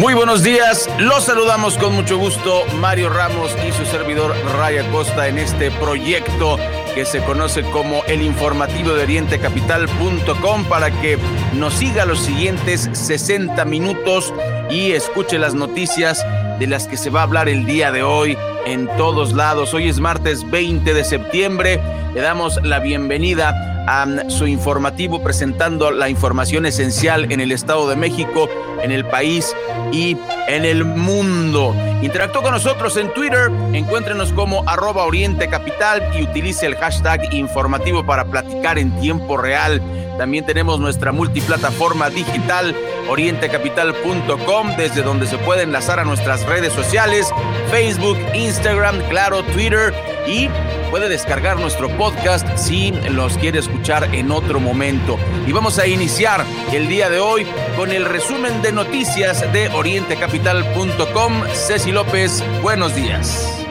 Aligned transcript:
Muy 0.00 0.14
buenos 0.14 0.44
días, 0.44 0.88
los 1.00 1.24
saludamos 1.24 1.76
con 1.76 1.92
mucho 1.92 2.18
gusto 2.18 2.62
Mario 2.76 3.08
Ramos 3.08 3.50
y 3.66 3.72
su 3.72 3.84
servidor 3.84 4.32
Raya 4.56 4.88
Costa 4.92 5.26
en 5.26 5.38
este 5.38 5.72
proyecto 5.72 6.56
que 6.94 7.04
se 7.04 7.20
conoce 7.24 7.62
como 7.64 8.04
el 8.04 8.22
informativo 8.22 8.94
de 8.94 9.02
orientecapital.com 9.02 10.64
para 10.66 10.92
que 11.00 11.18
nos 11.54 11.74
siga 11.74 12.04
los 12.04 12.20
siguientes 12.20 12.88
60 12.92 13.64
minutos 13.64 14.32
y 14.70 14.92
escuche 14.92 15.36
las 15.36 15.54
noticias 15.54 16.24
de 16.60 16.68
las 16.68 16.86
que 16.86 16.96
se 16.96 17.10
va 17.10 17.20
a 17.20 17.24
hablar 17.24 17.48
el 17.48 17.66
día 17.66 17.90
de 17.90 18.04
hoy 18.04 18.38
en 18.66 18.86
todos 18.96 19.32
lados. 19.32 19.74
Hoy 19.74 19.88
es 19.88 19.98
martes 19.98 20.48
20 20.48 20.94
de 20.94 21.02
septiembre, 21.02 21.80
le 22.14 22.20
damos 22.20 22.62
la 22.62 22.78
bienvenida 22.78 23.77
a 23.88 24.28
su 24.28 24.46
informativo 24.46 25.22
presentando 25.22 25.90
la 25.90 26.10
información 26.10 26.66
esencial 26.66 27.32
en 27.32 27.40
el 27.40 27.52
Estado 27.52 27.88
de 27.88 27.96
México, 27.96 28.46
en 28.82 28.92
el 28.92 29.06
país 29.06 29.56
y 29.92 30.14
en 30.46 30.66
el 30.66 30.84
mundo. 30.84 31.74
Interactúe 32.02 32.42
con 32.42 32.52
nosotros 32.52 32.98
en 32.98 33.10
Twitter, 33.14 33.50
encuéntrenos 33.72 34.34
como 34.34 34.62
arroba 34.68 35.04
Oriente 35.04 35.48
Capital 35.48 36.02
y 36.14 36.22
utilice 36.22 36.66
el 36.66 36.76
hashtag 36.76 37.32
informativo 37.32 38.04
para 38.04 38.26
platicar 38.26 38.78
en 38.78 38.94
tiempo 39.00 39.38
real. 39.38 39.80
También 40.18 40.44
tenemos 40.44 40.78
nuestra 40.78 41.10
multiplataforma 41.10 42.10
digital 42.10 42.76
orientecapital.com 43.08 44.76
desde 44.76 45.02
donde 45.02 45.26
se 45.26 45.38
puede 45.38 45.62
enlazar 45.62 45.98
a 45.98 46.04
nuestras 46.04 46.44
redes 46.46 46.72
sociales, 46.72 47.28
Facebook, 47.70 48.18
Instagram, 48.34 49.00
claro, 49.08 49.42
Twitter 49.42 49.94
y 50.26 50.48
puede 50.90 51.08
descargar 51.08 51.58
nuestro 51.58 51.88
podcast 51.96 52.46
si 52.56 52.92
los 53.10 53.36
quiere 53.38 53.58
escuchar 53.58 54.14
en 54.14 54.30
otro 54.30 54.60
momento. 54.60 55.18
Y 55.46 55.52
vamos 55.52 55.78
a 55.78 55.86
iniciar 55.86 56.44
el 56.72 56.88
día 56.88 57.10
de 57.10 57.20
hoy 57.20 57.46
con 57.76 57.92
el 57.92 58.04
resumen 58.04 58.62
de 58.62 58.72
noticias 58.72 59.52
de 59.52 59.68
orientecapital.com. 59.68 61.42
Ceci 61.52 61.92
López, 61.92 62.42
buenos 62.62 62.94
días. 62.94 63.67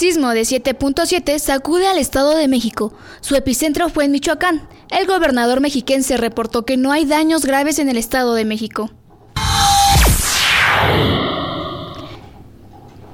Sismo 0.00 0.30
de 0.30 0.40
7.7 0.40 1.38
sacude 1.38 1.86
al 1.86 1.98
Estado 1.98 2.34
de 2.34 2.48
México. 2.48 2.94
Su 3.20 3.36
epicentro 3.36 3.90
fue 3.90 4.06
en 4.06 4.12
Michoacán. 4.12 4.66
El 4.88 5.06
gobernador 5.06 5.60
mexiquense 5.60 6.16
reportó 6.16 6.64
que 6.64 6.78
no 6.78 6.90
hay 6.90 7.04
daños 7.04 7.44
graves 7.44 7.78
en 7.78 7.90
el 7.90 7.98
Estado 7.98 8.32
de 8.32 8.46
México. 8.46 8.90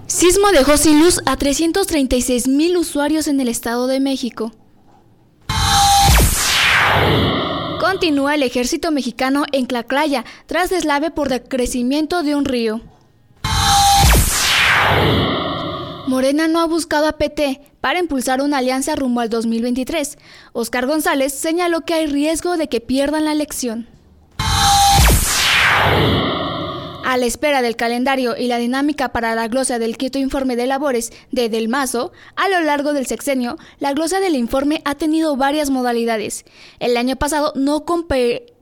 Sismo 0.07 0.53
dejó 0.53 0.77
sin 0.77 1.01
luz 1.01 1.21
a 1.27 1.37
336 1.37 2.47
mil 2.47 2.77
usuarios 2.77 3.27
en 3.27 3.41
el 3.41 3.49
Estado 3.49 3.89
de 3.89 3.99
México. 3.99 4.53
Continúa 7.81 8.37
el 8.37 8.45
ejército 8.45 8.93
mexicano 8.93 9.45
en 9.51 9.67
Claclaya 9.67 10.25
tras 10.47 10.71
deslave 10.71 11.11
por 11.11 11.31
decrecimiento 11.31 12.23
de 12.23 12.37
un 12.37 12.45
río. 12.45 12.81
Morena 16.07 16.47
no 16.47 16.61
ha 16.61 16.67
buscado 16.67 17.09
a 17.09 17.19
PT 17.19 17.61
para 17.81 17.99
impulsar 17.99 18.41
una 18.41 18.59
alianza 18.59 18.95
rumbo 18.95 19.21
al 19.21 19.29
2023. 19.29 20.19
Oscar 20.53 20.87
González 20.87 21.33
señaló 21.33 21.81
que 21.81 21.95
hay 21.95 22.07
riesgo 22.07 22.57
de 22.57 22.69
que 22.69 22.81
pierdan 22.81 23.25
la 23.25 23.33
elección. 23.33 23.89
A 27.05 27.17
la 27.17 27.27
espera 27.27 27.61
del 27.61 27.75
calendario 27.75 28.37
y 28.37 28.47
la 28.47 28.59
dinámica 28.59 29.09
para 29.09 29.35
la 29.35 29.49
glosa 29.49 29.81
del 29.81 29.97
quinto 29.97 30.19
informe 30.19 30.55
de 30.55 30.69
labores 30.69 31.13
de 31.33 31.49
Del 31.49 31.69
Mazo, 31.69 32.13
a 32.37 32.49
lo 32.49 32.61
largo 32.61 32.93
del 32.93 33.07
sexenio, 33.07 33.59
la 33.81 33.93
glosa 33.93 34.21
del 34.21 34.37
informe 34.37 34.83
ha 34.85 34.95
tenido 34.95 35.37
varias 35.37 35.71
modalidades. 35.71 36.45
El 36.79 36.97
año 36.97 37.17
pasado 37.17 37.53
no, 37.57 37.85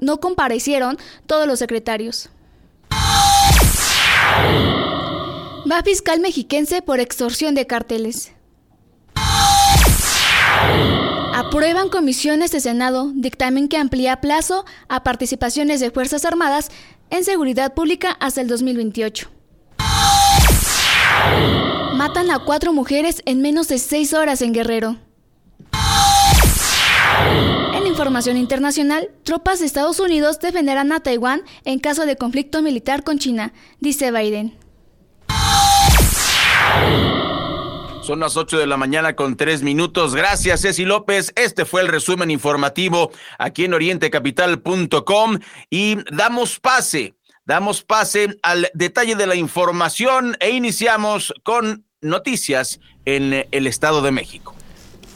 no 0.01 0.21
comparecieron 0.21 0.97
todos 1.27 1.47
los 1.47 1.59
secretarios. 1.59 2.31
Va 5.71 5.83
fiscal 5.83 6.21
mexiquense 6.21 6.83
por 6.83 7.01
extorsión 7.01 7.55
de 7.55 7.67
carteles. 7.67 8.33
Aprueban 11.35 11.89
comisiones 11.89 12.53
de 12.53 12.61
Senado 12.61 13.11
dictamen 13.15 13.69
que 13.69 13.79
amplía 13.79 14.21
plazo 14.21 14.67
a 14.89 15.03
participaciones 15.03 15.81
de 15.81 15.91
Fuerzas 15.91 16.27
Armadas 16.27 16.71
en 17.09 17.25
seguridad 17.25 17.73
pública 17.73 18.15
hasta 18.21 18.43
el 18.43 18.49
2028. 18.49 19.31
Matan 21.95 22.31
a 22.31 22.41
cuatro 22.41 22.75
mujeres 22.75 23.23
en 23.25 23.41
menos 23.41 23.69
de 23.69 23.79
seis 23.79 24.13
horas 24.13 24.43
en 24.43 24.53
Guerrero. 24.53 24.99
En 27.75 27.87
información 27.87 28.37
internacional, 28.37 29.11
tropas 29.23 29.61
de 29.61 29.67
Estados 29.67 29.99
Unidos 29.99 30.41
defenderán 30.41 30.93
a 30.93 31.01
Taiwán 31.01 31.43
en 31.65 31.79
caso 31.79 32.05
de 32.05 32.17
conflicto 32.17 32.61
militar 32.61 33.03
con 33.03 33.19
China, 33.19 33.55
dice 33.81 34.11
Biden. 34.11 34.64
Son 38.05 38.21
las 38.21 38.37
8 38.37 38.59
de 38.59 38.67
la 38.67 38.77
mañana 38.77 39.17
con 39.17 39.35
tres 39.35 39.63
minutos. 39.63 40.15
Gracias, 40.15 40.61
Ceci 40.61 40.85
López. 40.85 41.33
Este 41.37 41.65
fue 41.65 41.81
el 41.81 41.89
resumen 41.89 42.31
informativo 42.31 43.11
aquí 43.39 43.65
en 43.65 43.73
orientecapital.com 43.73 45.39
y 45.71 45.97
damos 46.15 46.61
pase, 46.61 47.15
damos 47.47 47.83
pase 47.83 48.37
al 48.43 48.69
detalle 48.75 49.15
de 49.15 49.27
la 49.27 49.37
información 49.37 50.37
e 50.41 50.51
iniciamos 50.51 51.33
con 51.45 51.87
noticias 52.03 52.79
en 53.07 53.47
el 53.51 53.67
Estado 53.67 54.03
de 54.03 54.11
México. 54.11 54.55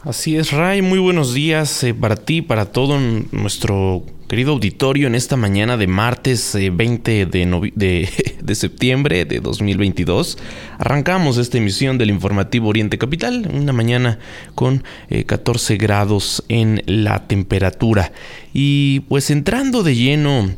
Así 0.03 0.35
es, 0.37 0.51
Ray. 0.51 0.81
Muy 0.81 0.97
buenos 0.97 1.35
días 1.35 1.83
eh, 1.83 1.93
para 1.93 2.15
ti, 2.15 2.41
para 2.41 2.65
todo 2.65 2.97
nuestro 3.31 4.03
querido 4.29 4.51
auditorio 4.51 5.07
en 5.07 5.15
esta 5.15 5.35
mañana 5.37 5.75
de 5.75 5.87
martes 5.87 6.55
20 6.55 7.21
eh, 7.21 7.25
de, 7.25 8.09
de, 8.41 8.55
septiembre 8.55 9.25
de 9.25 9.39
2022. 9.39 10.37
Arrancamos 10.77 11.39
esta 11.39 11.57
emisión 11.57 11.97
del 11.97 12.11
informativo 12.11 12.69
Oriente 12.69 12.99
Capital, 12.99 13.49
una 13.51 13.73
mañana 13.73 14.19
con 14.53 14.83
14 15.25 15.73
eh, 15.73 15.77
grados 15.77 16.43
en 16.47 16.83
la 16.85 17.25
temperatura. 17.25 18.11
Y 18.53 18.99
pues 19.09 19.31
entrando 19.31 19.81
de 19.81 19.95
lleno 19.95 20.51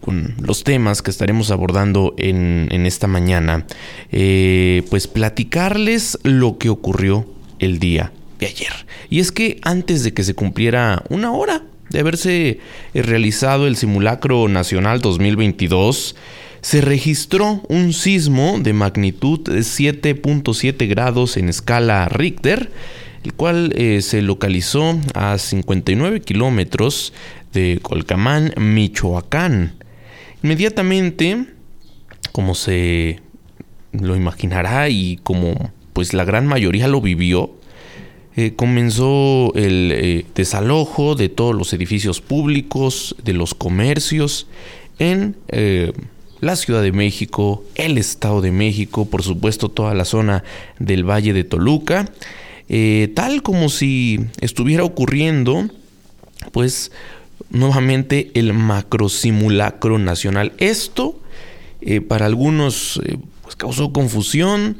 con 0.00 0.34
los 0.40 0.64
temas 0.64 1.02
que 1.02 1.10
estaremos 1.10 1.50
abordando 1.50 2.14
en, 2.16 2.68
en 2.70 2.86
esta 2.86 3.08
mañana, 3.08 3.66
pues 4.10 5.06
platicarles 5.06 6.18
lo 6.22 6.56
que 6.56 6.70
ocurrió 6.70 7.26
el 7.58 7.78
día 7.78 8.10
de 8.38 8.46
ayer. 8.46 8.72
Y 9.10 9.20
es 9.20 9.32
que 9.32 9.58
antes 9.62 10.02
de 10.02 10.14
que 10.14 10.24
se 10.24 10.34
cumpliera 10.34 11.04
una 11.10 11.32
hora 11.32 11.64
de 11.90 12.00
haberse 12.00 12.60
eh, 12.94 13.02
realizado 13.02 13.66
el 13.66 13.76
simulacro 13.76 14.48
nacional 14.48 15.00
2022, 15.00 16.16
se 16.60 16.80
registró 16.80 17.62
un 17.68 17.92
sismo 17.92 18.58
de 18.58 18.72
magnitud 18.72 19.40
de 19.40 19.60
7.7 19.60 20.88
grados 20.88 21.36
en 21.36 21.48
escala 21.48 22.08
Richter, 22.08 22.70
el 23.24 23.32
cual 23.34 23.72
eh, 23.76 24.00
se 24.02 24.22
localizó 24.22 24.98
a 25.14 25.38
59 25.38 26.20
kilómetros 26.20 27.12
de 27.52 27.78
Colcamán, 27.82 28.52
Michoacán. 28.56 29.74
Inmediatamente, 30.42 31.46
como 32.32 32.54
se 32.54 33.20
lo 33.92 34.16
imaginará 34.16 34.88
y 34.88 35.18
como 35.22 35.72
pues 35.92 36.14
la 36.14 36.24
gran 36.24 36.46
mayoría 36.46 36.86
lo 36.86 37.00
vivió, 37.00 37.57
eh, 38.40 38.52
comenzó 38.54 39.52
el 39.56 39.90
eh, 39.92 40.24
desalojo 40.32 41.16
de 41.16 41.28
todos 41.28 41.56
los 41.56 41.72
edificios 41.72 42.20
públicos, 42.20 43.16
de 43.24 43.32
los 43.32 43.52
comercios 43.52 44.46
en 45.00 45.34
eh, 45.48 45.92
la 46.38 46.54
Ciudad 46.54 46.80
de 46.82 46.92
México, 46.92 47.64
el 47.74 47.98
Estado 47.98 48.40
de 48.40 48.52
México, 48.52 49.06
por 49.06 49.24
supuesto 49.24 49.70
toda 49.70 49.92
la 49.92 50.04
zona 50.04 50.44
del 50.78 51.02
Valle 51.02 51.32
de 51.32 51.42
Toluca, 51.42 52.12
tal 53.14 53.42
como 53.42 53.68
si 53.70 54.20
estuviera 54.40 54.84
ocurriendo, 54.84 55.68
pues 56.52 56.92
nuevamente 57.50 58.30
el 58.34 58.52
macro 58.52 59.08
simulacro 59.08 59.98
nacional. 59.98 60.52
Esto 60.58 61.18
para 62.06 62.26
algunos 62.26 63.00
pues, 63.42 63.56
causó 63.56 63.92
confusión, 63.92 64.76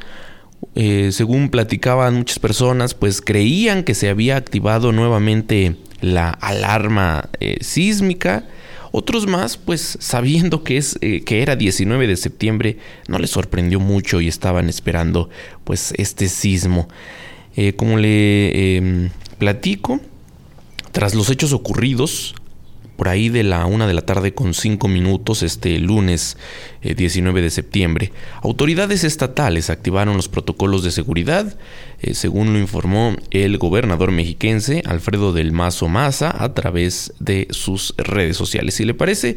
eh, 0.81 1.11
según 1.11 1.49
platicaban 1.49 2.15
muchas 2.15 2.39
personas, 2.39 2.95
pues 2.95 3.21
creían 3.21 3.83
que 3.83 3.97
se 3.97 4.09
había 4.09 4.37
activado 4.37 4.93
nuevamente 4.93 5.75
la 6.01 6.31
alarma 6.31 7.31
eh, 7.41 7.57
sísmica. 7.63 8.47
Otros 8.93 9.27
más, 9.27 9.57
pues 9.57 9.99
sabiendo 10.01 10.63
que, 10.63 10.77
es, 10.77 10.97
eh, 11.01 11.25
que 11.25 11.43
era 11.43 11.57
19 11.57 12.07
de 12.07 12.17
septiembre, 12.17 12.79
no 13.09 13.19
les 13.19 13.31
sorprendió 13.31 13.81
mucho 13.81 14.21
y 14.21 14.29
estaban 14.29 14.69
esperando 14.69 15.31
pues 15.65 15.93
este 15.97 16.29
sismo. 16.29 16.89
Como 17.75 17.99
le 17.99 18.77
em, 18.77 19.11
platico, 19.37 20.01
tras 20.93 21.17
los 21.17 21.29
hechos 21.29 21.53
ocurridos, 21.53 22.37
por 22.99 23.09
ahí 23.09 23.29
de 23.29 23.45
la 23.45 23.65
una 23.65 23.87
de 23.87 23.95
la 23.95 24.03
tarde 24.03 24.35
con 24.35 24.55
cinco 24.55 24.89
minutos 24.89 25.45
este 25.45 25.79
lunes 25.79 26.37
19 26.83 27.39
eh, 27.39 27.43
de 27.45 27.51
septiembre, 27.51 28.13
autoridades 28.43 29.05
estatales 29.05 29.71
activaron 29.71 30.17
los 30.17 30.29
protocolos 30.29 30.83
de 30.83 30.91
seguridad, 30.91 31.57
eh, 32.01 32.15
según 32.15 32.53
lo 32.53 32.59
informó 32.59 33.15
el 33.31 33.57
gobernador 33.57 34.11
mexiquense 34.11 34.83
Alfredo 34.85 35.33
del 35.33 35.53
Mazo 35.53 35.87
Maza 35.87 36.35
a 36.43 36.53
través 36.55 37.15
de 37.21 37.47
sus 37.51 37.95
redes 37.99 38.37
sociales. 38.37 38.75
Si 38.75 38.85
le 38.85 38.95
parece, 38.95 39.37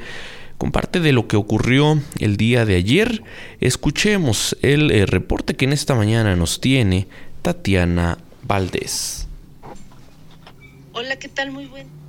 con 0.58 0.72
parte 0.72 1.00
de 1.00 1.12
lo 1.12 1.28
que 1.28 1.36
ocurrió 1.36 2.02
el 2.18 2.38
día 2.38 2.66
de 2.66 2.78
ayer, 2.78 3.22
escuchemos 3.60 4.58
el 4.64 4.90
eh, 4.90 5.06
reporte 5.06 5.54
que 5.54 5.66
en 5.66 5.74
esta 5.74 5.94
mañana 5.94 6.36
nos 6.36 6.62
tiene 6.62 7.08
Tatiana 7.44 8.18
Valdés. 8.42 9.28
Hola, 10.94 11.18
¿qué 11.18 11.30
tal? 11.30 11.52
Muy 11.52 11.68
buen 11.68 12.02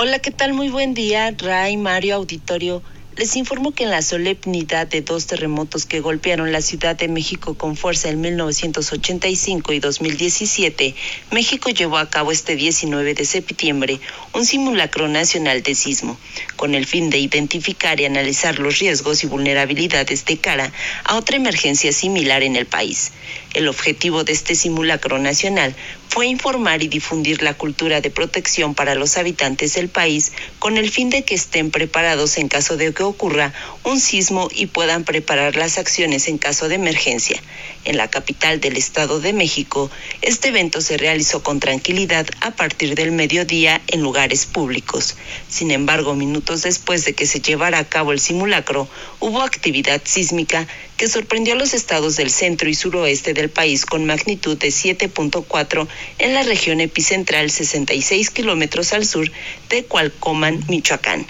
Hola, 0.00 0.20
¿qué 0.20 0.30
tal? 0.30 0.52
Muy 0.52 0.68
buen 0.68 0.94
día, 0.94 1.34
Ray, 1.36 1.76
Mario, 1.76 2.14
Auditorio. 2.14 2.84
Les 3.16 3.34
informo 3.34 3.72
que 3.72 3.82
en 3.82 3.90
la 3.90 4.00
solemnidad 4.00 4.86
de 4.86 5.00
dos 5.00 5.26
terremotos 5.26 5.86
que 5.86 5.98
golpearon 5.98 6.52
la 6.52 6.62
Ciudad 6.62 6.94
de 6.94 7.08
México 7.08 7.54
con 7.54 7.74
fuerza 7.74 8.08
en 8.08 8.20
1985 8.20 9.72
y 9.72 9.80
2017, 9.80 10.94
México 11.32 11.70
llevó 11.70 11.98
a 11.98 12.08
cabo 12.08 12.30
este 12.30 12.54
19 12.54 13.14
de 13.14 13.24
septiembre 13.24 13.98
un 14.34 14.44
simulacro 14.44 15.08
nacional 15.08 15.64
de 15.64 15.74
sismo, 15.74 16.16
con 16.54 16.76
el 16.76 16.86
fin 16.86 17.10
de 17.10 17.18
identificar 17.18 17.98
y 17.98 18.04
analizar 18.04 18.60
los 18.60 18.78
riesgos 18.78 19.24
y 19.24 19.26
vulnerabilidades 19.26 20.24
de 20.26 20.38
cara 20.38 20.72
a 21.02 21.16
otra 21.16 21.34
emergencia 21.34 21.90
similar 21.90 22.44
en 22.44 22.54
el 22.54 22.66
país. 22.66 23.10
El 23.54 23.68
objetivo 23.68 24.24
de 24.24 24.32
este 24.32 24.54
simulacro 24.54 25.18
nacional 25.18 25.74
fue 26.08 26.26
informar 26.26 26.82
y 26.82 26.88
difundir 26.88 27.42
la 27.42 27.54
cultura 27.54 28.00
de 28.00 28.10
protección 28.10 28.74
para 28.74 28.94
los 28.94 29.16
habitantes 29.16 29.74
del 29.74 29.88
país 29.88 30.32
con 30.58 30.76
el 30.76 30.90
fin 30.90 31.10
de 31.10 31.22
que 31.24 31.34
estén 31.34 31.70
preparados 31.70 32.38
en 32.38 32.48
caso 32.48 32.76
de 32.76 32.92
que 32.92 33.02
ocurra 33.02 33.52
un 33.84 34.00
sismo 34.00 34.48
y 34.54 34.66
puedan 34.66 35.04
preparar 35.04 35.56
las 35.56 35.78
acciones 35.78 36.28
en 36.28 36.38
caso 36.38 36.68
de 36.68 36.74
emergencia. 36.76 37.40
En 37.88 37.96
la 37.96 38.10
capital 38.10 38.60
del 38.60 38.76
Estado 38.76 39.18
de 39.18 39.32
México, 39.32 39.90
este 40.20 40.48
evento 40.48 40.82
se 40.82 40.98
realizó 40.98 41.42
con 41.42 41.58
tranquilidad 41.58 42.26
a 42.42 42.50
partir 42.50 42.94
del 42.94 43.12
mediodía 43.12 43.80
en 43.86 44.02
lugares 44.02 44.44
públicos. 44.44 45.16
Sin 45.48 45.70
embargo, 45.70 46.14
minutos 46.14 46.60
después 46.60 47.06
de 47.06 47.14
que 47.14 47.24
se 47.24 47.40
llevara 47.40 47.78
a 47.78 47.88
cabo 47.88 48.12
el 48.12 48.20
simulacro, 48.20 48.86
hubo 49.20 49.40
actividad 49.40 50.02
sísmica 50.04 50.68
que 50.98 51.08
sorprendió 51.08 51.54
a 51.54 51.56
los 51.56 51.72
estados 51.72 52.16
del 52.16 52.28
centro 52.28 52.68
y 52.68 52.74
suroeste 52.74 53.32
del 53.32 53.48
país 53.48 53.86
con 53.86 54.04
magnitud 54.04 54.58
de 54.58 54.68
7.4 54.68 55.88
en 56.18 56.34
la 56.34 56.42
región 56.42 56.82
epicentral 56.82 57.50
66 57.50 58.28
kilómetros 58.28 58.92
al 58.92 59.06
sur 59.06 59.32
de 59.70 59.84
Cualcoman, 59.84 60.62
Michoacán. 60.68 61.24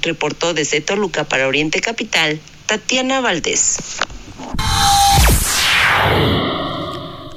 Reportó 0.00 0.54
desde 0.54 0.80
Toluca 0.80 1.24
para 1.24 1.48
Oriente 1.48 1.80
Capital, 1.80 2.38
Tatiana 2.66 3.20
Valdés. 3.20 3.78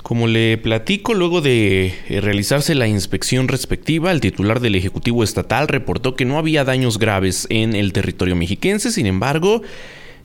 Como 0.08 0.28
le 0.28 0.58
platico, 0.58 1.14
luego 1.14 1.42
de 1.42 1.94
eh, 2.08 2.22
realizarse 2.22 2.74
la 2.76 2.88
inspección 2.88 3.50
respectiva, 3.50 4.10
el 4.14 4.22
titular 4.22 4.62
del 4.62 4.76
Ejecutivo 4.76 5.22
Estatal 5.22 5.68
reportó 5.68 6.16
que 6.16 6.24
no 6.24 6.38
había 6.38 6.64
daños 6.64 6.98
graves 6.98 7.46
en 7.50 7.76
el 7.76 7.92
territorio 7.92 8.38
mexiquense, 8.38 8.90
sin 8.90 9.06
embargo, 9.06 9.64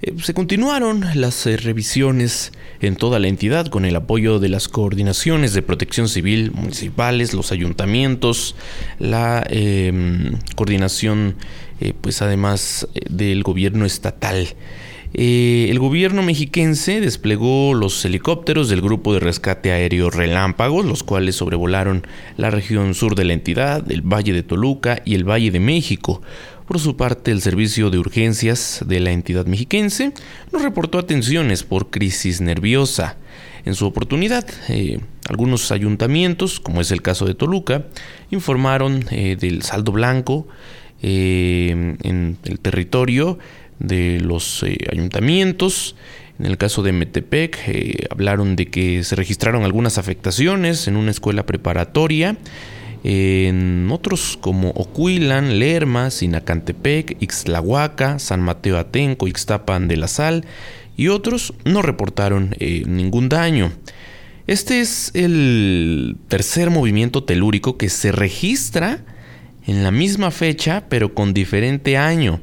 eh, 0.01 0.15
se 0.23 0.35
continuaron 0.35 1.05
las 1.17 1.49
eh, 1.49 1.57
revisiones 1.57 2.53
en 2.81 2.95
toda 2.95 3.19
la 3.19 3.27
entidad 3.27 3.67
con 3.67 3.85
el 3.85 3.97
apoyo 3.97 4.39
de 4.39 4.51
las 4.51 4.69
coordinaciones 4.69 5.53
de 5.53 5.63
protección 5.63 6.09
civil 6.09 6.53
municipales, 6.53 7.35
los 7.35 7.51
ayuntamientos, 7.51 8.55
la 9.01 9.45
em, 9.51 10.39
coordinación, 10.55 11.35
pues 12.01 12.23
además 12.23 12.87
del 13.11 13.43
gobierno 13.43 13.85
estatal. 13.85 14.47
El 15.15 15.79
gobierno 15.79 16.23
mexiquense 16.23 17.01
desplegó 17.01 17.75
los 17.75 18.05
helicópteros 18.05 18.69
del 18.69 18.81
grupo 18.81 19.13
de 19.13 19.21
rescate 19.21 19.71
aéreo 19.71 20.09
Relámpagos, 20.09 20.87
los 20.87 21.03
cuales 21.03 21.37
sobrevolaron 21.37 22.07
la 22.37 22.51
región 22.51 22.95
sur 22.95 23.15
de 23.15 23.25
la 23.25 23.35
entidad, 23.35 23.91
el 23.91 24.03
Valle 24.03 24.33
de 24.33 24.43
Toluca 24.43 25.03
y 25.05 25.15
el 25.15 25.29
Valle 25.29 25.51
de 25.51 25.61
México. 25.61 26.23
Por 26.67 26.81
su 26.81 26.97
parte, 26.97 27.31
el 27.31 27.43
servicio 27.43 27.91
de 27.91 27.99
urgencias 27.99 28.83
de 28.87 29.01
la 29.01 29.11
entidad 29.11 29.45
mexiquense 29.45 30.15
nos 30.53 30.63
reportó 30.63 30.99
atenciones 30.99 31.65
por 31.65 31.91
crisis 31.91 32.41
nerviosa. 32.41 33.19
En 33.65 33.75
su 33.75 33.87
oportunidad, 33.87 34.49
eh, 34.69 34.99
algunos 35.29 35.71
ayuntamientos, 35.71 36.61
como 36.61 36.81
es 36.81 36.91
el 36.91 37.03
caso 37.03 37.27
de 37.27 37.35
Toluca, 37.35 37.85
informaron 38.31 39.05
eh, 39.11 39.37
del 39.39 39.63
saldo 39.63 39.93
blanco 39.93 40.49
eh, 41.03 41.97
en 42.03 42.39
el 42.45 42.59
territorio 42.61 43.39
de 43.83 44.21
los 44.21 44.65
ayuntamientos. 44.91 45.97
En 46.39 46.47
el 46.47 46.57
caso 46.57 46.83
de 46.83 46.93
Metepec, 46.93 47.59
hablaron 48.11 48.57
de 48.57 48.67
que 48.67 49.05
se 49.05 49.17
registraron 49.17 49.65
algunas 49.65 49.99
afectaciones 49.99 50.89
en 50.89 50.97
una 50.97 51.11
escuela 51.11 51.45
preparatoria 51.45 52.37
en 53.05 53.89
otros 53.91 54.39
como 54.41 54.71
Ocuilan, 54.71 55.59
Lerma, 55.59 56.11
Sinacantepec, 56.11 57.17
Ixtlahuaca, 57.21 58.19
San 58.19 58.41
Mateo 58.41 58.79
Atenco, 58.79 59.27
Ixtapan 59.27 59.89
de 59.89 59.97
la 59.97 60.09
Sal 60.09 60.45
y 60.97 61.09
otros 61.09 61.55
no 61.65 61.83
reportaron 61.83 62.55
eh, 62.61 62.85
ningún 62.87 63.29
daño. 63.29 63.73
Este 64.47 64.81
es 64.81 65.11
el 65.15 66.17
tercer 66.29 66.71
movimiento 66.71 67.25
telúrico 67.25 67.77
que 67.77 67.89
se 67.89 68.13
registra 68.13 69.05
en 69.67 69.83
la 69.83 69.91
misma 69.91 70.31
fecha 70.31 70.85
pero 70.89 71.15
con 71.15 71.35
diferente 71.35 71.97
año. 71.97 72.41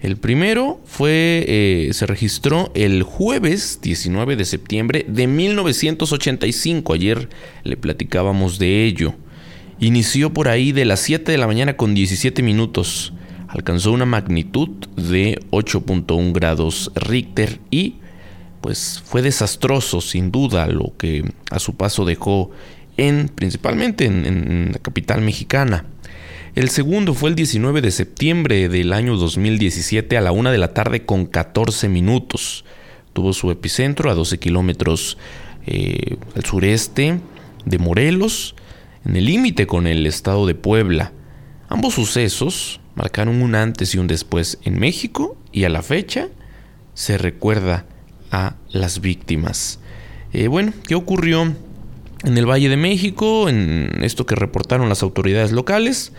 El 0.00 0.16
primero 0.16 0.80
fue, 0.86 1.44
eh, 1.48 1.88
se 1.92 2.06
registró 2.06 2.70
el 2.74 3.02
jueves 3.02 3.80
19 3.82 4.36
de 4.36 4.44
septiembre 4.44 5.04
de 5.08 5.26
1985. 5.26 6.92
Ayer 6.92 7.28
le 7.64 7.76
platicábamos 7.76 8.58
de 8.60 8.84
ello. 8.84 9.14
Inició 9.80 10.32
por 10.32 10.48
ahí 10.48 10.70
de 10.70 10.84
las 10.84 11.00
7 11.00 11.32
de 11.32 11.38
la 11.38 11.48
mañana 11.48 11.76
con 11.76 11.94
17 11.94 12.42
minutos. 12.42 13.12
Alcanzó 13.48 13.92
una 13.92 14.04
magnitud 14.04 14.68
de 14.96 15.40
8.1 15.50 16.32
grados 16.32 16.92
Richter 16.94 17.60
y 17.70 17.96
pues 18.60 19.02
fue 19.04 19.22
desastroso 19.22 20.00
sin 20.00 20.30
duda 20.30 20.66
lo 20.66 20.92
que 20.96 21.24
a 21.50 21.58
su 21.58 21.76
paso 21.76 22.04
dejó 22.04 22.50
en 22.96 23.28
principalmente 23.28 24.04
en, 24.04 24.72
la 24.72 24.78
capital 24.80 25.22
mexicana. 25.22 25.86
El 26.58 26.70
segundo 26.70 27.14
fue 27.14 27.30
el 27.30 27.36
19 27.36 27.82
de 27.82 27.92
septiembre 27.92 28.68
del 28.68 28.92
año 28.92 29.16
2017 29.16 30.18
a 30.18 30.20
la 30.20 30.32
1 30.32 30.50
de 30.50 30.58
la 30.58 30.74
tarde 30.74 31.04
con 31.04 31.26
14 31.26 31.88
minutos. 31.88 32.64
Tuvo 33.12 33.32
su 33.32 33.52
epicentro 33.52 34.10
a 34.10 34.14
12 34.14 34.38
kilómetros 34.38 35.18
eh, 35.68 36.16
al 36.34 36.44
sureste 36.44 37.20
de 37.64 37.78
Morelos 37.78 38.56
en 39.04 39.14
el 39.14 39.26
límite 39.26 39.68
con 39.68 39.86
el 39.86 40.04
estado 40.04 40.48
de 40.48 40.56
Puebla. 40.56 41.12
Ambos 41.68 41.94
sucesos 41.94 42.80
marcaron 42.96 43.40
un 43.40 43.54
antes 43.54 43.94
y 43.94 43.98
un 43.98 44.08
después 44.08 44.58
en 44.64 44.80
México 44.80 45.36
y 45.52 45.62
a 45.62 45.68
la 45.68 45.82
fecha 45.82 46.26
se 46.92 47.18
recuerda 47.18 47.86
a 48.32 48.56
las 48.72 49.00
víctimas. 49.00 49.78
Eh, 50.32 50.48
bueno, 50.48 50.72
¿qué 50.88 50.96
ocurrió 50.96 51.54
en 52.24 52.36
el 52.36 52.50
Valle 52.50 52.68
de 52.68 52.76
México? 52.76 53.48
En 53.48 54.00
esto 54.02 54.26
que 54.26 54.34
reportaron 54.34 54.88
las 54.88 55.04
autoridades 55.04 55.52
locales. 55.52 56.12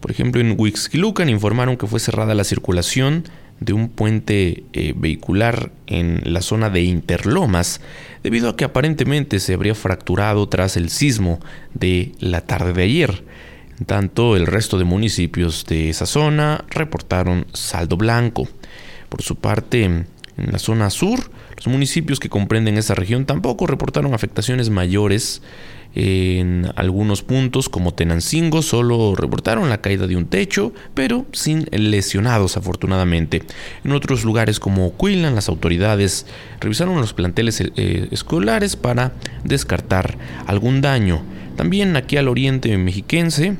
Por 0.00 0.10
ejemplo, 0.10 0.40
en 0.40 0.54
Huixquilucan 0.58 1.28
informaron 1.28 1.76
que 1.76 1.86
fue 1.86 2.00
cerrada 2.00 2.34
la 2.34 2.44
circulación 2.44 3.24
de 3.60 3.74
un 3.74 3.90
puente 3.90 4.64
eh, 4.72 4.94
vehicular 4.96 5.70
en 5.86 6.22
la 6.24 6.40
zona 6.40 6.70
de 6.70 6.82
Interlomas, 6.82 7.82
debido 8.22 8.48
a 8.48 8.56
que 8.56 8.64
aparentemente 8.64 9.38
se 9.38 9.54
habría 9.54 9.74
fracturado 9.74 10.48
tras 10.48 10.76
el 10.76 10.88
sismo 10.88 11.40
de 11.74 12.12
la 12.18 12.40
tarde 12.40 12.72
de 12.72 12.82
ayer. 12.82 13.24
En 13.78 13.84
tanto, 13.84 14.36
el 14.36 14.46
resto 14.46 14.78
de 14.78 14.84
municipios 14.84 15.66
de 15.66 15.90
esa 15.90 16.06
zona 16.06 16.64
reportaron 16.70 17.46
saldo 17.52 17.96
blanco. 17.96 18.48
Por 19.10 19.22
su 19.22 19.36
parte, 19.36 19.84
en 19.84 20.06
la 20.36 20.58
zona 20.58 20.88
sur, 20.88 21.30
los 21.56 21.66
municipios 21.66 22.20
que 22.20 22.30
comprenden 22.30 22.78
esa 22.78 22.94
región 22.94 23.26
tampoco 23.26 23.66
reportaron 23.66 24.14
afectaciones 24.14 24.70
mayores 24.70 25.42
en 25.94 26.70
algunos 26.76 27.22
puntos, 27.22 27.68
como 27.68 27.92
Tenancingo, 27.92 28.62
solo 28.62 29.14
reportaron 29.16 29.68
la 29.68 29.80
caída 29.80 30.06
de 30.06 30.16
un 30.16 30.26
techo, 30.26 30.72
pero 30.94 31.26
sin 31.32 31.66
lesionados 31.72 32.56
afortunadamente. 32.56 33.42
En 33.84 33.92
otros 33.92 34.24
lugares 34.24 34.60
como 34.60 34.96
Quinlan, 34.96 35.34
las 35.34 35.48
autoridades 35.48 36.26
revisaron 36.60 37.00
los 37.00 37.12
planteles 37.12 37.60
eh, 37.60 38.08
escolares 38.10 38.76
para 38.76 39.12
descartar 39.44 40.16
algún 40.46 40.80
daño. 40.80 41.22
También 41.56 41.96
aquí 41.96 42.16
al 42.16 42.28
oriente 42.28 42.76
mexiquense, 42.78 43.56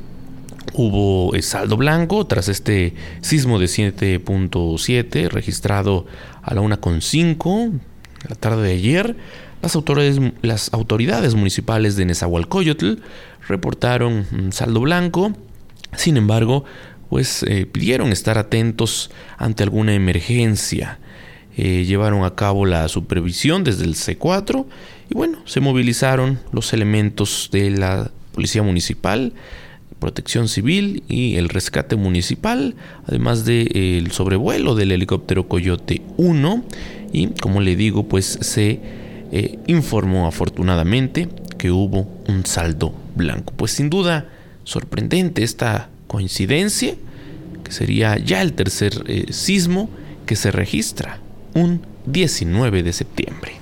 hubo 0.75 1.35
eh, 1.35 1.43
saldo 1.43 1.77
blanco 1.77 2.27
tras 2.27 2.49
este 2.49 2.95
sismo 3.23 3.59
de 3.59 3.67
7.7 3.67 5.29
registrado 5.29 6.07
a 6.43 6.55
la 6.55 6.63
1.5 6.63 7.81
la 8.29 8.35
tarde 8.37 8.69
de 8.69 8.75
ayer. 8.75 9.17
Las 9.63 9.75
autoridades, 9.77 10.19
las 10.43 10.73
autoridades 10.73 11.35
municipales 11.35 11.97
de 11.97 12.07
Nezahualcóyotl 12.07 12.95
reportaron 13.47 14.27
un 14.33 14.53
saldo 14.53 14.81
blanco. 14.81 15.33
Sin 15.97 16.17
embargo, 16.17 16.65
pues 17.11 17.43
eh, 17.43 17.67
pidieron 17.67 18.13
estar 18.13 18.39
atentos 18.39 19.11
ante 19.37 19.63
alguna 19.63 19.95
emergencia. 19.95 20.99
Eh, 21.57 21.85
llevaron 21.85 22.25
a 22.25 22.37
cabo 22.37 22.65
la 22.65 22.89
supervisión 22.89 23.65
desde 23.65 23.85
el 23.85 23.97
C4 23.97 24.65
y 25.11 25.15
bueno, 25.15 25.39
se 25.45 25.61
movilizaron 25.61 26.39
los 26.53 26.73
elementos 26.73 27.51
de 27.53 27.71
la 27.71 28.11
Policía 28.33 28.63
Municipal, 28.63 29.33
Protección 29.99 30.49
Civil 30.49 31.03
y 31.09 31.37
el 31.37 31.49
rescate 31.49 31.97
municipal, 31.97 32.77
además 33.07 33.45
del 33.45 33.69
de, 34.05 34.09
sobrevuelo 34.13 34.77
del 34.77 34.93
helicóptero 34.93 35.49
Coyote 35.49 36.01
1 36.17 36.65
y 37.13 37.27
como 37.27 37.61
le 37.61 37.75
digo, 37.75 38.05
pues 38.05 38.39
se 38.41 38.81
eh, 39.33 39.59
informó 39.67 40.27
afortunadamente 40.27 41.29
que 41.59 41.71
hubo 41.71 42.09
un 42.27 42.47
saldo 42.47 42.95
blanco. 43.15 43.53
Pues 43.57 43.73
sin 43.73 43.91
duda 43.91 44.27
sorprendente 44.65 45.43
esta 45.43 45.89
coincidencia, 46.07 46.95
que 47.65 47.73
sería 47.73 48.17
ya 48.19 48.43
el 48.43 48.55
tercer 48.55 49.05
eh, 49.07 49.33
sismo 49.33 49.91
que 50.27 50.37
se 50.37 50.51
registra 50.51 51.19
un 51.55 51.87
19 52.07 52.83
de 52.83 52.93
septiembre. 52.93 53.61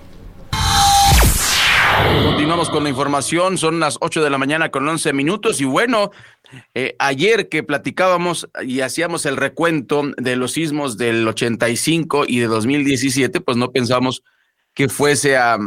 Continuamos 2.24 2.70
con 2.70 2.84
la 2.84 2.90
información, 2.90 3.58
son 3.58 3.80
las 3.80 3.98
8 4.00 4.22
de 4.22 4.30
la 4.30 4.38
mañana 4.38 4.70
con 4.70 4.88
11 4.88 5.12
minutos 5.12 5.60
y 5.60 5.64
bueno, 5.64 6.10
eh, 6.74 6.94
ayer 6.98 7.48
que 7.48 7.62
platicábamos 7.62 8.48
y 8.62 8.80
hacíamos 8.80 9.26
el 9.26 9.36
recuento 9.36 10.02
de 10.16 10.36
los 10.36 10.52
sismos 10.52 10.96
del 10.96 11.26
85 11.26 12.24
y 12.26 12.38
de 12.38 12.46
2017, 12.46 13.40
pues 13.40 13.56
no 13.56 13.72
pensamos 13.72 14.22
que 14.78 14.88
fuese 14.88 15.36
a, 15.36 15.58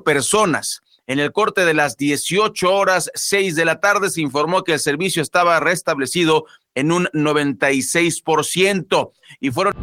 personas. 0.03 0.81
En 1.07 1.19
el 1.19 1.31
corte 1.31 1.63
de 1.63 1.74
las 1.74 1.95
18 1.95 2.74
horas 2.74 3.09
6 3.15 3.55
de 3.55 3.63
la 3.63 3.79
tarde 3.79 4.09
se 4.09 4.19
informó 4.21 4.63
que 4.63 4.74
el 4.74 4.79
servicio 4.79 5.21
estaba 5.21 5.59
restablecido 5.62 6.45
en 6.75 6.91
un 6.91 7.05
96% 7.13 9.12
y 9.39 9.51
fueron 9.51 9.74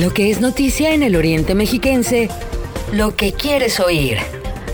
Lo 0.00 0.14
que 0.14 0.30
es 0.30 0.40
noticia 0.40 0.94
en 0.94 1.02
el 1.02 1.16
Oriente 1.16 1.56
Mexiquense, 1.56 2.28
lo 2.92 3.16
que 3.16 3.32
quieres 3.32 3.80
oír. 3.80 4.18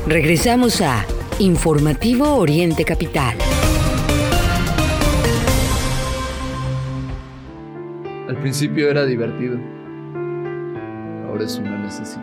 Regresamos 0.07 0.83
a 0.83 1.07
Informativo 1.39 2.35
Oriente 2.35 2.85
Capital. 2.85 3.35
Al 8.29 8.37
principio 8.37 8.91
era 8.91 9.07
divertido. 9.07 9.57
Ahora 11.27 11.45
es 11.45 11.57
una 11.57 11.79
necesidad. 11.79 12.23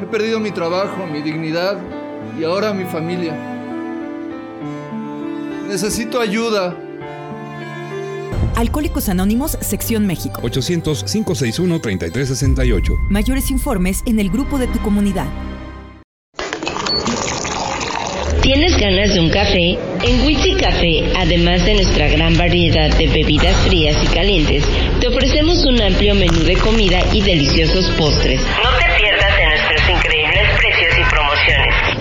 He 0.00 0.06
perdido 0.06 0.38
mi 0.38 0.52
trabajo, 0.52 1.08
mi 1.08 1.22
dignidad 1.22 1.76
y 2.38 2.44
ahora 2.44 2.72
mi 2.72 2.84
familia. 2.84 3.59
Necesito 5.70 6.20
ayuda. 6.20 6.76
Alcohólicos 8.56 9.08
Anónimos, 9.08 9.56
Sección 9.60 10.04
México. 10.04 10.40
800-561-3368. 10.42 12.98
Mayores 13.08 13.52
informes 13.52 14.02
en 14.04 14.18
el 14.18 14.30
grupo 14.30 14.58
de 14.58 14.66
tu 14.66 14.80
comunidad. 14.80 15.28
¿Tienes 18.42 18.76
ganas 18.78 19.14
de 19.14 19.20
un 19.20 19.30
café? 19.30 19.78
En 20.02 20.26
Witsi 20.26 20.56
Café, 20.56 21.12
además 21.16 21.64
de 21.64 21.74
nuestra 21.74 22.08
gran 22.08 22.36
variedad 22.36 22.92
de 22.98 23.06
bebidas 23.06 23.54
frías 23.68 23.96
y 24.02 24.08
calientes, 24.08 24.64
te 25.00 25.06
ofrecemos 25.06 25.64
un 25.66 25.80
amplio 25.80 26.16
menú 26.16 26.40
de 26.40 26.56
comida 26.56 26.98
y 27.12 27.22
deliciosos 27.22 27.88
postres. 27.96 28.40
No 28.40 28.70
te 28.76 28.86
pierdas 29.00 29.09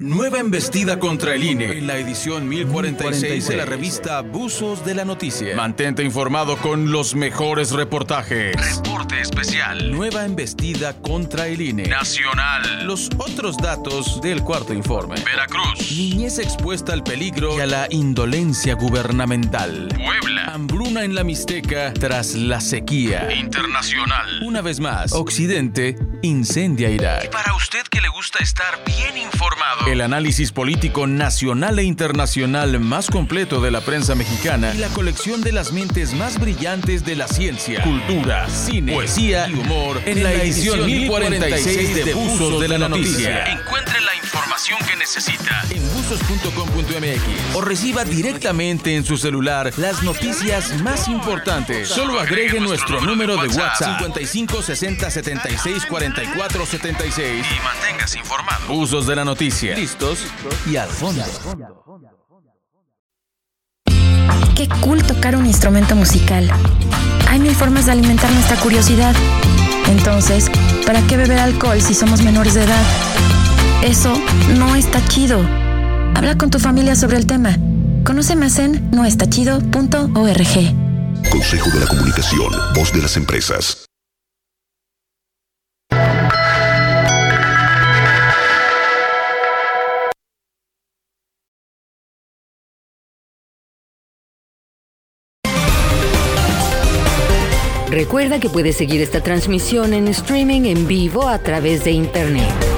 Nueva 0.00 0.38
embestida 0.38 1.00
contra 1.00 1.34
el 1.34 1.42
INE 1.42 1.78
en 1.78 1.88
la 1.88 1.96
edición 1.96 2.48
1046 2.48 3.48
de 3.48 3.56
la 3.56 3.64
revista 3.64 4.20
Buzos 4.20 4.84
de 4.84 4.94
la 4.94 5.04
Noticia. 5.04 5.56
Mantente 5.56 6.04
informado 6.04 6.56
con 6.56 6.92
los 6.92 7.16
mejores 7.16 7.72
reportajes. 7.72 8.54
Reporte 8.76 9.20
especial. 9.20 9.90
Nueva 9.90 10.24
embestida 10.24 10.92
contra 11.02 11.48
el 11.48 11.60
INE. 11.60 11.88
Nacional. 11.88 12.86
Los 12.86 13.10
otros 13.18 13.56
datos 13.56 14.20
del 14.20 14.44
cuarto 14.44 14.72
informe. 14.72 15.16
Veracruz. 15.24 15.90
Niñez 15.90 16.38
expuesta 16.38 16.92
al 16.92 17.02
peligro 17.02 17.56
y 17.56 17.60
a 17.60 17.66
la 17.66 17.88
indolencia 17.90 18.74
gubernamental. 18.74 19.88
Puebla. 19.96 20.44
Hambruna 20.54 21.02
en 21.02 21.16
la 21.16 21.24
Mixteca 21.24 21.92
tras 21.92 22.36
la 22.36 22.60
sequía. 22.60 23.34
Internacional. 23.34 24.44
Una 24.44 24.62
vez 24.62 24.78
más, 24.78 25.12
Occidente 25.12 25.96
incendia 26.22 26.88
Irak. 26.88 27.24
Y 27.24 27.28
para 27.28 27.54
usted 27.54 27.82
que 27.90 28.00
le 28.00 28.08
gusta 28.08 28.38
estar 28.38 28.84
bien 28.84 29.16
informado, 29.18 29.87
el 29.92 30.02
análisis 30.02 30.52
político 30.52 31.06
nacional 31.06 31.78
e 31.78 31.82
internacional 31.82 32.78
más 32.78 33.08
completo 33.08 33.60
de 33.60 33.70
la 33.70 33.80
prensa 33.80 34.14
mexicana 34.14 34.74
y 34.74 34.78
la 34.78 34.88
colección 34.88 35.40
de 35.40 35.52
las 35.52 35.72
mentes 35.72 36.12
más 36.12 36.38
brillantes 36.38 37.04
de 37.06 37.16
la 37.16 37.26
ciencia, 37.26 37.82
cultura, 37.82 38.48
cine, 38.50 38.92
poesía 38.92 39.48
y 39.48 39.54
humor 39.54 40.02
en, 40.04 40.22
la 40.22 40.34
edición 40.34 40.84
1046 40.84 42.04
de 42.04 42.14
Buzos 42.14 42.60
de 42.60 42.68
la 42.68 42.78
Noticia. 42.88 43.62
Necesita 45.08 45.64
en 45.70 45.82
buzos.com.mx 45.94 47.54
o 47.54 47.62
reciba 47.62 48.04
directamente 48.04 48.94
en 48.94 49.06
su 49.06 49.16
celular 49.16 49.72
las 49.78 50.02
noticias 50.02 50.82
más 50.82 51.08
importantes. 51.08 51.88
Solo 51.88 52.20
agregue 52.20 52.60
nuestro 52.60 53.00
número 53.00 53.38
de 53.38 53.48
WhatsApp 53.48 53.96
55 53.98 54.60
60 54.60 55.10
76 55.10 55.86
44 55.86 56.66
76 56.66 57.46
y 57.46 57.64
manténgase 57.64 58.18
informado. 58.18 58.66
Buzos 58.68 59.06
de 59.06 59.16
la 59.16 59.24
Noticia 59.24 59.74
listos 59.74 60.26
y 60.70 60.76
al 60.76 60.90
fondo. 60.90 61.24
Qué 64.54 64.68
cool 64.82 65.02
tocar 65.04 65.36
un 65.36 65.46
instrumento 65.46 65.96
musical. 65.96 66.50
Hay 67.28 67.38
mil 67.38 67.54
formas 67.54 67.86
de 67.86 67.92
alimentar 67.92 68.30
nuestra 68.30 68.56
curiosidad. 68.56 69.14
Entonces, 69.86 70.50
¿para 70.84 71.00
qué 71.06 71.16
beber 71.16 71.38
alcohol 71.38 71.80
si 71.80 71.94
somos 71.94 72.20
menores 72.20 72.52
de 72.54 72.64
edad? 72.64 73.37
Eso 73.82 74.12
no 74.58 74.74
está 74.74 75.04
chido. 75.06 75.38
Habla 76.16 76.36
con 76.36 76.50
tu 76.50 76.58
familia 76.58 76.96
sobre 76.96 77.16
el 77.16 77.26
tema. 77.26 77.56
Conoce 78.04 78.34
más 78.34 78.58
en 78.58 78.90
noestachido.org. 78.90 79.70
Consejo 81.30 81.70
de 81.70 81.80
la 81.80 81.86
Comunicación, 81.86 82.52
voz 82.74 82.92
de 82.92 83.02
las 83.02 83.16
empresas. 83.16 83.84
Recuerda 97.90 98.38
que 98.38 98.50
puedes 98.50 98.76
seguir 98.76 99.00
esta 99.00 99.22
transmisión 99.22 99.94
en 99.94 100.08
streaming 100.08 100.62
en 100.62 100.86
vivo 100.86 101.28
a 101.28 101.38
través 101.38 101.84
de 101.84 101.92
internet. 101.92 102.77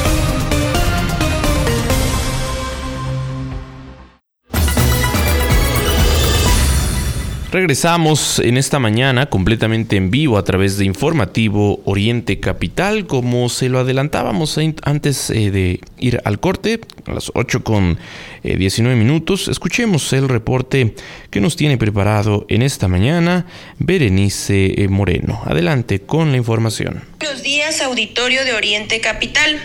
Regresamos 7.51 8.39
en 8.39 8.55
esta 8.55 8.79
mañana 8.79 9.25
completamente 9.25 9.97
en 9.97 10.09
vivo 10.09 10.37
a 10.37 10.43
través 10.45 10.77
de 10.77 10.85
Informativo 10.85 11.81
Oriente 11.83 12.39
Capital, 12.39 13.07
como 13.07 13.49
se 13.49 13.67
lo 13.67 13.79
adelantábamos 13.79 14.57
antes 14.83 15.29
eh, 15.31 15.51
de 15.51 15.81
ir 15.99 16.21
al 16.23 16.39
corte, 16.39 16.79
a 17.05 17.11
las 17.11 17.29
8 17.35 17.61
con 17.61 17.99
19 18.43 18.95
eh, 18.95 18.97
minutos. 18.97 19.49
Escuchemos 19.49 20.13
el 20.13 20.29
reporte 20.29 20.95
que 21.29 21.41
nos 21.41 21.57
tiene 21.57 21.77
preparado 21.77 22.45
en 22.47 22.61
esta 22.61 22.87
mañana 22.87 23.45
Berenice 23.79 24.81
eh, 24.81 24.87
Moreno. 24.87 25.41
Adelante 25.45 25.99
con 25.99 26.31
la 26.31 26.37
información. 26.37 27.03
Buenos 27.19 27.43
días, 27.43 27.81
auditorio 27.81 28.45
de 28.45 28.53
Oriente 28.53 29.01
Capital. 29.01 29.59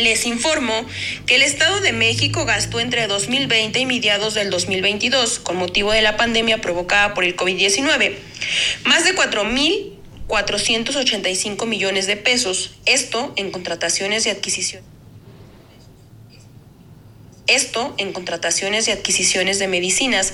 Les 0.00 0.24
informo 0.24 0.86
que 1.26 1.34
el 1.34 1.42
Estado 1.42 1.80
de 1.80 1.92
México 1.92 2.46
gastó 2.46 2.80
entre 2.80 3.06
2020 3.06 3.80
y 3.80 3.84
mediados 3.84 4.32
del 4.32 4.48
2022, 4.48 5.40
con 5.40 5.56
motivo 5.56 5.92
de 5.92 6.00
la 6.00 6.16
pandemia 6.16 6.62
provocada 6.62 7.12
por 7.12 7.24
el 7.24 7.36
COVID-19, 7.36 8.14
más 8.84 9.04
de 9.04 9.14
4.485 9.14 11.66
millones 11.66 12.06
de 12.06 12.16
pesos, 12.16 12.70
esto 12.86 13.34
en 13.36 13.50
contrataciones 13.50 14.24
y 14.24 14.30
adquisiciones 14.30 14.99
esto 17.54 17.94
en 17.98 18.12
contrataciones 18.12 18.88
y 18.88 18.90
adquisiciones 18.90 19.58
de 19.58 19.68
medicinas, 19.68 20.32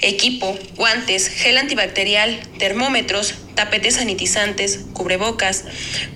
equipo, 0.00 0.58
guantes, 0.76 1.28
gel 1.28 1.58
antibacterial, 1.58 2.40
termómetros, 2.58 3.34
tapetes 3.54 3.94
sanitizantes, 3.94 4.80
cubrebocas, 4.92 5.64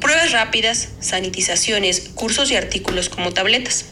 pruebas 0.01 0.33
rápidas, 0.33 0.89
sanitizaciones, 1.01 2.11
cursos 2.15 2.51
y 2.51 2.57
artículos 2.57 3.09
como 3.09 3.33
tabletas. 3.33 3.87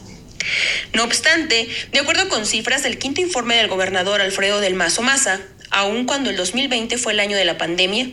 No 0.92 1.04
obstante, 1.04 1.68
de 1.92 1.98
acuerdo 1.98 2.28
con 2.28 2.46
cifras 2.46 2.82
del 2.82 2.98
quinto 2.98 3.20
informe 3.20 3.56
del 3.56 3.68
gobernador 3.68 4.20
Alfredo 4.20 4.60
del 4.60 4.74
Mazo 4.74 5.02
Maza, 5.02 5.40
aun 5.70 6.04
cuando 6.04 6.30
el 6.30 6.36
2020 6.36 6.98
fue 6.98 7.12
el 7.12 7.20
año 7.20 7.36
de 7.36 7.44
la 7.44 7.58
pandemia, 7.58 8.10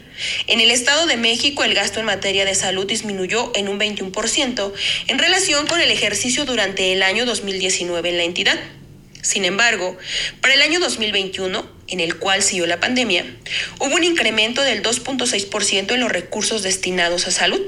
en 0.47 0.59
el 0.59 0.71
Estado 0.71 1.05
de 1.05 1.17
México 1.17 1.63
el 1.63 1.73
gasto 1.73 1.99
en 1.99 2.05
materia 2.05 2.45
de 2.45 2.55
salud 2.55 2.85
disminuyó 2.85 3.51
en 3.55 3.69
un 3.69 3.79
21% 3.79 4.73
en 5.07 5.19
relación 5.19 5.67
con 5.67 5.81
el 5.81 5.91
ejercicio 5.91 6.45
durante 6.45 6.93
el 6.93 7.03
año 7.03 7.25
2019 7.25 8.09
en 8.09 8.17
la 8.17 8.23
entidad. 8.23 8.59
Sin 9.21 9.43
embargo, 9.43 9.97
para 10.39 10.53
el 10.53 10.61
año 10.61 10.79
2021, 10.79 11.67
en 11.87 11.99
el 11.99 12.17
cual 12.17 12.43
siguió 12.43 12.67
la 12.67 12.79
pandemia, 12.79 13.25
hubo 13.79 13.95
un 13.95 14.03
incremento 14.03 14.61
del 14.61 14.83
2.6% 14.83 15.93
en 15.93 15.99
los 15.99 16.11
recursos 16.11 16.61
destinados 16.61 17.25
a 17.25 17.31
salud. 17.31 17.59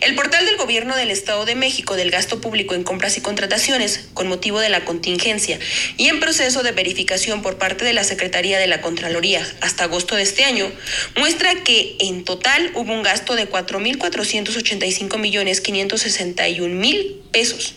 El 0.00 0.14
portal 0.14 0.46
del 0.46 0.56
Gobierno 0.56 0.96
del 0.96 1.10
Estado 1.10 1.44
de 1.44 1.54
México 1.54 1.96
del 1.96 2.10
gasto 2.10 2.40
público 2.40 2.74
en 2.74 2.84
compras 2.84 3.16
y 3.16 3.20
contrataciones, 3.20 4.08
con 4.14 4.28
motivo 4.28 4.60
de 4.60 4.68
la 4.68 4.84
contingencia 4.84 5.58
y 5.96 6.08
en 6.08 6.20
proceso 6.20 6.62
de 6.62 6.72
verificación 6.72 7.42
por 7.42 7.58
parte 7.58 7.84
de 7.84 7.92
la 7.92 8.04
Secretaría 8.04 8.58
de 8.58 8.66
la 8.66 8.80
Contraloría 8.80 9.46
hasta 9.60 9.84
agosto 9.84 10.16
de 10.16 10.22
este 10.22 10.44
año, 10.44 10.70
muestra 11.16 11.54
que 11.64 11.96
en 12.00 12.24
total 12.24 12.70
hubo 12.74 12.92
un 12.92 13.02
gasto 13.02 13.34
de 13.34 13.48
4.485 13.48 15.18
millones 15.18 15.60
561 15.60 16.74
mil 16.74 17.22
pesos, 17.32 17.74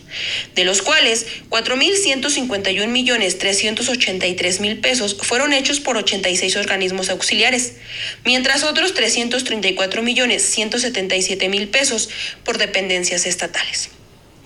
de 0.54 0.64
los 0.64 0.82
cuales 0.82 1.26
4.151 1.50 2.86
millones 2.86 3.38
383 3.38 4.60
mil 4.60 4.78
pesos 4.78 5.16
fueron 5.20 5.52
hechos 5.52 5.80
por 5.80 5.96
86 5.96 6.56
organismos 6.56 7.10
auxiliares, 7.10 7.74
mientras 8.24 8.62
otros 8.64 8.94
334 8.94 10.02
millones 10.02 10.42
177 10.42 11.48
mil 11.48 11.68
pesos 11.68 11.79
por 12.44 12.58
dependencias 12.58 13.26
estatales. 13.26 13.90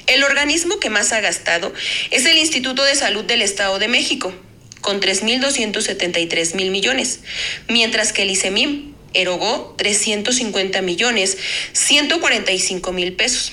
El 0.06 0.22
organismo 0.22 0.78
que 0.80 0.90
más 0.90 1.12
ha 1.12 1.20
gastado 1.20 1.72
es 2.10 2.26
el 2.26 2.36
Instituto 2.36 2.84
de 2.84 2.94
Salud 2.94 3.24
del 3.24 3.42
Estado 3.42 3.78
de 3.78 3.88
México, 3.88 4.34
con 4.82 5.00
3.273 5.00 6.54
mil 6.54 6.70
millones, 6.70 7.20
mientras 7.68 8.12
que 8.12 8.22
el 8.22 8.30
ICEMIM 8.30 8.94
erogó 9.14 9.74
350 9.78 10.82
millones 10.82 11.38
145 11.72 12.92
mil 12.92 13.14
pesos. 13.14 13.52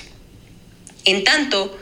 En 1.04 1.24
tanto, 1.24 1.76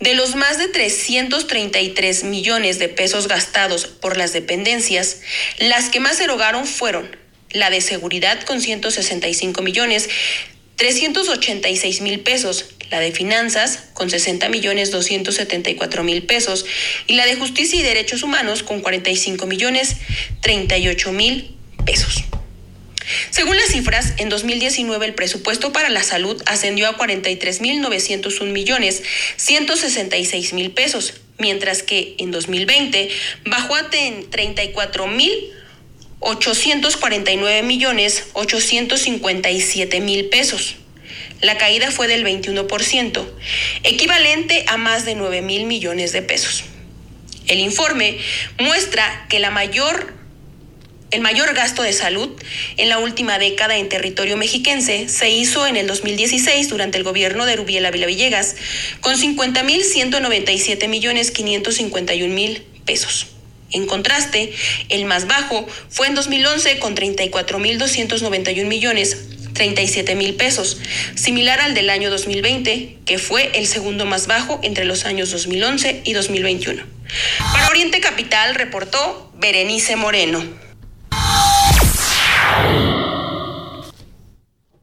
de 0.00 0.14
los 0.14 0.34
más 0.34 0.58
de 0.58 0.68
333 0.68 2.24
millones 2.24 2.78
de 2.78 2.88
pesos 2.88 3.28
gastados 3.28 3.86
por 3.86 4.16
las 4.16 4.32
dependencias, 4.32 5.20
las 5.58 5.88
que 5.88 6.00
más 6.00 6.20
erogaron 6.20 6.66
fueron 6.66 7.16
la 7.50 7.70
de 7.70 7.80
seguridad 7.80 8.42
con 8.42 8.60
165 8.60 9.62
millones, 9.62 10.08
386 10.76 12.02
mil 12.02 12.20
pesos, 12.20 12.66
la 12.90 13.00
de 13.00 13.10
finanzas 13.12 13.84
con 13.94 14.10
60 14.10 14.48
millones 14.48 14.90
274 14.90 16.04
mil 16.04 16.24
pesos 16.24 16.66
y 17.06 17.14
la 17.14 17.26
de 17.26 17.36
justicia 17.36 17.80
y 17.80 17.82
derechos 17.82 18.22
humanos 18.22 18.62
con 18.62 18.80
45 18.80 19.46
millones 19.46 19.96
38 20.42 21.12
mil 21.12 21.56
pesos. 21.84 22.24
Según 23.30 23.56
las 23.56 23.68
cifras, 23.68 24.14
en 24.18 24.28
2019 24.28 25.06
el 25.06 25.14
presupuesto 25.14 25.72
para 25.72 25.88
la 25.88 26.02
salud 26.02 26.42
ascendió 26.46 26.88
a 26.88 26.98
43.901 26.98 28.44
millones 28.50 29.02
166 29.36 30.52
mil 30.52 30.72
pesos, 30.72 31.14
mientras 31.38 31.82
que 31.82 32.16
en 32.18 32.30
2020 32.32 33.08
bajó 33.44 33.76
a 33.76 33.90
34 33.90 35.06
mil 35.06 35.55
849 36.20 37.62
millones 37.62 38.24
857 38.32 40.00
mil 40.00 40.28
pesos. 40.28 40.76
La 41.42 41.58
caída 41.58 41.90
fue 41.90 42.08
del 42.08 42.24
21%, 42.24 43.26
equivalente 43.82 44.64
a 44.68 44.78
más 44.78 45.04
de 45.04 45.14
9 45.14 45.42
mil 45.42 45.66
millones 45.66 46.12
de 46.12 46.22
pesos. 46.22 46.64
El 47.46 47.60
informe 47.60 48.18
muestra 48.58 49.26
que 49.28 49.38
la 49.38 49.50
mayor, 49.50 50.14
el 51.10 51.20
mayor 51.20 51.54
gasto 51.54 51.82
de 51.82 51.92
salud 51.92 52.30
en 52.78 52.88
la 52.88 52.98
última 52.98 53.38
década 53.38 53.76
en 53.76 53.90
territorio 53.90 54.38
mexiquense 54.38 55.08
se 55.08 55.30
hizo 55.30 55.66
en 55.66 55.76
el 55.76 55.86
2016 55.86 56.70
durante 56.70 56.96
el 56.96 57.04
gobierno 57.04 57.44
de 57.44 57.56
Rubiel 57.56 57.84
Ávila 57.84 58.06
Villegas, 58.06 58.56
con 59.02 59.16
50 59.16 59.62
mil 59.62 59.84
197 59.84 60.88
millones 60.88 61.30
551 61.30 62.34
mil 62.34 62.62
pesos. 62.86 63.35
En 63.76 63.86
contraste, 63.86 64.54
el 64.88 65.04
más 65.04 65.26
bajo 65.26 65.66
fue 65.90 66.06
en 66.06 66.14
2011 66.14 66.78
con 66.78 66.96
34.291 66.96 68.64
millones 68.64 69.28
37 69.52 70.14
mil 70.14 70.34
pesos, 70.34 70.78
similar 71.14 71.60
al 71.60 71.74
del 71.74 71.90
año 71.90 72.10
2020, 72.10 72.98
que 73.04 73.18
fue 73.18 73.58
el 73.58 73.66
segundo 73.66 74.04
más 74.04 74.26
bajo 74.26 74.60
entre 74.62 74.84
los 74.84 75.04
años 75.04 75.30
2011 75.30 76.02
y 76.04 76.12
2021. 76.12 76.82
Para 77.52 77.68
Oriente 77.68 78.00
Capital 78.00 78.54
reportó 78.54 79.32
Berenice 79.34 79.96
Moreno. 79.96 80.42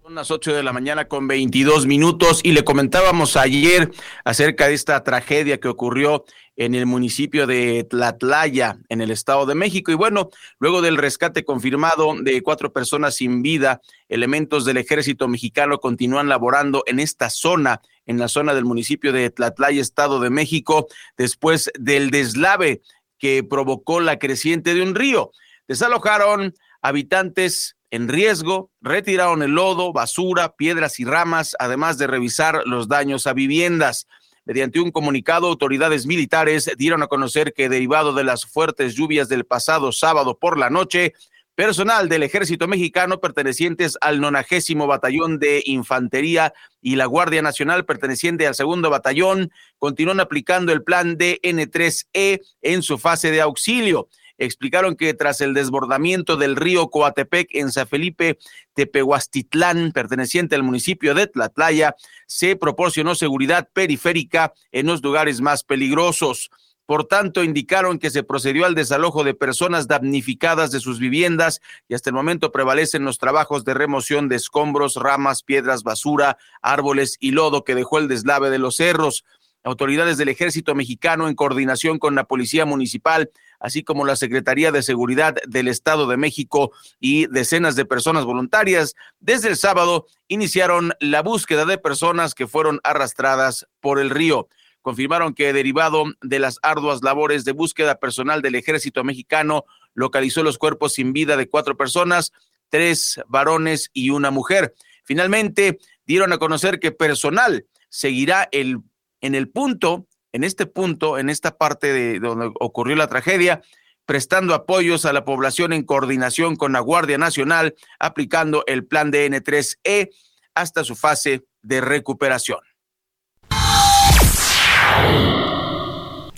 Son 0.01 0.15
las 0.15 0.31
8 0.31 0.53
de 0.53 0.63
la 0.63 0.73
mañana 0.73 1.07
con 1.07 1.27
22 1.27 1.85
minutos 1.85 2.41
y 2.43 2.51
le 2.51 2.63
comentábamos 2.63 3.37
ayer 3.37 3.91
acerca 4.23 4.67
de 4.67 4.73
esta 4.73 5.03
tragedia 5.03 5.59
que 5.59 5.67
ocurrió 5.67 6.25
en 6.55 6.75
el 6.75 6.85
municipio 6.85 7.47
de 7.47 7.83
Tlatlaya, 7.83 8.77
en 8.89 9.01
el 9.01 9.11
Estado 9.11 9.45
de 9.45 9.55
México. 9.55 9.91
Y 9.91 9.95
bueno, 9.95 10.29
luego 10.59 10.81
del 10.81 10.97
rescate 10.97 11.43
confirmado 11.43 12.15
de 12.21 12.41
cuatro 12.41 12.71
personas 12.71 13.15
sin 13.15 13.41
vida, 13.41 13.81
elementos 14.09 14.65
del 14.65 14.77
ejército 14.77 15.27
mexicano 15.27 15.79
continúan 15.79 16.29
laborando 16.29 16.83
en 16.85 16.99
esta 16.99 17.29
zona, 17.29 17.81
en 18.05 18.19
la 18.19 18.27
zona 18.27 18.53
del 18.53 18.65
municipio 18.65 19.11
de 19.11 19.29
Tlatlaya, 19.29 19.81
Estado 19.81 20.19
de 20.19 20.29
México, 20.29 20.87
después 21.17 21.71
del 21.79 22.11
deslave 22.11 22.81
que 23.17 23.43
provocó 23.43 23.99
la 23.99 24.19
creciente 24.19 24.73
de 24.73 24.81
un 24.81 24.95
río. 24.95 25.31
Desalojaron 25.67 26.53
habitantes 26.81 27.77
en 27.89 28.09
riesgo, 28.09 28.71
retiraron 28.81 29.43
el 29.43 29.51
lodo, 29.51 29.93
basura, 29.93 30.55
piedras 30.55 30.99
y 30.99 31.05
ramas, 31.05 31.55
además 31.59 31.97
de 31.97 32.07
revisar 32.07 32.63
los 32.65 32.87
daños 32.87 33.27
a 33.27 33.33
viviendas. 33.33 34.07
Mediante 34.45 34.81
un 34.81 34.91
comunicado, 34.91 35.47
autoridades 35.47 36.05
militares 36.05 36.69
dieron 36.77 37.01
a 37.01 37.07
conocer 37.07 37.53
que 37.53 37.69
derivado 37.69 38.13
de 38.13 38.25
las 38.25 38.45
fuertes 38.45 38.93
lluvias 38.93 39.29
del 39.29 39.45
pasado 39.45 39.91
sábado 39.93 40.37
por 40.37 40.57
la 40.57 40.69
noche, 40.69 41.13
personal 41.55 42.09
del 42.09 42.23
ejército 42.23 42.67
mexicano 42.67 43.19
pertenecientes 43.19 43.97
al 44.01 44.19
nonagésimo 44.19 44.87
batallón 44.87 45.39
de 45.39 45.61
infantería 45.65 46.53
y 46.81 46.95
la 46.95 47.05
Guardia 47.05 47.41
Nacional 47.41 47.85
perteneciente 47.85 48.47
al 48.47 48.55
segundo 48.55 48.89
batallón 48.89 49.51
continúan 49.77 50.19
aplicando 50.19 50.73
el 50.73 50.83
plan 50.83 51.17
DN3E 51.17 52.41
en 52.61 52.81
su 52.81 52.97
fase 52.97 53.31
de 53.31 53.41
auxilio 53.41 54.09
explicaron 54.37 54.95
que 54.95 55.13
tras 55.13 55.41
el 55.41 55.53
desbordamiento 55.53 56.37
del 56.37 56.55
río 56.55 56.89
Coatepec 56.89 57.49
en 57.55 57.71
San 57.71 57.87
Felipe 57.87 58.37
Tepehuastitlán, 58.73 59.91
perteneciente 59.91 60.55
al 60.55 60.63
municipio 60.63 61.13
de 61.13 61.27
Tlatlaya, 61.27 61.95
se 62.27 62.55
proporcionó 62.55 63.15
seguridad 63.15 63.69
periférica 63.73 64.53
en 64.71 64.87
los 64.87 65.03
lugares 65.03 65.41
más 65.41 65.63
peligrosos. 65.63 66.49
Por 66.85 67.05
tanto, 67.05 67.43
indicaron 67.43 67.97
que 67.97 68.09
se 68.09 68.23
procedió 68.23 68.65
al 68.65 68.75
desalojo 68.75 69.23
de 69.23 69.33
personas 69.33 69.87
damnificadas 69.87 70.69
de 70.71 70.81
sus 70.81 70.99
viviendas 70.99 71.61
y 71.87 71.93
hasta 71.93 72.09
el 72.09 72.15
momento 72.15 72.51
prevalecen 72.51 73.05
los 73.05 73.19
trabajos 73.19 73.63
de 73.63 73.73
remoción 73.73 74.27
de 74.27 74.35
escombros, 74.35 74.95
ramas, 74.97 75.43
piedras, 75.43 75.83
basura, 75.83 76.37
árboles 76.61 77.15
y 77.21 77.31
lodo 77.31 77.63
que 77.63 77.75
dejó 77.75 77.99
el 77.99 78.09
deslave 78.09 78.49
de 78.49 78.59
los 78.59 78.75
cerros. 78.75 79.23
Autoridades 79.63 80.17
del 80.17 80.27
ejército 80.27 80.75
mexicano, 80.75 81.29
en 81.29 81.35
coordinación 81.35 81.97
con 81.97 82.15
la 82.15 82.25
Policía 82.25 82.65
Municipal, 82.65 83.31
así 83.59 83.81
como 83.81 84.05
la 84.05 84.17
Secretaría 84.17 84.73
de 84.73 84.83
Seguridad 84.83 85.35
del 85.47 85.69
Estado 85.69 86.05
de 86.05 86.17
México 86.17 86.73
y 86.99 87.27
decenas 87.27 87.77
de 87.77 87.85
personas 87.85 88.25
voluntarias, 88.25 88.93
desde 89.21 89.47
el 89.47 89.55
sábado 89.55 90.05
iniciaron 90.27 90.93
la 90.99 91.21
búsqueda 91.21 91.63
de 91.65 91.77
personas 91.77 92.35
que 92.35 92.45
fueron 92.45 92.81
arrastradas 92.83 93.65
por 93.79 93.99
el 93.99 94.09
río. 94.09 94.49
Confirmaron 94.81 95.33
que 95.33 95.53
derivado 95.53 96.03
de 96.21 96.39
las 96.39 96.59
arduas 96.61 97.01
labores 97.01 97.45
de 97.45 97.53
búsqueda 97.53 97.99
personal 98.01 98.41
del 98.41 98.55
ejército 98.55 99.05
mexicano, 99.05 99.63
localizó 99.93 100.43
los 100.43 100.57
cuerpos 100.57 100.93
sin 100.93 101.13
vida 101.13 101.37
de 101.37 101.47
cuatro 101.47 101.77
personas, 101.77 102.33
tres 102.67 103.21
varones 103.27 103.91
y 103.93 104.09
una 104.09 104.29
mujer. 104.29 104.73
Finalmente, 105.05 105.79
dieron 106.05 106.33
a 106.33 106.37
conocer 106.37 106.81
que 106.81 106.91
personal 106.91 107.65
seguirá 107.87 108.49
el, 108.51 108.79
en 109.23 109.33
el 109.33 109.49
punto 109.49 110.05
en 110.33 110.43
este 110.43 110.65
punto, 110.65 111.17
en 111.17 111.29
esta 111.29 111.57
parte 111.57 111.93
de 111.93 112.19
donde 112.19 112.51
ocurrió 112.59 112.95
la 112.95 113.07
tragedia, 113.07 113.61
prestando 114.05 114.53
apoyos 114.53 115.05
a 115.05 115.13
la 115.13 115.23
población 115.23 115.71
en 115.71 115.83
coordinación 115.83 116.55
con 116.55 116.73
la 116.73 116.79
Guardia 116.79 117.17
Nacional, 117.17 117.75
aplicando 117.99 118.63
el 118.67 118.85
plan 118.85 119.11
de 119.11 119.31
N3E 119.31 120.09
hasta 120.55 120.83
su 120.83 120.95
fase 120.95 121.45
de 121.61 121.81
recuperación. 121.81 122.59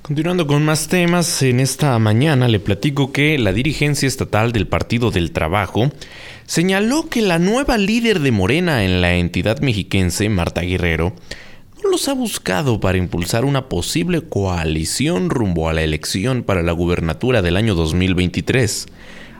Continuando 0.01 0.45
con 0.45 0.63
más 0.63 0.87
temas, 0.87 1.41
en 1.41 1.59
esta 1.59 1.97
mañana 1.97 2.47
le 2.47 2.59
platico 2.59 3.11
que 3.11 3.39
la 3.39 3.53
dirigencia 3.53 4.07
estatal 4.07 4.51
del 4.51 4.67
Partido 4.67 5.09
del 5.09 5.31
Trabajo 5.31 5.91
señaló 6.45 7.09
que 7.09 7.23
la 7.23 7.39
nueva 7.39 7.77
líder 7.77 8.19
de 8.19 8.31
Morena 8.31 8.83
en 8.83 9.01
la 9.01 9.15
entidad 9.15 9.61
mexiquense, 9.61 10.29
Marta 10.29 10.61
Guerrero, 10.61 11.15
los 11.83 12.07
ha 12.07 12.13
buscado 12.13 12.79
para 12.79 12.97
impulsar 12.97 13.45
una 13.45 13.67
posible 13.69 14.21
coalición 14.21 15.29
rumbo 15.29 15.69
a 15.69 15.73
la 15.73 15.83
elección 15.83 16.43
para 16.43 16.63
la 16.63 16.71
gubernatura 16.71 17.41
del 17.41 17.57
año 17.57 17.75
2023. 17.75 18.87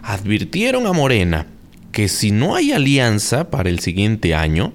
Advirtieron 0.04 0.86
a 0.88 0.94
Morena 0.94 1.48
que 1.92 2.08
si 2.08 2.32
no 2.32 2.56
hay 2.56 2.72
alianza 2.72 3.50
para 3.50 3.70
el 3.70 3.80
siguiente 3.80 4.36
año, 4.36 4.74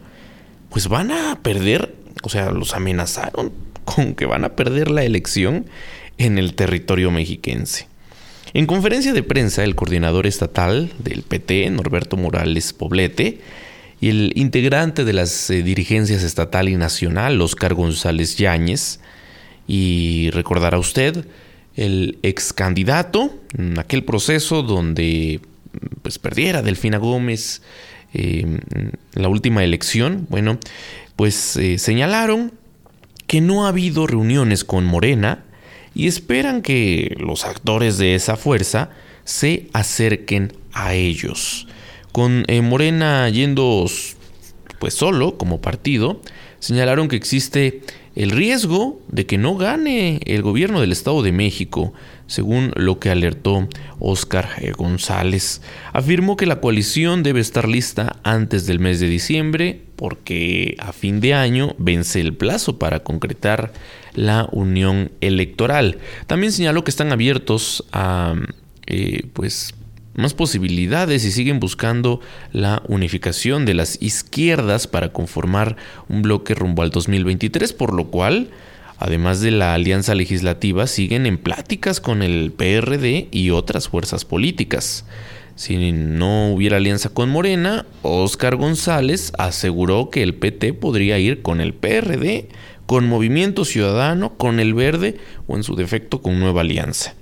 pues 0.71 0.89
van 0.89 1.11
a 1.11 1.39
perder, 1.43 1.95
o 2.23 2.29
sea, 2.29 2.51
los 2.51 2.75
amenazaron 2.75 3.53
con 3.85 4.15
que 4.15 4.27
van 4.27 4.45
a 4.45 4.57
perder 4.57 4.91
la 4.91 5.05
elección 5.05 5.67
en 6.19 6.39
el 6.39 6.55
territorio 6.55 7.11
mexiquense. 7.11 7.89
En 8.53 8.67
conferencia 8.67 9.13
de 9.13 9.23
prensa, 9.23 9.63
el 9.63 9.77
coordinador 9.77 10.27
estatal 10.27 10.91
del 10.99 11.23
PT, 11.23 11.71
Norberto 11.71 12.17
Morales 12.17 12.73
Poblete, 12.73 13.39
y 14.01 14.09
el 14.09 14.33
integrante 14.35 15.05
de 15.05 15.13
las 15.13 15.51
eh, 15.51 15.63
dirigencias 15.63 16.23
estatal 16.23 16.69
y 16.69 16.77
nacional, 16.77 17.41
Oscar 17.41 17.75
González 17.75 18.37
Yáñez, 18.37 19.01
y 19.67 20.31
recordará 20.31 20.79
usted 20.79 21.27
el 21.77 22.19
ex 22.23 22.53
candidato 22.53 23.39
en 23.57 23.79
aquel 23.79 24.05
proceso 24.05 24.63
donde 24.63 25.41
pues 26.03 26.19
perdiera 26.19 26.63
Delfina 26.63 26.99
Gómez 26.99 27.63
eh, 28.13 28.59
la 29.13 29.29
última 29.29 29.63
elección, 29.63 30.27
bueno, 30.31 30.59
pues 31.15 31.57
eh, 31.57 31.79
señalaron 31.79 32.53
que 33.27 33.41
no 33.41 33.67
ha 33.67 33.69
habido 33.69 34.07
reuniones 34.07 34.65
con 34.65 34.85
Morena 34.87 35.45
y 35.95 36.09
esperan 36.09 36.63
que 36.63 37.15
los 37.21 37.45
actores 37.45 37.99
de 37.99 38.15
esa 38.15 38.37
fuerza 38.37 38.91
se 39.25 39.69
acerquen 39.73 40.55
a 40.73 40.95
ellos 40.95 41.69
con 42.13 42.45
eh, 42.49 42.61
Morena 42.63 43.29
yendo 43.29 43.87
pues 44.79 44.95
solo 44.95 45.37
como 45.37 45.61
partido, 45.61 46.21
señalaron 46.59 47.09
que 47.09 47.17
existe 47.17 47.83
el 48.17 48.31
riesgo 48.31 49.01
de 49.09 49.27
que 49.27 49.39
no 49.39 49.57
gane 49.57 50.21
el 50.25 50.43
gobierno 50.43 50.81
del 50.81 50.93
Estado 50.93 51.23
de 51.23 51.33
México, 51.33 51.93
según 52.27 52.73
lo 52.77 52.99
que 52.99 53.11
alertó 53.11 53.69
Óscar 53.99 54.49
González. 54.77 55.63
Afirmó 55.93 56.37
que 56.37 56.47
la 56.47 56.61
coalición 56.61 57.23
debe 57.23 57.41
estar 57.41 57.69
lista 57.69 58.17
antes 58.25 58.67
del 58.67 58.81
mes 58.81 59.01
de 59.01 59.09
diciembre 59.09 59.83
porque 59.97 60.77
a 60.79 60.93
fin 60.93 61.21
de 61.21 61.35
año 61.35 61.75
vence 61.79 62.21
el 62.21 62.35
plazo 62.35 62.79
para 62.79 63.01
concretar 63.01 63.73
la 64.15 64.49
unión 64.51 65.13
electoral. 65.21 65.99
También 66.27 66.53
señaló 66.53 66.85
que 66.85 66.91
están 66.91 67.13
abiertos 67.13 67.85
a 67.93 68.35
eh, 68.87 69.27
pues 69.35 69.75
más 70.15 70.35
posibilidades 70.35 71.25
y 71.25 71.33
siguen 71.33 71.61
buscando 71.61 72.21
la 72.53 72.83
unificación 72.89 73.65
de 73.65 73.75
las 73.75 74.01
izquierdas 74.03 74.87
para 74.87 75.13
conformar 75.13 75.77
un 76.09 76.23
bloque 76.23 76.55
rumbo 76.55 76.83
al 76.83 76.91
2023, 76.91 77.73
por 77.73 77.95
lo 77.95 78.07
cual, 78.09 78.51
además 78.99 79.41
de 79.41 79.51
la 79.51 79.75
alianza 79.75 80.15
legislativa, 80.15 80.87
siguen 80.87 81.27
en 81.27 81.39
pláticas 81.39 82.01
con 82.01 82.23
el 82.23 82.53
PRD 82.53 83.29
y 83.31 83.51
otras 83.51 83.89
fuerzas 83.89 84.25
políticas. 84.25 85.05
Si 85.61 85.93
no 85.93 86.53
hubiera 86.53 86.79
alianza 86.79 87.11
con 87.11 87.29
Morena, 87.29 87.85
Óscar 88.01 88.57
González 88.57 89.33
aseguró 89.37 90.09
que 90.09 90.23
el 90.23 90.35
PT 90.35 90.73
podría 90.73 91.19
ir 91.19 91.43
con 91.43 91.61
el 91.61 91.75
PRD, 91.75 92.49
con 92.91 93.07
Movimiento 93.07 93.65
Ciudadano, 93.65 94.37
con 94.37 94.59
el 94.59 94.75
Verde 94.75 95.17
o 95.47 95.55
en 95.55 95.63
su 95.63 95.77
defecto 95.77 96.21
con 96.21 96.41
Nueva 96.41 96.63
Alianza. 96.63 97.15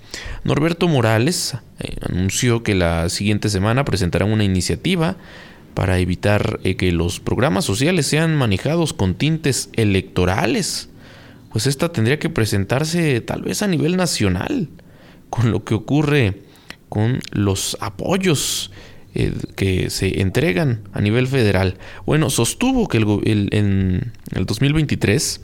Norberto 0.42 0.88
Morales 0.88 1.58
eh, 1.78 1.94
anunció 2.08 2.62
que 2.62 2.74
la 2.74 3.10
siguiente 3.10 3.50
semana 3.50 3.84
presentarán 3.84 4.32
una 4.32 4.44
iniciativa 4.44 5.16
para 5.74 5.98
evitar 5.98 6.58
eh, 6.64 6.76
que 6.76 6.90
los 6.90 7.20
programas 7.20 7.66
sociales 7.66 8.06
sean 8.06 8.34
manejados 8.34 8.94
con 8.94 9.14
tintes 9.14 9.68
electorales. 9.74 10.88
Pues 11.52 11.66
esta 11.66 11.92
tendría 11.92 12.18
que 12.18 12.30
presentarse 12.30 13.20
tal 13.20 13.42
vez 13.42 13.60
a 13.60 13.66
nivel 13.66 13.98
nacional, 13.98 14.70
con 15.28 15.50
lo 15.50 15.64
que 15.64 15.74
ocurre 15.74 16.44
con 16.88 17.20
los 17.32 17.76
apoyos 17.82 18.70
eh, 19.20 19.32
que 19.56 19.90
se 19.90 20.20
entregan 20.20 20.80
a 20.92 21.00
nivel 21.00 21.26
federal. 21.26 21.76
Bueno, 22.06 22.30
sostuvo 22.30 22.86
que 22.86 22.98
en 22.98 24.12
el 24.32 24.46
2023 24.46 25.40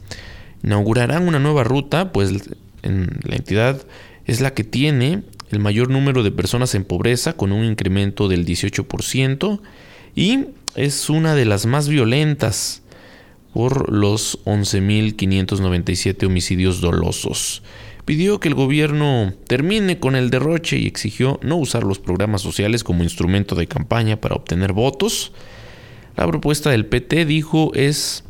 inaugurarán 0.63 1.27
una 1.27 1.41
nueva 1.41 1.65
ruta, 1.65 2.13
pues 2.13 2.33
la 2.83 3.35
entidad 3.35 3.83
es 4.27 4.41
la 4.41 4.55
que 4.55 4.63
tiene 4.63 5.25
el 5.51 5.59
mayor 5.59 5.91
número 5.91 6.23
de 6.23 6.31
personas 6.31 6.77
en 6.77 6.85
pobreza 6.85 7.33
con 7.33 7.51
un 7.51 7.65
incremento 7.65 8.29
del 8.29 8.47
18% 8.47 9.61
y 10.15 10.45
es 10.77 11.11
una 11.11 11.35
de 11.35 11.45
las 11.45 11.67
más 11.67 11.89
violentas 11.89 12.83
por 13.53 13.93
los 13.93 14.39
11.597 14.45 16.27
homicidios 16.27 16.81
dolosos. 16.81 17.65
Pidió 18.05 18.39
que 18.39 18.49
el 18.49 18.55
gobierno 18.55 19.33
termine 19.47 19.99
con 19.99 20.15
el 20.15 20.29
derroche 20.29 20.79
y 20.79 20.87
exigió 20.87 21.41
no 21.43 21.57
usar 21.57 21.85
los 21.85 21.99
programas 21.99 22.43
sociales 22.43 22.85
como 22.85 23.03
instrumento 23.03 23.55
de 23.55 23.67
campaña 23.67 24.21
para 24.21 24.35
obtener 24.35 24.73
votos. 24.75 25.33
La 26.17 26.27
propuesta 26.27 26.71
del 26.71 26.87
PT 26.87 27.25
dijo 27.25 27.73
es 27.75 28.25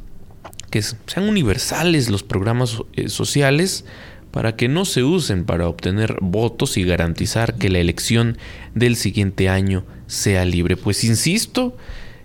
que 0.71 0.81
sean 0.83 1.29
universales 1.29 2.09
los 2.09 2.23
programas 2.23 2.79
eh, 2.95 3.09
sociales 3.09 3.85
para 4.31 4.57
que 4.57 4.67
no 4.69 4.85
se 4.85 5.05
usen 5.05 5.45
para 5.45 5.69
obtener 5.69 6.17
votos 6.21 6.77
y 6.77 6.83
garantizar 6.83 7.55
que 7.55 7.71
la 7.71 7.79
elección 7.79 8.39
del 8.75 8.97
siguiente 8.97 9.49
año 9.49 9.85
sea 10.07 10.45
libre. 10.45 10.77
Pues 10.77 11.05
insisto, 11.05 11.77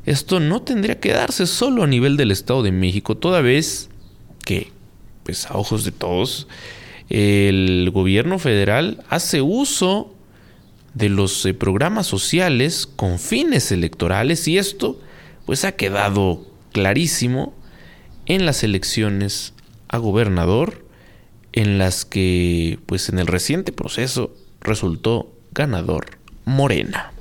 esto 0.06 0.40
no 0.40 0.64
tendría 0.64 1.00
que 1.00 1.14
darse 1.14 1.46
solo 1.46 1.84
a 1.84 1.88
nivel 1.88 2.18
del 2.18 2.32
Estado 2.32 2.64
de 2.64 2.72
México, 2.72 3.16
toda 3.16 3.42
vez 3.42 3.90
que, 4.44 4.72
pues 5.24 5.46
a 5.46 5.58
ojos 5.58 5.84
de 5.84 5.92
todos, 5.92 6.48
el 7.10 7.90
gobierno 7.92 8.40
federal 8.40 9.04
hace 9.10 9.42
uso 9.42 10.14
de 10.94 11.10
los 11.10 11.46
eh, 11.46 11.54
programas 11.54 12.08
sociales 12.08 12.88
con 12.88 13.20
fines 13.20 13.72
electorales 13.72 14.48
y 14.48 14.58
esto 14.58 15.00
pues 15.46 15.66
ha 15.66 15.74
quedado 15.74 16.46
clarísimo 16.72 17.54
en 18.26 18.46
las 18.46 18.64
elecciones 18.64 19.54
a 19.88 19.98
gobernador 19.98 20.86
en 21.52 21.78
las 21.80 22.06
que 22.06 22.80
pues 22.86 23.10
en 23.10 23.18
el 23.18 23.28
reciente 23.28 23.72
proceso 23.72 24.36
resultó 24.62 25.32
ganador 25.52 26.20
Morena. 26.46 27.12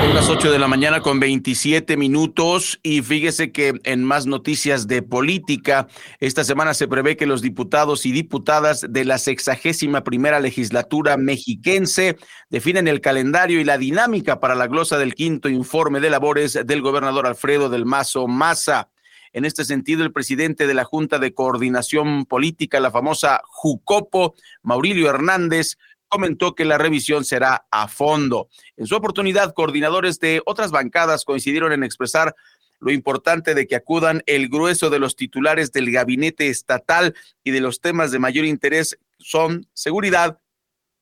Son 0.00 0.14
las 0.14 0.28
8 0.28 0.52
de 0.52 0.60
la 0.60 0.68
mañana 0.68 1.00
con 1.00 1.18
27 1.18 1.96
minutos 1.96 2.78
y 2.84 3.02
fíjese 3.02 3.50
que 3.50 3.80
en 3.82 4.04
más 4.04 4.26
noticias 4.26 4.86
de 4.86 5.02
política, 5.02 5.88
esta 6.20 6.44
semana 6.44 6.72
se 6.72 6.86
prevé 6.86 7.16
que 7.16 7.26
los 7.26 7.42
diputados 7.42 8.06
y 8.06 8.12
diputadas 8.12 8.86
de 8.88 9.04
la 9.04 9.18
sexagésima 9.18 10.04
primera 10.04 10.38
legislatura 10.38 11.16
mexiquense 11.16 12.16
definen 12.48 12.86
el 12.86 13.00
calendario 13.00 13.60
y 13.60 13.64
la 13.64 13.76
dinámica 13.76 14.38
para 14.38 14.54
la 14.54 14.68
glosa 14.68 14.98
del 14.98 15.16
quinto 15.16 15.48
informe 15.48 15.98
de 15.98 16.10
labores 16.10 16.56
del 16.64 16.80
gobernador 16.80 17.26
Alfredo 17.26 17.68
del 17.68 17.84
Mazo 17.84 18.28
Maza. 18.28 18.90
En 19.32 19.44
este 19.44 19.64
sentido, 19.64 20.04
el 20.04 20.12
presidente 20.12 20.68
de 20.68 20.74
la 20.74 20.84
Junta 20.84 21.18
de 21.18 21.34
Coordinación 21.34 22.24
Política, 22.24 22.78
la 22.78 22.92
famosa 22.92 23.40
Jucopo, 23.44 24.36
Maurilio 24.62 25.10
Hernández, 25.10 25.76
comentó 26.08 26.54
que 26.54 26.64
la 26.64 26.78
revisión 26.78 27.24
será 27.24 27.66
a 27.70 27.88
fondo. 27.88 28.48
En 28.76 28.86
su 28.86 28.96
oportunidad, 28.96 29.52
coordinadores 29.54 30.18
de 30.18 30.42
otras 30.46 30.70
bancadas 30.70 31.24
coincidieron 31.24 31.72
en 31.72 31.84
expresar 31.84 32.34
lo 32.80 32.92
importante 32.92 33.54
de 33.54 33.66
que 33.66 33.76
acudan 33.76 34.22
el 34.26 34.48
grueso 34.48 34.90
de 34.90 34.98
los 34.98 35.16
titulares 35.16 35.72
del 35.72 35.90
gabinete 35.90 36.48
estatal 36.48 37.14
y 37.42 37.50
de 37.50 37.60
los 37.60 37.80
temas 37.80 38.10
de 38.10 38.18
mayor 38.18 38.44
interés 38.44 38.98
son 39.18 39.66
seguridad, 39.72 40.40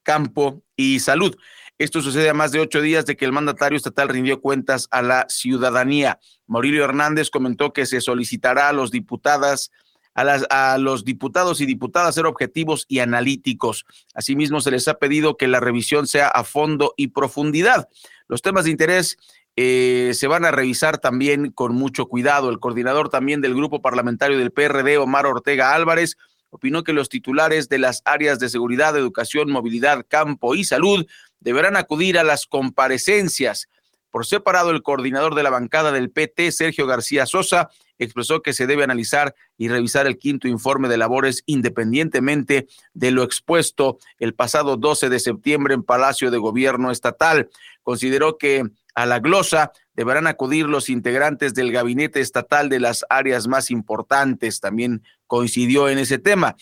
campo 0.03 0.62
y 0.75 1.01
salud. 1.01 1.37
Esto 1.79 2.01
sucede 2.01 2.31
a 2.31 2.35
más 2.35 2.53
de 2.53 2.61
ocho 2.61 2.81
días 2.81 3.05
de 3.05 3.16
que 3.16 3.27
el 3.27 3.33
mandatario 3.33 3.77
estatal 3.77 4.09
rindió 4.09 4.40
cuentas 4.40 4.88
a 4.90 5.03
la 5.03 5.27
ciudadanía. 5.29 6.19
Maurilio 6.47 6.85
Hernández 6.85 7.29
comentó 7.29 7.75
que 7.75 7.85
se 7.85 8.01
solicitará 8.01 8.71
a 8.71 8.73
los 8.73 8.90
diputadas 8.90 9.71
a, 10.17 10.79
los 10.79 11.05
diputados 11.05 11.61
y 11.61 11.67
diputadas 11.67 12.15
ser 12.15 12.27
objetivos 12.27 12.87
y 12.89 13.01
analíticos. 13.01 13.85
Asimismo, 14.15 14.61
se 14.61 14.71
les 14.71 14.89
ha 14.89 14.95
pedido 14.95 15.37
que 15.37 15.47
la 15.47 15.61
revisión 15.61 16.07
sea 16.07 16.29
a 16.29 16.43
fondo 16.43 16.95
y 16.97 17.09
profundidad. 17.09 17.89
Los 18.27 18.43
temas 18.43 18.65
de 18.65 18.71
interés 18.71 19.19
eh, 19.57 20.13
se 20.15 20.27
van 20.27 20.45
a 20.45 20.51
revisar 20.51 20.99
también 20.99 21.51
con 21.51 21.75
mucho 21.75 22.07
cuidado. 22.07 22.49
El 22.49 22.59
coordinador 22.59 23.11
también 23.11 23.41
del 23.41 23.55
grupo 23.55 23.83
parlamentario 23.83 24.39
del 24.39 24.53
PRD, 24.53 24.99
Omar 24.99 25.27
Ortega 25.27 25.75
Álvarez, 25.75 26.17
opinó 26.51 26.83
que 26.83 26.95
los 26.95 27.09
titulares 27.11 27.69
de 27.69 27.79
las 27.79 28.03
áreas 28.07 28.39
de 28.39 28.49
seguridad, 28.49 28.97
educación, 28.97 29.51
movilidad, 29.51 30.07
campo 30.09 30.55
y 30.55 30.65
salud 30.65 31.07
deberán 31.41 31.77
acudir 31.77 32.19
a 32.19 32.25
las 32.25 32.47
comparecencias. 32.47 33.69
Por 34.11 34.25
separado, 34.25 34.71
el 34.71 34.83
coordinador 34.83 35.35
de 35.35 35.43
la 35.43 35.51
bancada 35.51 35.93
del 35.93 36.11
PT, 36.11 36.51
Sergio 36.53 36.87
García 36.87 37.27
Sosa, 37.27 37.69
expresó 38.05 38.43
que 38.43 38.53
se 38.53 38.67
debe 38.67 38.85
analizar 38.85 39.35
y 39.57 39.69
revisar 39.69 40.07
el 40.07 40.19
quinto 40.19 40.49
informe 40.49 40.89
de 40.89 40.97
labores 40.97 41.43
independientemente 41.47 42.67
de 42.95 43.11
lo 43.11 43.23
expuesto 43.23 43.99
el 44.19 44.35
pasado 44.35 44.77
12 44.77 45.09
de 45.09 45.21
septiembre 45.21 45.75
en 45.75 45.83
Palacio 45.83 46.31
de 46.31 46.39
Gobierno 46.39 46.91
Estatal. 46.91 47.49
Consideró 47.83 48.39
que 48.39 48.65
a 48.95 49.07
la 49.07 49.19
glosa 49.21 49.73
deberán 49.95 50.27
acudir 50.27 50.67
los 50.67 50.89
integrantes 50.89 51.55
del 51.55 51.73
gabinete 51.73 52.21
estatal 52.21 52.69
de 52.69 52.81
las 52.81 53.05
áreas 53.09 53.47
más 53.47 53.71
importantes. 53.71 54.61
También 54.61 55.03
coincidió 55.27 55.89
en 55.89 55.99
ese 55.99 56.19
tema. 56.19 56.57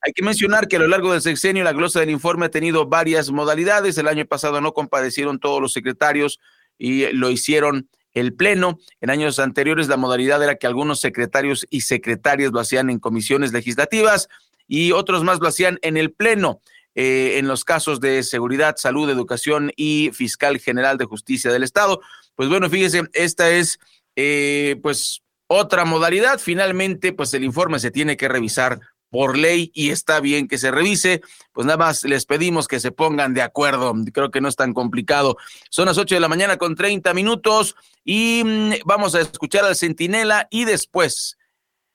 Hay 0.00 0.12
que 0.12 0.22
mencionar 0.22 0.68
que 0.68 0.76
a 0.76 0.80
lo 0.80 0.86
largo 0.86 1.12
del 1.12 1.22
sexenio 1.22 1.64
la 1.64 1.72
glosa 1.72 2.00
del 2.00 2.10
informe 2.10 2.46
ha 2.46 2.50
tenido 2.50 2.86
varias 2.86 3.30
modalidades. 3.30 3.98
El 3.98 4.06
año 4.06 4.26
pasado 4.26 4.60
no 4.60 4.72
compadecieron 4.72 5.40
todos 5.40 5.60
los 5.60 5.72
secretarios 5.72 6.38
y 6.78 7.10
lo 7.12 7.30
hicieron 7.30 7.88
el 8.14 8.34
Pleno. 8.34 8.78
En 9.00 9.10
años 9.10 9.38
anteriores 9.38 9.88
la 9.88 9.96
modalidad 9.96 10.42
era 10.42 10.56
que 10.56 10.66
algunos 10.66 11.00
secretarios 11.00 11.66
y 11.70 11.82
secretarias 11.82 12.52
lo 12.52 12.60
hacían 12.60 12.90
en 12.90 12.98
comisiones 12.98 13.52
legislativas 13.52 14.28
y 14.66 14.92
otros 14.92 15.24
más 15.24 15.40
lo 15.40 15.48
hacían 15.48 15.78
en 15.82 15.96
el 15.96 16.12
Pleno. 16.12 16.60
Eh, 16.94 17.38
en 17.38 17.46
los 17.46 17.64
casos 17.64 18.00
de 18.00 18.24
seguridad, 18.24 18.74
salud, 18.76 19.08
educación 19.08 19.70
y 19.76 20.10
fiscal 20.12 20.58
general 20.58 20.98
de 20.98 21.04
justicia 21.04 21.52
del 21.52 21.62
Estado. 21.62 22.00
Pues 22.34 22.48
bueno, 22.48 22.68
fíjese, 22.68 23.04
esta 23.12 23.50
es 23.50 23.78
eh, 24.16 24.80
pues 24.82 25.22
otra 25.46 25.84
modalidad. 25.84 26.40
Finalmente, 26.40 27.12
pues 27.12 27.32
el 27.34 27.44
informe 27.44 27.78
se 27.78 27.92
tiene 27.92 28.16
que 28.16 28.26
revisar 28.26 28.80
por 29.10 29.36
ley 29.36 29.70
y 29.74 29.90
está 29.90 30.20
bien 30.20 30.48
que 30.48 30.58
se 30.58 30.70
revise, 30.70 31.22
pues 31.52 31.66
nada 31.66 31.78
más 31.78 32.04
les 32.04 32.26
pedimos 32.26 32.68
que 32.68 32.80
se 32.80 32.92
pongan 32.92 33.34
de 33.34 33.42
acuerdo. 33.42 33.94
Creo 34.12 34.30
que 34.30 34.40
no 34.40 34.48
es 34.48 34.56
tan 34.56 34.74
complicado. 34.74 35.36
Son 35.70 35.86
las 35.86 35.98
8 35.98 36.14
de 36.14 36.20
la 36.20 36.28
mañana 36.28 36.56
con 36.56 36.74
30 36.74 37.14
minutos 37.14 37.76
y 38.04 38.42
mm, 38.44 38.72
vamos 38.84 39.14
a 39.14 39.20
escuchar 39.20 39.64
al 39.64 39.76
Centinela 39.76 40.46
y 40.50 40.64
después 40.64 41.38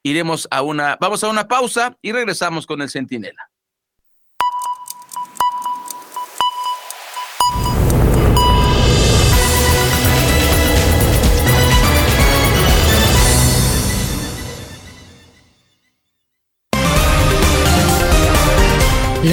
iremos 0.02 0.46
a 0.50 0.62
una, 0.62 0.96
vamos 1.00 1.24
a 1.24 1.28
una 1.28 1.48
pausa 1.48 1.96
y 2.02 2.12
regresamos 2.12 2.66
con 2.66 2.82
el 2.82 2.90
Centinela. 2.90 3.50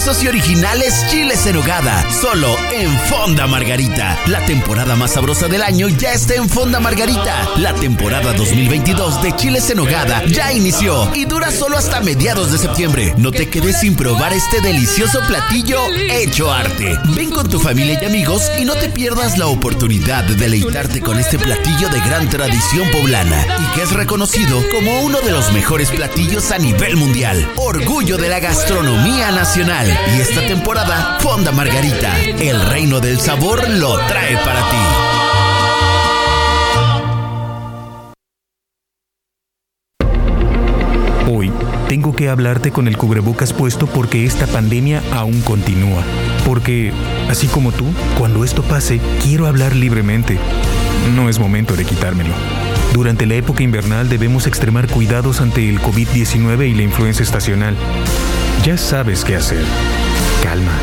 Y 0.00 0.28
originales 0.28 1.06
chiles 1.10 1.46
en 1.46 1.58
hogada, 1.58 2.10
solo 2.10 2.56
en 2.72 2.90
Fonda 3.00 3.46
Margarita. 3.46 4.18
La 4.28 4.40
temporada 4.46 4.96
más 4.96 5.12
sabrosa 5.12 5.46
del 5.46 5.62
año 5.62 5.88
ya 5.88 6.14
está 6.14 6.36
en 6.36 6.48
Fonda 6.48 6.80
Margarita. 6.80 7.46
La 7.58 7.74
temporada 7.74 8.32
2022 8.32 9.22
de 9.22 9.36
chiles 9.36 9.68
en 9.68 9.80
hogada 9.80 10.24
ya 10.24 10.54
inició 10.54 11.14
y 11.14 11.26
dura 11.26 11.50
solo 11.50 11.76
hasta 11.76 12.00
mediados 12.00 12.50
de 12.50 12.56
septiembre. 12.56 13.14
No 13.18 13.30
te 13.30 13.50
quedes 13.50 13.80
sin 13.80 13.94
probar 13.94 14.32
este 14.32 14.62
delicioso 14.62 15.20
platillo 15.28 15.78
hecho 16.10 16.50
arte. 16.50 16.98
Ven 17.14 17.30
con 17.30 17.50
tu 17.50 17.60
familia 17.60 17.98
y 18.00 18.06
amigos 18.06 18.50
y 18.58 18.64
no 18.64 18.76
te 18.76 18.88
pierdas 18.88 19.36
la 19.36 19.48
oportunidad 19.48 20.24
de 20.24 20.34
deleitarte 20.34 21.02
con 21.02 21.18
este 21.18 21.38
platillo 21.38 21.90
de 21.90 22.00
gran 22.00 22.26
tradición 22.30 22.90
poblana 22.90 23.44
y 23.58 23.74
que 23.74 23.82
es 23.82 23.92
reconocido 23.92 24.62
como 24.70 25.02
uno 25.02 25.20
de 25.20 25.32
los 25.32 25.52
mejores 25.52 25.90
platillos 25.90 26.50
a 26.52 26.58
nivel 26.58 26.96
mundial. 26.96 27.46
Orgullo 27.56 28.16
de 28.16 28.30
la 28.30 28.40
gastronomía 28.40 29.30
nacional. 29.30 29.89
Y 30.16 30.20
esta 30.20 30.46
temporada, 30.46 31.18
Fonda 31.20 31.52
Margarita, 31.52 32.18
el 32.20 32.60
reino 32.68 33.00
del 33.00 33.20
sabor 33.20 33.68
lo 33.68 33.98
trae 34.06 34.36
para 34.38 34.60
ti. 34.70 34.76
Hoy 41.32 41.52
tengo 41.88 42.14
que 42.14 42.28
hablarte 42.28 42.70
con 42.70 42.88
el 42.88 42.96
cubrebocas 42.96 43.52
puesto 43.52 43.86
porque 43.86 44.24
esta 44.24 44.46
pandemia 44.46 45.02
aún 45.12 45.40
continúa. 45.40 46.02
Porque, 46.46 46.92
así 47.28 47.46
como 47.46 47.72
tú, 47.72 47.86
cuando 48.18 48.44
esto 48.44 48.62
pase, 48.62 49.00
quiero 49.22 49.46
hablar 49.46 49.74
libremente. 49.74 50.38
No 51.14 51.28
es 51.28 51.38
momento 51.38 51.76
de 51.76 51.84
quitármelo. 51.84 52.34
Durante 52.92 53.26
la 53.26 53.34
época 53.34 53.62
invernal 53.62 54.08
debemos 54.08 54.46
extremar 54.46 54.88
cuidados 54.88 55.40
ante 55.40 55.68
el 55.68 55.80
COVID-19 55.80 56.68
y 56.68 56.74
la 56.74 56.82
influenza 56.82 57.22
estacional. 57.22 57.76
Ya 58.64 58.76
sabes 58.76 59.24
qué 59.24 59.36
hacer. 59.36 59.64
Calma. 60.42 60.78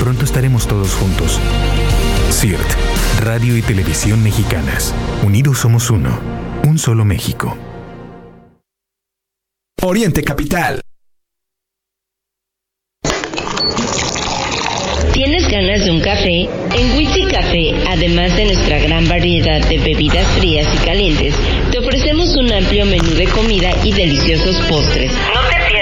Pronto 0.00 0.24
estaremos 0.24 0.66
todos 0.66 0.94
juntos. 0.94 1.38
CIRT, 2.30 3.20
Radio 3.20 3.54
y 3.56 3.60
Televisión 3.60 4.22
Mexicanas. 4.22 4.94
Unidos 5.22 5.58
somos 5.58 5.90
uno. 5.90 6.18
Un 6.64 6.78
solo 6.78 7.04
México. 7.04 7.58
Oriente 9.82 10.22
Capital. 10.22 10.80
¿Tienes 15.12 15.46
ganas 15.48 15.84
de 15.84 15.90
un 15.90 16.00
café? 16.00 16.48
En 16.74 16.96
Witsi 16.96 17.26
Café, 17.26 17.74
además 17.88 18.34
de 18.34 18.46
nuestra 18.46 18.78
gran 18.78 19.06
variedad 19.06 19.60
de 19.68 19.78
bebidas 19.78 20.26
frías 20.38 20.66
y 20.74 20.78
calientes, 20.86 21.34
te 21.70 21.78
ofrecemos 21.78 22.34
un 22.36 22.50
amplio 22.50 22.86
menú 22.86 23.10
de 23.10 23.26
comida 23.26 23.70
y 23.84 23.92
deliciosos 23.92 24.56
postres. 24.68 25.12
No 25.12 25.40
te 25.50 25.70
pierdas 25.70 25.81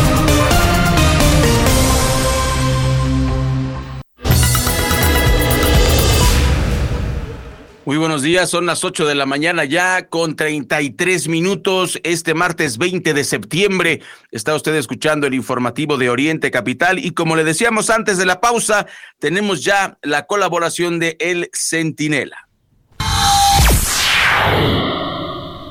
Muy 7.83 7.97
buenos 7.97 8.21
días, 8.21 8.47
son 8.47 8.67
las 8.67 8.83
8 8.83 9.07
de 9.07 9.15
la 9.15 9.25
mañana 9.25 9.65
ya 9.65 10.07
con 10.07 10.35
33 10.35 11.27
minutos 11.27 11.99
este 12.03 12.35
martes 12.35 12.77
20 12.77 13.15
de 13.15 13.23
septiembre. 13.23 14.01
Está 14.29 14.53
usted 14.53 14.75
escuchando 14.75 15.25
el 15.25 15.33
informativo 15.33 15.97
de 15.97 16.11
Oriente 16.11 16.51
Capital 16.51 16.99
y 16.99 17.15
como 17.15 17.35
le 17.35 17.43
decíamos 17.43 17.89
antes 17.89 18.19
de 18.19 18.27
la 18.27 18.39
pausa, 18.39 18.85
tenemos 19.17 19.63
ya 19.63 19.97
la 20.03 20.27
colaboración 20.27 20.99
de 20.99 21.17
El 21.19 21.49
Centinela. 21.55 22.47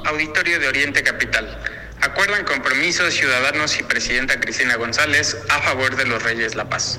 Auditorio 0.05 0.59
de 0.59 0.67
Oriente 0.67 1.05
Capital. 1.05 1.63
Acuerdan 2.01 2.45
compromisos 2.45 3.15
ciudadanos 3.15 3.79
y 3.79 3.85
presidenta 3.85 4.41
Cristina 4.41 4.75
González 4.75 5.37
a 5.49 5.61
favor 5.61 5.95
de 5.95 6.07
los 6.07 6.21
Reyes 6.25 6.57
La 6.57 6.69
Paz. 6.69 6.99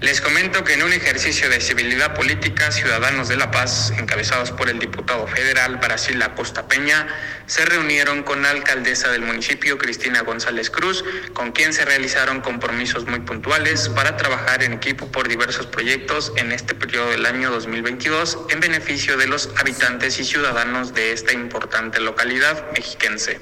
Les 0.00 0.22
comento 0.22 0.64
que 0.64 0.72
en 0.72 0.82
un 0.82 0.94
ejercicio 0.94 1.50
de 1.50 1.60
civilidad 1.60 2.14
política, 2.14 2.72
Ciudadanos 2.72 3.28
de 3.28 3.36
La 3.36 3.50
Paz, 3.50 3.92
encabezados 3.98 4.50
por 4.50 4.70
el 4.70 4.78
diputado 4.78 5.26
federal 5.26 5.76
Brasil 5.76 6.22
Acosta 6.22 6.66
Peña, 6.66 7.06
se 7.44 7.66
reunieron 7.66 8.22
con 8.22 8.40
la 8.40 8.48
alcaldesa 8.48 9.10
del 9.10 9.20
municipio, 9.20 9.76
Cristina 9.76 10.22
González 10.22 10.70
Cruz, 10.70 11.04
con 11.34 11.52
quien 11.52 11.74
se 11.74 11.84
realizaron 11.84 12.40
compromisos 12.40 13.04
muy 13.04 13.20
puntuales 13.20 13.90
para 13.90 14.16
trabajar 14.16 14.62
en 14.62 14.72
equipo 14.72 15.12
por 15.12 15.28
diversos 15.28 15.66
proyectos 15.66 16.32
en 16.36 16.50
este 16.52 16.74
periodo 16.74 17.10
del 17.10 17.26
año 17.26 17.50
2022 17.50 18.38
en 18.48 18.60
beneficio 18.60 19.18
de 19.18 19.26
los 19.26 19.50
habitantes 19.58 20.18
y 20.18 20.24
ciudadanos 20.24 20.94
de 20.94 21.12
esta 21.12 21.34
importante 21.34 22.00
localidad 22.00 22.72
mexiquense. 22.72 23.38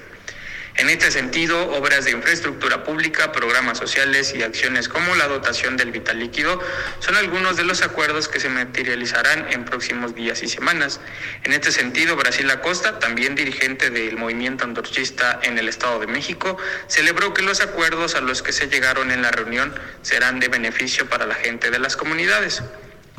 En 0.79 0.89
este 0.91 1.11
sentido, 1.11 1.71
obras 1.73 2.05
de 2.05 2.13
infraestructura 2.13 2.85
pública, 2.85 3.33
programas 3.33 3.79
sociales 3.79 4.33
y 4.33 4.45
acciones 4.45 4.89
como 4.89 5.17
la 5.17 5.27
dotación 5.27 5.77
del 5.77 5.91
vital 5.91 6.21
líquido 6.21 6.63
son 7.01 7.17
algunos 7.17 7.57
de 7.57 7.65
los 7.65 7.83
acuerdos 7.83 8.29
que 8.29 8.39
se 8.39 8.49
materializarán 8.49 9.51
en 9.51 9.65
próximos 9.65 10.15
días 10.15 10.41
y 10.45 10.49
semanas. 10.49 11.01
En 11.43 11.53
este 11.53 11.73
sentido, 11.73 12.15
Brasil 12.15 12.49
Acosta, 12.49 13.01
también 13.01 13.35
dirigente 13.35 13.91
del 13.91 14.17
movimiento 14.17 14.63
antorchista 14.63 15.41
en 15.43 15.59
el 15.59 15.69
Estado 15.69 15.99
de 15.99 16.07
México, 16.07 16.57
celebró 16.87 17.35
que 17.35 17.43
los 17.43 17.61
acuerdos 17.61 18.15
a 18.15 18.21
los 18.21 18.43
que 18.43 18.53
se 18.53 18.69
llegaron 18.69 19.11
en 19.11 19.21
la 19.21 19.33
reunión 19.33 19.75
serán 20.03 20.39
de 20.39 20.47
beneficio 20.47 21.09
para 21.09 21.27
la 21.27 21.35
gente 21.35 21.73
de 21.73 21.81
las 21.81 21.97
comunidades. 21.97 22.63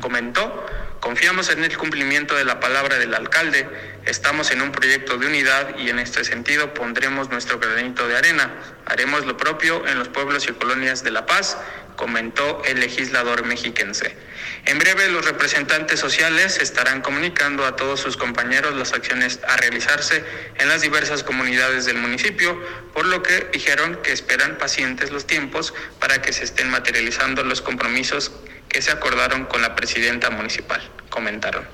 Comentó, 0.00 0.66
confiamos 1.00 1.50
en 1.50 1.62
el 1.62 1.76
cumplimiento 1.76 2.34
de 2.34 2.44
la 2.44 2.58
palabra 2.58 2.98
del 2.98 3.14
alcalde, 3.14 3.68
estamos 4.06 4.50
en 4.50 4.62
un 4.62 4.72
proyecto 4.72 5.18
de 5.18 5.26
unidad 5.26 5.76
y 5.78 5.90
en 5.90 5.98
este 5.98 6.24
sentido 6.24 6.72
pondremos 6.72 7.28
nuestro 7.28 7.58
granito 7.58 8.08
de 8.08 8.16
arena. 8.16 8.50
Haremos 8.86 9.26
lo 9.26 9.36
propio 9.36 9.86
en 9.86 9.98
los 9.98 10.08
pueblos 10.08 10.48
y 10.48 10.52
colonias 10.52 11.04
de 11.04 11.10
La 11.10 11.26
Paz, 11.26 11.58
comentó 11.96 12.62
el 12.64 12.80
legislador 12.80 13.44
mexiquense. 13.44 14.16
En 14.64 14.78
breve 14.78 15.08
los 15.10 15.26
representantes 15.26 16.00
sociales 16.00 16.58
estarán 16.58 17.02
comunicando 17.02 17.66
a 17.66 17.76
todos 17.76 18.00
sus 18.00 18.16
compañeros 18.16 18.74
las 18.74 18.94
acciones 18.94 19.40
a 19.46 19.58
realizarse 19.58 20.24
en 20.58 20.68
las 20.68 20.80
diversas 20.80 21.22
comunidades 21.22 21.84
del 21.84 21.98
municipio, 21.98 22.58
por 22.94 23.04
lo 23.04 23.22
que 23.22 23.48
dijeron 23.52 23.98
que 24.02 24.12
esperan 24.12 24.56
pacientes 24.56 25.10
los 25.10 25.26
tiempos 25.26 25.74
para 25.98 26.22
que 26.22 26.32
se 26.32 26.44
estén 26.44 26.70
materializando 26.70 27.44
los 27.44 27.60
compromisos 27.60 28.32
que 28.70 28.80
se 28.80 28.92
acordaron 28.92 29.44
con 29.46 29.60
la 29.60 29.74
presidenta 29.74 30.30
municipal, 30.30 30.80
comentaron. 31.10 31.64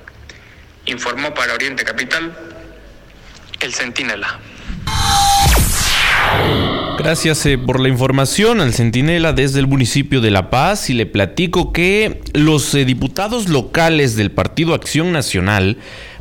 Informó 0.86 1.34
para 1.34 1.54
Oriente 1.54 1.84
Capital 1.84 2.36
el 3.60 3.74
Centinela. 3.74 4.40
Gracias 6.98 7.44
eh, 7.44 7.58
por 7.58 7.78
la 7.80 7.88
información 7.88 8.60
al 8.60 8.72
Centinela 8.72 9.34
desde 9.34 9.60
el 9.60 9.66
municipio 9.66 10.22
de 10.22 10.30
La 10.30 10.48
Paz 10.48 10.88
y 10.88 10.94
le 10.94 11.04
platico 11.04 11.72
que 11.72 12.22
los 12.32 12.74
eh, 12.74 12.86
diputados 12.86 13.48
locales 13.48 14.16
del 14.16 14.30
Partido 14.30 14.72
Acción 14.72 15.12
Nacional 15.12 15.76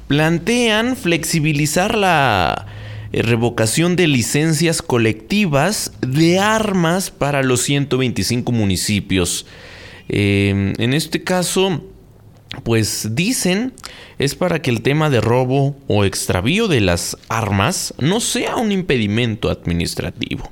plantean 0.07 0.97
flexibilizar 0.97 1.95
la 1.95 2.67
eh, 3.13 3.21
revocación 3.21 3.95
de 3.95 4.07
licencias 4.07 4.81
colectivas 4.81 5.93
de 6.01 6.39
armas 6.39 7.09
para 7.09 7.41
los 7.41 7.61
125 7.61 8.51
municipios. 8.51 9.45
En 10.07 10.93
este 10.93 11.23
caso, 11.23 11.81
pues 12.63 13.09
dicen 13.15 13.73
es 14.17 14.35
para 14.35 14.61
que 14.61 14.69
el 14.69 14.81
tema 14.81 15.09
de 15.09 15.21
robo 15.21 15.75
o 15.87 16.05
extravío 16.05 16.67
de 16.67 16.81
las 16.81 17.17
armas 17.27 17.93
no 17.99 18.19
sea 18.19 18.55
un 18.55 18.71
impedimento 18.71 19.49
administrativo. 19.49 20.49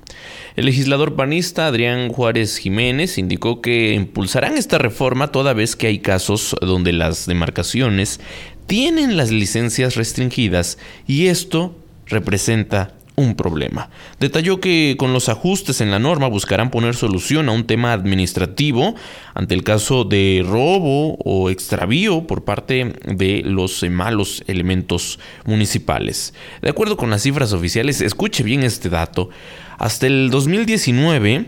El 0.56 0.66
legislador 0.66 1.16
panista 1.16 1.68
Adrián 1.68 2.10
Juárez 2.10 2.58
Jiménez 2.58 3.18
indicó 3.18 3.62
que 3.62 3.94
impulsarán 3.94 4.58
esta 4.58 4.78
reforma 4.78 5.32
toda 5.32 5.54
vez 5.54 5.76
que 5.76 5.88
hay 5.88 6.00
casos 6.00 6.56
donde 6.62 6.94
las 6.94 7.26
demarcaciones 7.26 8.20
tienen 8.68 9.18
las 9.18 9.32
licencias 9.32 9.96
restringidas 9.96 10.78
y 11.08 11.28
esto 11.28 11.76
representa 12.06 12.94
un 13.16 13.36
problema. 13.36 13.90
Detalló 14.20 14.60
que 14.60 14.96
con 14.98 15.14
los 15.14 15.30
ajustes 15.30 15.82
en 15.82 15.92
la 15.92 16.00
norma 16.00 16.28
buscarán 16.28 16.72
poner 16.72 16.96
solución 16.96 17.50
a 17.50 17.52
un 17.52 17.66
tema 17.66 17.94
administrativo 17.94 18.96
ante 19.34 19.54
el 19.56 19.64
caso 19.64 20.04
de 20.04 20.44
robo 20.46 21.16
o 21.24 21.50
extravío 21.50 22.26
por 22.26 22.44
parte 22.44 22.94
de 23.06 23.42
los 23.46 23.84
malos 23.90 24.44
elementos 24.48 25.20
municipales. 25.46 26.34
De 26.62 26.70
acuerdo 26.70 26.98
con 26.98 27.10
las 27.10 27.24
cifras 27.24 27.54
oficiales, 27.54 28.02
escuche 28.02 28.44
bien 28.44 28.64
este 28.64 28.90
dato, 28.90 29.30
hasta 29.78 30.08
el 30.08 30.30
2019 30.30 31.46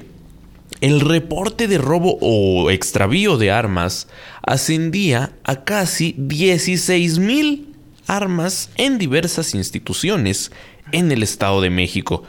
el 0.82 1.00
reporte 1.00 1.68
de 1.68 1.78
robo 1.78 2.18
o 2.22 2.70
extravío 2.70 3.38
de 3.38 3.52
armas 3.52 4.08
ascendía 4.44 5.32
a 5.44 5.64
casi 5.64 6.16
16 6.18 7.20
mil 7.20 7.76
armas 8.08 8.70
en 8.76 8.98
diversas 8.98 9.56
instituciones 9.56 10.52
en 10.96 11.12
el 11.12 11.24
Estado 11.24 11.62
de 11.62 11.70
México. 11.70 12.24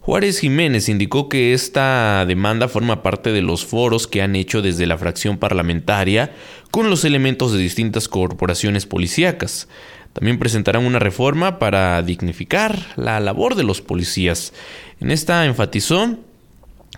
Juárez 0.00 0.40
Jiménez 0.40 0.88
indicó 0.88 1.28
que 1.28 1.52
esta 1.54 2.24
demanda 2.26 2.68
forma 2.68 3.02
parte 3.02 3.32
de 3.32 3.42
los 3.42 3.64
foros 3.64 4.06
que 4.06 4.22
han 4.22 4.34
hecho 4.34 4.62
desde 4.62 4.86
la 4.86 4.98
fracción 4.98 5.38
parlamentaria 5.38 6.32
con 6.70 6.90
los 6.90 7.04
elementos 7.04 7.52
de 7.52 7.58
distintas 7.58 8.08
corporaciones 8.08 8.86
policíacas. 8.86 9.68
También 10.12 10.38
presentarán 10.38 10.84
una 10.84 10.98
reforma 10.98 11.58
para 11.58 12.02
dignificar 12.02 12.78
la 12.96 13.20
labor 13.20 13.54
de 13.54 13.64
los 13.64 13.80
policías. 13.80 14.52
En 15.00 15.10
esta 15.10 15.46
enfatizó 15.46 16.18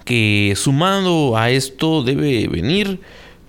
que 0.05 0.55
sumado 0.57 1.37
a 1.37 1.51
esto 1.51 2.03
debe 2.03 2.49
venir 2.49 3.01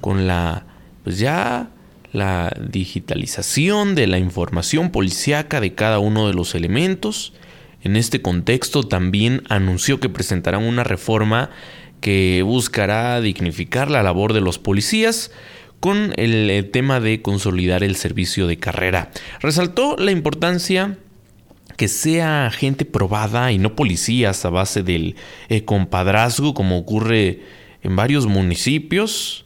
con 0.02 0.28
la 0.28 0.66
pues 1.04 1.20
ya 1.20 1.70
la 2.12 2.56
digitalización 2.70 3.96
de 3.96 4.08
la 4.08 4.18
información 4.18 4.92
policíaca 4.92 5.62
de 5.62 5.76
cada 5.76 6.00
uno 6.00 6.28
de 6.28 6.34
los 6.34 6.56
elementos 6.56 7.34
en 7.86 7.96
este 7.96 8.20
contexto 8.20 8.84
también 8.84 9.44
anunció 9.48 10.00
que 10.00 10.10
presentarán 10.10 10.64
una 10.64 10.84
reforma 10.84 11.52
que 12.02 12.42
buscará 12.44 13.22
dignificar 13.22 13.92
la 13.92 14.02
labor 14.02 14.34
de 14.34 14.42
los 14.42 14.58
policías 14.58 15.32
con 15.80 16.12
el 16.18 16.72
tema 16.72 17.00
de 17.00 17.22
consolidar 17.22 17.84
el 17.84 17.96
servicio 17.96 18.48
de 18.48 18.58
carrera. 18.58 19.12
Resaltó 19.40 19.98
la 19.98 20.10
importancia 20.10 20.98
que 21.78 21.88
sea 21.88 22.50
gente 22.52 22.86
probada 22.86 23.52
y 23.52 23.60
no 23.60 23.76
policías 23.76 24.44
a 24.46 24.50
base 24.50 24.82
del 24.82 25.16
eh, 25.50 25.64
compadrazgo 25.64 26.56
como 26.56 26.80
ocurre 26.80 27.42
en 27.84 27.96
varios 27.96 28.26
municipios. 28.26 29.46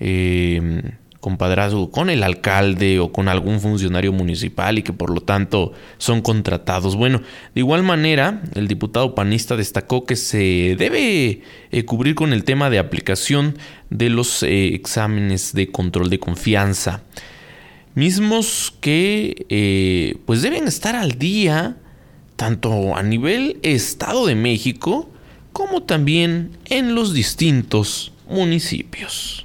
Eh, 0.00 0.82
compadrazgo 1.20 1.90
con 1.90 2.08
el 2.08 2.22
alcalde 2.22 2.98
o 2.98 3.12
con 3.12 3.28
algún 3.28 3.60
funcionario 3.60 4.12
municipal 4.12 4.78
y 4.78 4.82
que 4.82 4.92
por 4.92 5.10
lo 5.10 5.20
tanto 5.20 5.72
son 5.98 6.22
contratados. 6.22 6.96
Bueno, 6.96 7.22
de 7.54 7.60
igual 7.60 7.82
manera, 7.82 8.42
el 8.54 8.68
diputado 8.68 9.14
panista 9.14 9.56
destacó 9.56 10.06
que 10.06 10.16
se 10.16 10.76
debe 10.78 11.42
eh, 11.70 11.84
cubrir 11.84 12.14
con 12.14 12.32
el 12.32 12.44
tema 12.44 12.70
de 12.70 12.78
aplicación 12.78 13.58
de 13.90 14.08
los 14.08 14.42
eh, 14.42 14.74
exámenes 14.74 15.52
de 15.52 15.70
control 15.70 16.08
de 16.08 16.18
confianza, 16.18 17.02
mismos 17.94 18.72
que 18.80 19.46
eh, 19.50 20.16
pues 20.24 20.40
deben 20.40 20.66
estar 20.66 20.96
al 20.96 21.18
día 21.18 21.76
tanto 22.36 22.96
a 22.96 23.02
nivel 23.02 23.58
Estado 23.62 24.26
de 24.26 24.34
México 24.34 25.10
como 25.52 25.82
también 25.82 26.52
en 26.64 26.94
los 26.94 27.12
distintos 27.12 28.12
municipios. 28.26 29.44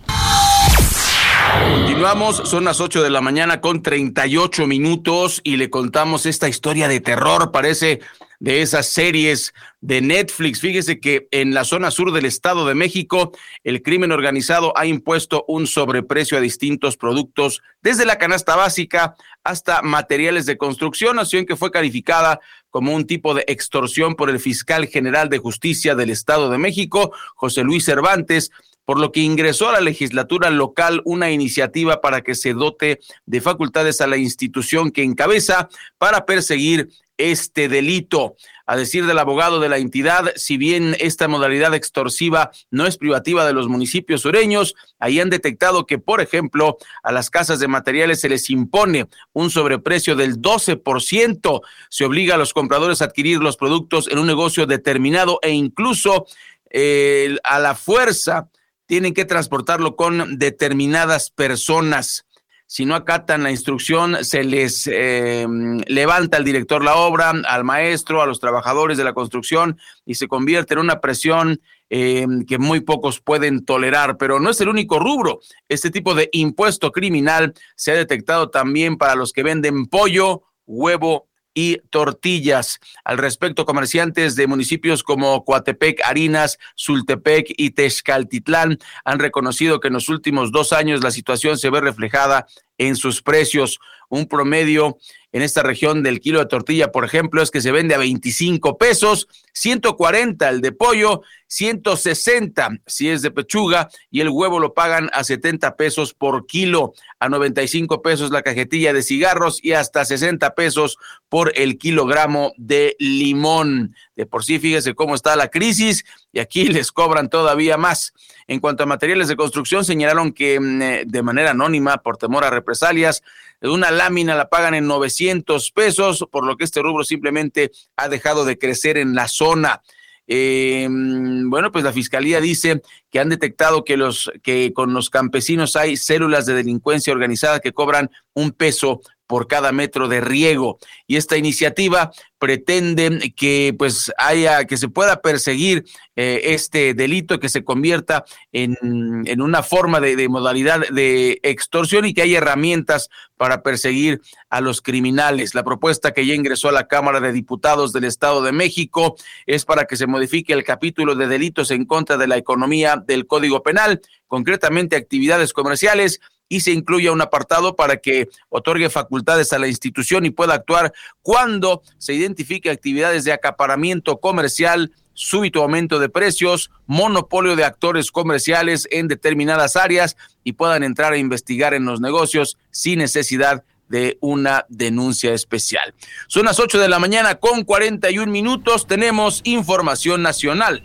Continuamos, 1.95 2.41
son 2.45 2.65
las 2.65 2.81
8 2.81 3.03
de 3.03 3.09
la 3.09 3.21
mañana 3.21 3.61
con 3.61 3.81
38 3.81 4.67
minutos 4.67 5.41
y 5.43 5.57
le 5.57 5.69
contamos 5.69 6.25
esta 6.25 6.49
historia 6.49 6.87
de 6.87 6.99
terror, 6.99 7.51
parece 7.51 8.01
de 8.39 8.61
esas 8.61 8.87
series 8.87 9.53
de 9.81 10.01
Netflix. 10.01 10.59
Fíjese 10.59 10.99
que 10.99 11.27
en 11.31 11.53
la 11.53 11.63
zona 11.63 11.91
sur 11.91 12.11
del 12.11 12.25
Estado 12.25 12.67
de 12.67 12.75
México, 12.75 13.31
el 13.63 13.81
crimen 13.81 14.11
organizado 14.11 14.73
ha 14.75 14.85
impuesto 14.85 15.45
un 15.47 15.67
sobreprecio 15.67 16.37
a 16.37 16.41
distintos 16.41 16.97
productos, 16.97 17.61
desde 17.81 18.05
la 18.05 18.17
canasta 18.17 18.55
básica 18.55 19.15
hasta 19.43 19.81
materiales 19.81 20.45
de 20.45 20.57
construcción, 20.57 21.19
acción 21.19 21.45
que 21.45 21.55
fue 21.55 21.71
calificada 21.71 22.39
como 22.69 22.93
un 22.93 23.07
tipo 23.07 23.33
de 23.33 23.45
extorsión 23.47 24.15
por 24.15 24.29
el 24.29 24.39
fiscal 24.39 24.87
general 24.87 25.29
de 25.29 25.37
justicia 25.37 25.95
del 25.95 26.09
Estado 26.09 26.49
de 26.49 26.57
México, 26.57 27.13
José 27.35 27.63
Luis 27.63 27.85
Cervantes, 27.85 28.51
por 28.85 28.99
lo 28.99 29.11
que 29.11 29.19
ingresó 29.19 29.69
a 29.69 29.73
la 29.73 29.81
legislatura 29.81 30.49
local 30.49 31.01
una 31.05 31.31
iniciativa 31.31 32.01
para 32.01 32.21
que 32.21 32.35
se 32.35 32.53
dote 32.53 32.99
de 33.25 33.41
facultades 33.41 33.99
a 34.01 34.07
la 34.07 34.17
institución 34.17 34.91
que 34.91 35.03
encabeza 35.03 35.69
para 35.97 36.25
perseguir 36.25 36.89
este 37.17 37.67
delito. 37.67 38.35
A 38.67 38.75
decir 38.75 39.05
del 39.05 39.19
abogado 39.19 39.59
de 39.59 39.69
la 39.69 39.77
entidad, 39.77 40.33
si 40.35 40.57
bien 40.57 40.95
esta 40.99 41.27
modalidad 41.27 41.75
extorsiva 41.75 42.49
no 42.71 42.87
es 42.87 42.97
privativa 42.97 43.45
de 43.45 43.53
los 43.53 43.67
municipios 43.67 44.21
sureños, 44.21 44.73
ahí 44.97 45.19
han 45.19 45.29
detectado 45.29 45.85
que, 45.85 45.99
por 45.99 46.19
ejemplo, 46.19 46.77
a 47.03 47.11
las 47.11 47.29
casas 47.29 47.59
de 47.59 47.67
materiales 47.67 48.21
se 48.21 48.29
les 48.29 48.49
impone 48.49 49.07
un 49.33 49.51
sobreprecio 49.51 50.15
del 50.15 50.41
12%, 50.41 51.61
se 51.89 52.05
obliga 52.05 52.35
a 52.35 52.39
los 52.39 52.53
compradores 52.53 53.01
a 53.01 53.05
adquirir 53.05 53.37
los 53.37 53.55
productos 53.55 54.07
en 54.09 54.17
un 54.17 54.25
negocio 54.25 54.65
determinado 54.65 55.39
e 55.43 55.51
incluso 55.51 56.25
eh, 56.71 57.37
a 57.43 57.59
la 57.59 57.75
fuerza 57.75 58.49
tienen 58.85 59.13
que 59.13 59.25
transportarlo 59.25 59.95
con 59.95 60.37
determinadas 60.37 61.31
personas. 61.31 62.25
Si 62.67 62.85
no 62.85 62.95
acatan 62.95 63.43
la 63.43 63.51
instrucción, 63.51 64.25
se 64.25 64.43
les 64.43 64.89
eh, 64.91 65.45
levanta 65.87 66.37
al 66.37 66.43
director 66.43 66.83
la 66.83 66.95
obra, 66.95 67.29
al 67.29 67.63
maestro, 67.63 68.21
a 68.21 68.25
los 68.25 68.39
trabajadores 68.39 68.97
de 68.97 69.03
la 69.03 69.13
construcción 69.13 69.77
y 70.03 70.15
se 70.15 70.27
convierte 70.27 70.73
en 70.73 70.79
una 70.79 70.99
presión 70.99 71.61
eh, 71.91 72.25
que 72.47 72.57
muy 72.57 72.79
pocos 72.79 73.21
pueden 73.21 73.63
tolerar. 73.65 74.17
Pero 74.17 74.39
no 74.39 74.49
es 74.49 74.59
el 74.61 74.69
único 74.69 74.99
rubro. 74.99 75.41
Este 75.69 75.91
tipo 75.91 76.15
de 76.15 76.29
impuesto 76.31 76.91
criminal 76.91 77.53
se 77.75 77.91
ha 77.91 77.95
detectado 77.95 78.49
también 78.49 78.97
para 78.97 79.15
los 79.15 79.31
que 79.31 79.43
venden 79.43 79.85
pollo, 79.85 80.41
huevo 80.65 81.27
y 81.55 81.77
tortillas. 81.89 82.79
Al 83.03 83.17
respecto, 83.17 83.65
comerciantes 83.65 84.35
de 84.35 84.45
municipios 84.45 85.01
como 85.01 85.43
Coatepec, 85.43 86.01
Harinas, 86.03 86.59
Sultepec 86.75 87.53
y 87.57 87.71
Texcaltitlán 87.71 88.77
han 89.05 89.19
reconocido 89.19 89.79
que 89.79 89.87
en 89.87 89.95
los 89.95 90.09
últimos 90.09 90.51
dos 90.51 90.73
años 90.73 91.01
la 91.01 91.09
situación 91.09 91.57
se 91.57 91.71
ve 91.71 91.81
reflejada 91.81 92.45
en 92.77 92.95
sus 92.97 93.23
precios. 93.23 93.79
Un 94.09 94.27
promedio 94.27 94.97
en 95.35 95.41
esta 95.41 95.63
región 95.63 96.01
del 96.01 96.21
kilo 96.21 96.39
de 96.39 96.45
tortilla, 96.45 96.93
por 96.93 97.03
ejemplo, 97.03 97.41
es 97.41 97.51
que 97.51 97.59
se 97.59 97.73
vende 97.73 97.93
a 97.93 97.97
25 97.97 98.77
pesos, 98.77 99.27
140 99.51 100.47
el 100.47 100.61
de 100.61 100.71
pollo, 100.71 101.23
160 101.47 102.69
si 102.87 103.09
es 103.09 103.21
de 103.21 103.31
pechuga 103.31 103.89
y 104.09 104.21
el 104.21 104.29
huevo 104.29 104.61
lo 104.61 104.73
pagan 104.73 105.09
a 105.11 105.25
70 105.25 105.75
pesos 105.75 106.13
por 106.13 106.47
kilo, 106.47 106.93
a 107.19 107.27
95 107.27 108.01
pesos 108.01 108.31
la 108.31 108.43
cajetilla 108.43 108.93
de 108.93 109.03
cigarros 109.03 109.59
y 109.61 109.73
hasta 109.73 110.05
60 110.05 110.55
pesos 110.55 110.97
por 111.27 111.51
el 111.55 111.77
kilogramo 111.77 112.53
de 112.55 112.95
limón. 112.97 113.93
De 114.15 114.25
por 114.25 114.45
sí, 114.45 114.57
fíjese 114.57 114.95
cómo 114.95 115.15
está 115.15 115.35
la 115.35 115.49
crisis 115.49 116.05
y 116.31 116.39
aquí 116.39 116.63
les 116.69 116.93
cobran 116.93 117.29
todavía 117.29 117.75
más. 117.75 118.13
En 118.47 118.61
cuanto 118.61 118.83
a 118.83 118.85
materiales 118.85 119.27
de 119.27 119.35
construcción, 119.35 119.83
señalaron 119.83 120.31
que 120.31 120.61
mm, 120.61 120.81
eh, 120.81 121.03
de 121.05 121.21
manera 121.23 121.51
anónima, 121.51 121.97
por 121.97 122.15
temor 122.15 122.45
a 122.45 122.49
represalias, 122.49 123.21
una 123.69 123.91
lámina 123.91 124.35
la 124.35 124.49
pagan 124.49 124.73
en 124.73 124.87
900 124.87 125.71
pesos, 125.71 126.25
por 126.31 126.45
lo 126.45 126.57
que 126.57 126.63
este 126.63 126.81
rubro 126.81 127.03
simplemente 127.03 127.71
ha 127.95 128.09
dejado 128.09 128.45
de 128.45 128.57
crecer 128.57 128.97
en 128.97 129.15
la 129.15 129.27
zona. 129.27 129.81
Eh, 130.27 130.87
bueno, 130.89 131.71
pues 131.71 131.83
la 131.83 131.93
fiscalía 131.93 132.41
dice 132.41 132.81
que 133.11 133.19
han 133.19 133.29
detectado 133.29 133.83
que 133.83 133.95
los 133.95 134.31
que 134.41 134.73
con 134.73 134.93
los 134.93 135.09
campesinos 135.09 135.75
hay 135.75 135.97
células 135.97 136.45
de 136.47 136.55
delincuencia 136.55 137.13
organizada 137.13 137.59
que 137.59 137.73
cobran 137.73 138.09
un 138.33 138.51
peso 138.51 139.01
por 139.27 139.47
cada 139.47 139.71
metro 139.71 140.07
de 140.07 140.21
riego. 140.21 140.79
Y 141.07 141.15
esta 141.17 141.37
iniciativa 141.37 142.11
pretende 142.37 143.33
que 143.35 143.73
pues 143.77 144.11
haya, 144.17 144.65
que 144.65 144.77
se 144.77 144.89
pueda 144.89 145.21
perseguir 145.21 145.85
eh, 146.15 146.41
este 146.53 146.93
delito, 146.93 147.39
que 147.39 147.49
se 147.49 147.63
convierta 147.63 148.25
en, 148.51 148.77
en 149.25 149.41
una 149.41 149.63
forma 149.63 149.99
de, 149.99 150.15
de, 150.15 150.29
modalidad 150.29 150.87
de 150.89 151.39
extorsión 151.43 152.05
y 152.05 152.13
que 152.13 152.21
haya 152.21 152.37
herramientas 152.37 153.09
para 153.37 153.63
perseguir 153.63 154.21
a 154.49 154.61
los 154.61 154.81
criminales. 154.81 155.55
La 155.55 155.63
propuesta 155.63 156.13
que 156.13 156.25
ya 156.25 156.35
ingresó 156.35 156.69
a 156.69 156.73
la 156.73 156.87
Cámara 156.87 157.19
de 157.19 157.33
Diputados 157.33 157.93
del 157.93 158.03
Estado 158.03 158.43
de 158.43 158.51
México 158.51 159.15
es 159.45 159.65
para 159.65 159.85
que 159.85 159.97
se 159.97 160.07
modifique 160.07 160.53
el 160.53 160.63
capítulo 160.63 161.15
de 161.15 161.27
delitos 161.27 161.71
en 161.71 161.85
contra 161.85 162.17
de 162.17 162.27
la 162.27 162.37
economía 162.37 163.01
del 163.05 163.27
Código 163.27 163.63
Penal, 163.63 164.01
concretamente 164.27 164.95
actividades 164.95 165.53
comerciales 165.53 166.21
y 166.47 166.61
se 166.61 166.71
incluya 166.71 167.11
un 167.11 167.21
apartado 167.21 167.75
para 167.75 167.97
que 167.97 168.29
otorgue 168.49 168.89
facultades 168.89 169.51
a 169.53 169.59
la 169.59 169.67
institución 169.67 170.25
y 170.25 170.29
pueda 170.29 170.53
actuar 170.53 170.93
cuando 171.21 171.81
se 171.97 172.13
identifique 172.13 172.69
actividades 172.69 173.23
de 173.23 173.33
acaparamiento 173.33 174.17
comercial, 174.17 174.91
súbito 175.13 175.63
aumento 175.63 175.99
de 175.99 176.09
precios, 176.09 176.71
monopolio 176.85 177.55
de 177.55 177.63
actores 177.63 178.11
comerciales 178.11 178.87
en 178.91 179.07
determinadas 179.07 179.75
áreas 179.75 180.17
y 180.43 180.53
puedan 180.53 180.83
entrar 180.83 181.13
a 181.13 181.17
investigar 181.17 181.73
en 181.73 181.85
los 181.85 182.01
negocios 182.01 182.57
sin 182.69 182.99
necesidad 182.99 183.63
de 183.87 184.17
una 184.19 184.65
denuncia 184.69 185.33
especial. 185.33 185.93
Son 186.27 186.45
las 186.45 186.59
8 186.59 186.79
de 186.79 186.89
la 186.89 186.99
mañana 186.99 187.35
con 187.35 187.63
41 187.63 188.31
minutos. 188.31 188.87
Tenemos 188.87 189.41
información 189.43 190.21
nacional. 190.21 190.83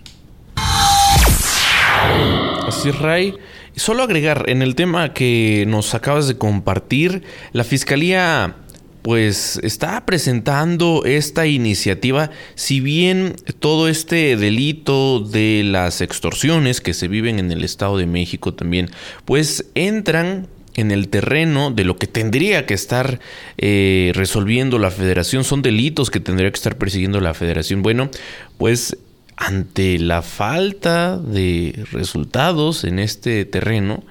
Así, 2.67 2.91
Ray. 2.91 3.37
Solo 3.81 4.03
agregar, 4.03 4.45
en 4.49 4.61
el 4.61 4.75
tema 4.75 5.15
que 5.15 5.65
nos 5.67 5.95
acabas 5.95 6.29
de 6.29 6.37
compartir, 6.37 7.23
la 7.53 7.65
Fiscalía 7.65 8.57
pues 9.01 9.59
está 9.63 10.05
presentando 10.05 11.05
esta 11.07 11.47
iniciativa, 11.47 12.31
si 12.57 12.81
bien 12.81 13.37
todo 13.59 13.89
este 13.89 14.37
delito 14.37 15.21
de 15.21 15.63
las 15.65 16.03
extorsiones 16.03 16.83
que 16.83 16.93
se 16.93 17.09
viven 17.09 17.39
en 17.39 17.51
el 17.53 17.65
Estado 17.65 17.97
de 17.97 18.05
México 18.05 18.53
también, 18.53 18.91
pues 19.25 19.65
entran 19.75 20.49
en 20.75 20.91
el 20.91 21.09
terreno 21.09 21.71
de 21.71 21.85
lo 21.85 21.97
que 21.97 22.07
tendría 22.07 22.67
que 22.67 22.75
estar 22.75 23.19
eh, 23.57 24.13
resolviendo 24.15 24.79
la 24.79 24.91
federación, 24.91 25.43
son 25.43 25.63
delitos 25.63 26.11
que 26.11 26.21
tendría 26.21 26.51
que 26.51 26.57
estar 26.57 26.77
persiguiendo 26.77 27.19
la 27.23 27.33
federación. 27.33 27.81
Bueno, 27.81 28.11
pues 28.59 28.99
ante 29.41 29.99
la 29.99 30.21
falta 30.21 31.17
de 31.17 31.87
resultados 31.91 32.85
en 32.85 32.99
este 32.99 33.47
terreno, 33.47 34.05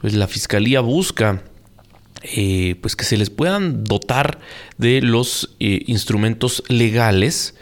pues 0.00 0.14
la 0.14 0.26
fiscalía 0.26 0.80
busca 0.80 1.44
eh, 2.22 2.76
pues 2.80 2.96
que 2.96 3.04
se 3.04 3.18
les 3.18 3.28
puedan 3.28 3.84
dotar 3.84 4.40
de 4.78 5.02
los 5.02 5.54
eh, 5.60 5.82
instrumentos 5.86 6.64
legales 6.68 7.54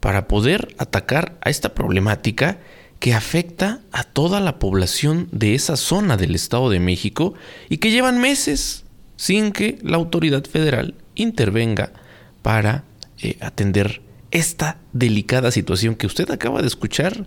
para 0.00 0.26
poder 0.28 0.74
atacar 0.78 1.38
a 1.42 1.50
esta 1.50 1.74
problemática 1.74 2.58
que 3.00 3.12
afecta 3.12 3.80
a 3.92 4.04
toda 4.04 4.40
la 4.40 4.58
población 4.58 5.28
de 5.30 5.54
esa 5.54 5.76
zona 5.76 6.16
del 6.16 6.34
Estado 6.34 6.70
de 6.70 6.80
México 6.80 7.34
y 7.68 7.78
que 7.78 7.90
llevan 7.90 8.18
meses 8.18 8.84
sin 9.16 9.52
que 9.52 9.78
la 9.82 9.98
autoridad 9.98 10.44
federal 10.44 10.94
intervenga 11.16 11.92
para 12.40 12.84
eh, 13.20 13.36
atender 13.40 14.00
esta 14.32 14.78
delicada 14.92 15.52
situación 15.52 15.94
que 15.94 16.06
usted 16.06 16.30
acaba 16.30 16.60
de 16.60 16.66
escuchar, 16.66 17.26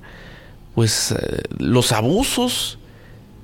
pues 0.74 1.12
eh, 1.12 1.44
los 1.58 1.92
abusos 1.94 2.78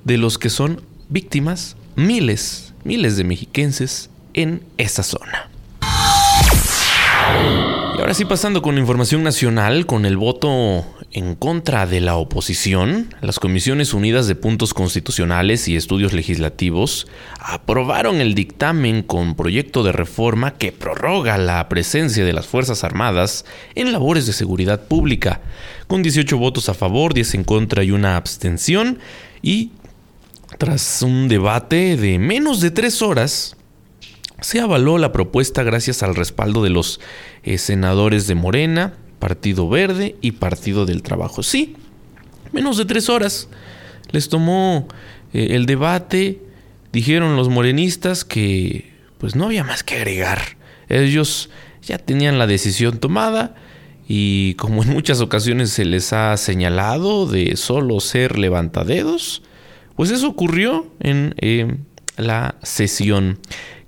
de 0.04 0.18
los 0.18 0.36
que 0.36 0.50
son 0.50 0.82
víctimas 1.08 1.76
miles, 1.96 2.74
miles 2.84 3.16
de 3.16 3.24
mexiquenses 3.24 4.10
en 4.34 4.62
esa 4.76 5.02
zona. 5.02 5.48
Y 7.96 8.00
ahora 8.00 8.14
sí 8.14 8.24
pasando 8.24 8.62
con 8.62 8.74
la 8.74 8.80
información 8.80 9.22
nacional, 9.22 9.86
con 9.86 10.04
el 10.04 10.16
voto 10.16 10.84
en 11.12 11.34
contra 11.34 11.86
de 11.86 12.00
la 12.00 12.16
oposición, 12.16 13.14
las 13.20 13.38
Comisiones 13.38 13.92
Unidas 13.92 14.26
de 14.26 14.34
Puntos 14.34 14.72
Constitucionales 14.72 15.68
y 15.68 15.76
Estudios 15.76 16.14
Legislativos 16.14 17.06
aprobaron 17.38 18.20
el 18.20 18.34
dictamen 18.34 19.02
con 19.02 19.34
proyecto 19.34 19.82
de 19.82 19.92
reforma 19.92 20.54
que 20.54 20.72
prorroga 20.72 21.36
la 21.36 21.68
presencia 21.68 22.24
de 22.24 22.32
las 22.32 22.46
Fuerzas 22.46 22.82
Armadas 22.82 23.44
en 23.74 23.92
labores 23.92 24.26
de 24.26 24.32
seguridad 24.32 24.86
pública, 24.86 25.42
con 25.86 26.02
18 26.02 26.38
votos 26.38 26.70
a 26.70 26.74
favor, 26.74 27.12
10 27.12 27.34
en 27.34 27.44
contra 27.44 27.84
y 27.84 27.90
una 27.90 28.16
abstención, 28.16 28.98
y 29.42 29.72
tras 30.56 31.02
un 31.02 31.28
debate 31.28 31.96
de 31.96 32.18
menos 32.18 32.60
de 32.60 32.70
tres 32.70 33.02
horas, 33.02 33.56
se 34.40 34.60
avaló 34.60 34.98
la 34.98 35.12
propuesta 35.12 35.62
gracias 35.62 36.02
al 36.02 36.14
respaldo 36.14 36.62
de 36.62 36.70
los 36.70 37.00
eh, 37.42 37.58
senadores 37.58 38.26
de 38.26 38.34
Morena, 38.34 38.94
Partido 39.22 39.68
Verde 39.68 40.16
y 40.20 40.32
Partido 40.32 40.84
del 40.84 41.02
Trabajo. 41.02 41.44
Sí, 41.44 41.76
menos 42.50 42.76
de 42.76 42.84
tres 42.84 43.08
horas 43.08 43.48
les 44.10 44.28
tomó 44.28 44.88
eh, 45.32 45.48
el 45.52 45.66
debate 45.66 46.40
Dijeron 46.92 47.36
los 47.36 47.48
morenistas 47.48 48.22
que 48.24 48.92
pues 49.16 49.34
no 49.34 49.46
había 49.46 49.64
más 49.64 49.82
que 49.82 49.96
agregar. 49.96 50.58
Ellos 50.90 51.48
ya 51.82 51.96
tenían 51.96 52.38
la 52.38 52.46
decisión 52.46 52.98
tomada 52.98 53.54
y 54.06 54.54
como 54.54 54.82
en 54.82 54.90
muchas 54.90 55.22
ocasiones 55.22 55.70
se 55.70 55.86
les 55.86 56.12
ha 56.12 56.36
señalado 56.36 57.26
de 57.26 57.56
solo 57.56 57.98
ser 58.00 58.38
levantadedos, 58.38 59.42
pues 59.96 60.10
eso 60.10 60.28
ocurrió 60.28 60.86
en 61.00 61.34
eh, 61.38 61.76
la 62.18 62.56
sesión 62.62 63.38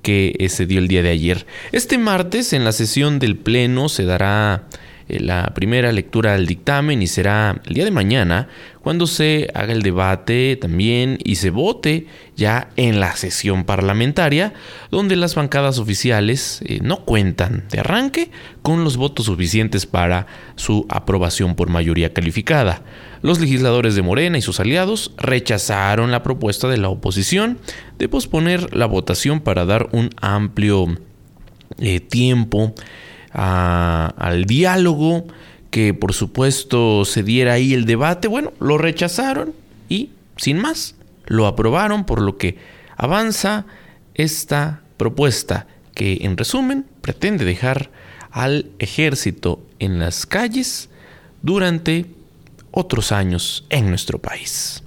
que 0.00 0.46
se 0.48 0.64
dio 0.64 0.78
el 0.78 0.88
día 0.88 1.02
de 1.02 1.10
ayer. 1.10 1.46
Este 1.72 1.98
martes 1.98 2.54
en 2.54 2.64
la 2.64 2.72
sesión 2.72 3.18
del 3.18 3.36
Pleno 3.36 3.90
se 3.90 4.04
dará 4.06 4.66
la 5.08 5.52
primera 5.54 5.92
lectura 5.92 6.32
del 6.32 6.46
dictamen 6.46 7.02
y 7.02 7.06
será 7.06 7.60
el 7.66 7.74
día 7.74 7.84
de 7.84 7.90
mañana 7.90 8.48
cuando 8.82 9.06
se 9.06 9.50
haga 9.54 9.72
el 9.72 9.82
debate 9.82 10.56
también 10.56 11.18
y 11.24 11.36
se 11.36 11.50
vote 11.50 12.06
ya 12.36 12.68
en 12.76 13.00
la 13.00 13.14
sesión 13.16 13.64
parlamentaria 13.64 14.54
donde 14.90 15.16
las 15.16 15.34
bancadas 15.34 15.78
oficiales 15.78 16.60
eh, 16.64 16.80
no 16.82 17.04
cuentan 17.04 17.64
de 17.70 17.80
arranque 17.80 18.30
con 18.62 18.84
los 18.84 18.96
votos 18.96 19.26
suficientes 19.26 19.86
para 19.86 20.26
su 20.56 20.86
aprobación 20.88 21.54
por 21.54 21.68
mayoría 21.68 22.12
calificada. 22.12 22.82
Los 23.22 23.40
legisladores 23.40 23.94
de 23.94 24.02
Morena 24.02 24.38
y 24.38 24.42
sus 24.42 24.60
aliados 24.60 25.12
rechazaron 25.16 26.10
la 26.10 26.22
propuesta 26.22 26.68
de 26.68 26.78
la 26.78 26.88
oposición 26.88 27.58
de 27.98 28.08
posponer 28.08 28.74
la 28.74 28.86
votación 28.86 29.40
para 29.40 29.64
dar 29.64 29.88
un 29.92 30.10
amplio 30.20 30.98
eh, 31.78 32.00
tiempo 32.00 32.74
al 33.34 34.44
diálogo, 34.44 35.26
que 35.70 35.92
por 35.92 36.12
supuesto 36.12 37.04
se 37.04 37.22
diera 37.22 37.54
ahí 37.54 37.74
el 37.74 37.84
debate. 37.84 38.28
Bueno, 38.28 38.52
lo 38.60 38.78
rechazaron 38.78 39.52
y 39.88 40.10
sin 40.36 40.58
más, 40.58 40.94
lo 41.26 41.46
aprobaron, 41.46 42.06
por 42.06 42.22
lo 42.22 42.38
que 42.38 42.56
avanza 42.96 43.66
esta 44.14 44.82
propuesta 44.96 45.66
que 45.94 46.18
en 46.22 46.36
resumen 46.36 46.86
pretende 47.00 47.44
dejar 47.44 47.90
al 48.30 48.70
ejército 48.78 49.60
en 49.78 49.98
las 49.98 50.26
calles 50.26 50.90
durante 51.42 52.06
otros 52.70 53.12
años 53.12 53.64
en 53.70 53.88
nuestro 53.88 54.18
país. 54.18 54.82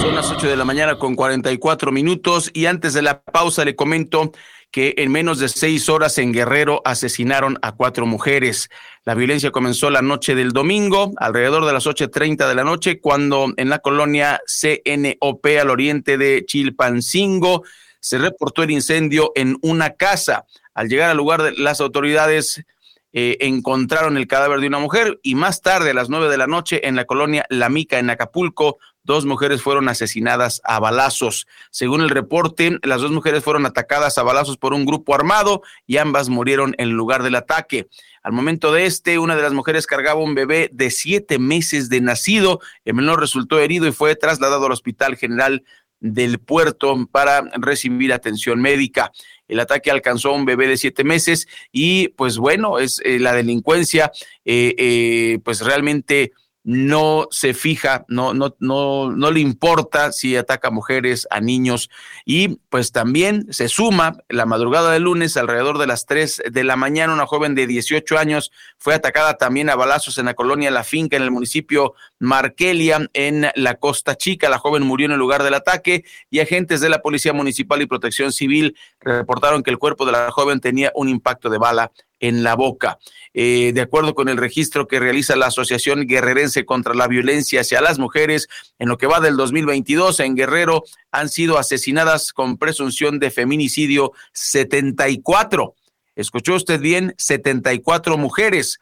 Son 0.00 0.14
las 0.14 0.30
8 0.30 0.48
de 0.48 0.56
la 0.56 0.64
mañana 0.64 0.98
con 0.98 1.14
44 1.14 1.92
minutos 1.92 2.50
y 2.52 2.66
antes 2.66 2.92
de 2.92 3.02
la 3.02 3.22
pausa 3.22 3.64
le 3.64 3.76
comento 3.76 4.32
que 4.70 4.94
en 4.98 5.10
menos 5.10 5.38
de 5.38 5.48
seis 5.48 5.88
horas 5.88 6.18
en 6.18 6.32
Guerrero 6.32 6.80
asesinaron 6.84 7.58
a 7.62 7.72
cuatro 7.72 8.06
mujeres. 8.06 8.68
La 9.04 9.14
violencia 9.14 9.50
comenzó 9.50 9.90
la 9.90 10.02
noche 10.02 10.34
del 10.34 10.52
domingo, 10.52 11.12
alrededor 11.16 11.66
de 11.66 11.72
las 11.72 11.86
8.30 11.86 12.48
de 12.48 12.54
la 12.54 12.64
noche, 12.64 13.00
cuando 13.00 13.52
en 13.56 13.68
la 13.68 13.80
colonia 13.80 14.40
CNOP 14.46 15.46
al 15.60 15.70
oriente 15.70 16.18
de 16.18 16.44
Chilpancingo 16.46 17.64
se 17.98 18.18
reportó 18.18 18.62
el 18.62 18.70
incendio 18.70 19.32
en 19.34 19.56
una 19.62 19.90
casa. 19.90 20.46
Al 20.74 20.88
llegar 20.88 21.10
al 21.10 21.16
lugar, 21.16 21.52
las 21.56 21.80
autoridades 21.80 22.64
eh, 23.12 23.36
encontraron 23.40 24.16
el 24.16 24.28
cadáver 24.28 24.60
de 24.60 24.68
una 24.68 24.78
mujer 24.78 25.18
y 25.22 25.34
más 25.34 25.62
tarde, 25.62 25.90
a 25.90 25.94
las 25.94 26.08
nueve 26.08 26.28
de 26.28 26.38
la 26.38 26.46
noche, 26.46 26.86
en 26.86 26.94
la 26.94 27.04
colonia 27.04 27.44
La 27.48 27.68
Mica, 27.68 27.98
en 27.98 28.08
Acapulco, 28.08 28.78
dos 29.02 29.24
mujeres 29.24 29.62
fueron 29.62 29.88
asesinadas 29.88 30.60
a 30.64 30.78
balazos. 30.78 31.46
Según 31.70 32.00
el 32.02 32.10
reporte, 32.10 32.78
las 32.82 33.00
dos 33.00 33.10
mujeres 33.10 33.42
fueron 33.42 33.66
atacadas 33.66 34.18
a 34.18 34.22
balazos 34.22 34.56
por 34.56 34.74
un 34.74 34.84
grupo 34.84 35.14
armado 35.14 35.62
y 35.86 35.96
ambas 35.96 36.28
murieron 36.28 36.74
en 36.78 36.90
lugar 36.90 37.22
del 37.22 37.34
ataque. 37.34 37.88
Al 38.22 38.32
momento 38.32 38.72
de 38.72 38.86
este, 38.86 39.18
una 39.18 39.36
de 39.36 39.42
las 39.42 39.52
mujeres 39.52 39.86
cargaba 39.86 40.20
un 40.20 40.34
bebé 40.34 40.68
de 40.72 40.90
siete 40.90 41.38
meses 41.38 41.88
de 41.88 42.00
nacido. 42.00 42.60
El 42.84 42.94
menor 42.94 43.20
resultó 43.20 43.58
herido 43.58 43.86
y 43.86 43.92
fue 43.92 44.14
trasladado 44.16 44.66
al 44.66 44.72
Hospital 44.72 45.16
General 45.16 45.64
del 46.00 46.38
Puerto 46.38 47.06
para 47.10 47.42
recibir 47.58 48.12
atención 48.12 48.60
médica. 48.60 49.12
El 49.48 49.60
ataque 49.60 49.90
alcanzó 49.90 50.30
a 50.30 50.34
un 50.34 50.44
bebé 50.44 50.66
de 50.66 50.76
siete 50.76 51.04
meses 51.04 51.48
y 51.72 52.08
pues 52.08 52.38
bueno, 52.38 52.78
es 52.78 53.00
eh, 53.04 53.18
la 53.18 53.34
delincuencia, 53.34 54.10
eh, 54.44 54.74
eh, 54.78 55.38
pues 55.44 55.60
realmente 55.60 56.32
no 56.70 57.26
se 57.32 57.52
fija, 57.52 58.04
no, 58.06 58.32
no, 58.32 58.54
no, 58.60 59.10
no 59.10 59.30
le 59.32 59.40
importa 59.40 60.12
si 60.12 60.36
ataca 60.36 60.68
a 60.68 60.70
mujeres, 60.70 61.26
a 61.28 61.40
niños, 61.40 61.90
y 62.24 62.60
pues 62.68 62.92
también 62.92 63.52
se 63.52 63.68
suma 63.68 64.18
la 64.28 64.46
madrugada 64.46 64.92
de 64.92 65.00
lunes, 65.00 65.36
alrededor 65.36 65.78
de 65.78 65.88
las 65.88 66.06
3 66.06 66.44
de 66.48 66.62
la 66.62 66.76
mañana, 66.76 67.12
una 67.12 67.26
joven 67.26 67.56
de 67.56 67.66
18 67.66 68.16
años 68.16 68.52
fue 68.78 68.94
atacada 68.94 69.36
también 69.36 69.68
a 69.68 69.74
balazos 69.74 70.16
en 70.18 70.26
la 70.26 70.34
colonia 70.34 70.70
La 70.70 70.84
Finca, 70.84 71.16
en 71.16 71.24
el 71.24 71.32
municipio 71.32 71.94
Markelia, 72.20 73.10
en 73.14 73.48
la 73.54 73.74
Costa 73.74 74.16
Chica. 74.16 74.48
La 74.48 74.58
joven 74.58 74.84
murió 74.84 75.06
en 75.06 75.12
el 75.12 75.18
lugar 75.18 75.42
del 75.42 75.54
ataque 75.54 76.04
y 76.30 76.38
agentes 76.38 76.80
de 76.80 76.88
la 76.88 77.02
Policía 77.02 77.32
Municipal 77.32 77.82
y 77.82 77.86
Protección 77.86 78.32
Civil 78.32 78.76
reportaron 79.00 79.62
que 79.62 79.70
el 79.70 79.78
cuerpo 79.78 80.04
de 80.06 80.12
la 80.12 80.30
joven 80.30 80.60
tenía 80.60 80.92
un 80.94 81.08
impacto 81.08 81.48
de 81.50 81.58
bala 81.58 81.92
en 82.20 82.42
la 82.42 82.54
boca. 82.54 82.98
Eh, 83.32 83.72
de 83.74 83.80
acuerdo 83.80 84.14
con 84.14 84.28
el 84.28 84.36
registro 84.36 84.86
que 84.86 85.00
realiza 85.00 85.36
la 85.36 85.46
Asociación 85.46 86.06
Guerrerense 86.06 86.66
contra 86.66 86.94
la 86.94 87.08
Violencia 87.08 87.62
hacia 87.62 87.80
las 87.80 87.98
Mujeres, 87.98 88.48
en 88.78 88.88
lo 88.88 88.98
que 88.98 89.06
va 89.06 89.20
del 89.20 89.36
2022 89.36 90.20
en 90.20 90.36
Guerrero 90.36 90.84
han 91.10 91.28
sido 91.28 91.58
asesinadas 91.58 92.32
con 92.32 92.58
presunción 92.58 93.18
de 93.18 93.30
feminicidio 93.30 94.12
74. 94.32 95.74
Escuchó 96.14 96.54
usted 96.54 96.80
bien, 96.80 97.14
74 97.16 98.18
mujeres. 98.18 98.78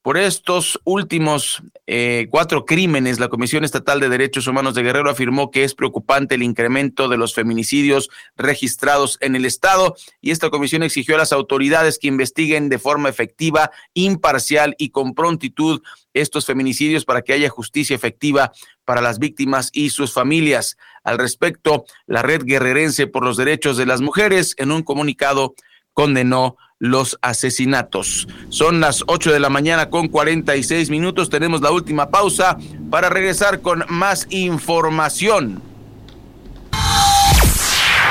Por 0.00 0.16
estos 0.16 0.80
últimos 0.84 1.60
eh, 1.88 2.28
cuatro 2.30 2.64
crímenes, 2.64 3.18
la 3.18 3.28
Comisión 3.28 3.64
Estatal 3.64 3.98
de 3.98 4.08
Derechos 4.08 4.46
Humanos 4.46 4.74
de 4.74 4.84
Guerrero 4.84 5.10
afirmó 5.10 5.50
que 5.50 5.64
es 5.64 5.74
preocupante 5.74 6.36
el 6.36 6.44
incremento 6.44 7.08
de 7.08 7.16
los 7.16 7.34
feminicidios 7.34 8.08
registrados 8.36 9.18
en 9.20 9.34
el 9.34 9.44
Estado 9.44 9.96
y 10.20 10.30
esta 10.30 10.50
comisión 10.50 10.84
exigió 10.84 11.16
a 11.16 11.18
las 11.18 11.32
autoridades 11.32 11.98
que 11.98 12.06
investiguen 12.06 12.68
de 12.68 12.78
forma 12.78 13.08
efectiva, 13.08 13.72
imparcial 13.92 14.76
y 14.78 14.90
con 14.90 15.14
prontitud 15.14 15.82
estos 16.14 16.46
feminicidios 16.46 17.04
para 17.04 17.22
que 17.22 17.32
haya 17.32 17.48
justicia 17.48 17.96
efectiva 17.96 18.52
para 18.84 19.00
las 19.00 19.18
víctimas 19.18 19.70
y 19.72 19.90
sus 19.90 20.12
familias. 20.12 20.76
Al 21.02 21.18
respecto, 21.18 21.84
la 22.06 22.22
Red 22.22 22.44
Guerrerense 22.44 23.08
por 23.08 23.24
los 23.24 23.36
Derechos 23.36 23.76
de 23.76 23.86
las 23.86 24.00
Mujeres 24.00 24.54
en 24.58 24.70
un 24.70 24.84
comunicado 24.84 25.54
condenó 25.92 26.56
los 26.78 27.18
asesinatos. 27.22 28.28
Son 28.50 28.80
las 28.80 29.02
8 29.06 29.32
de 29.32 29.40
la 29.40 29.50
mañana 29.50 29.90
con 29.90 30.08
46 30.08 30.90
minutos. 30.90 31.30
Tenemos 31.30 31.60
la 31.60 31.70
última 31.70 32.10
pausa 32.10 32.56
para 32.90 33.08
regresar 33.08 33.60
con 33.60 33.84
más 33.88 34.26
información. 34.30 35.62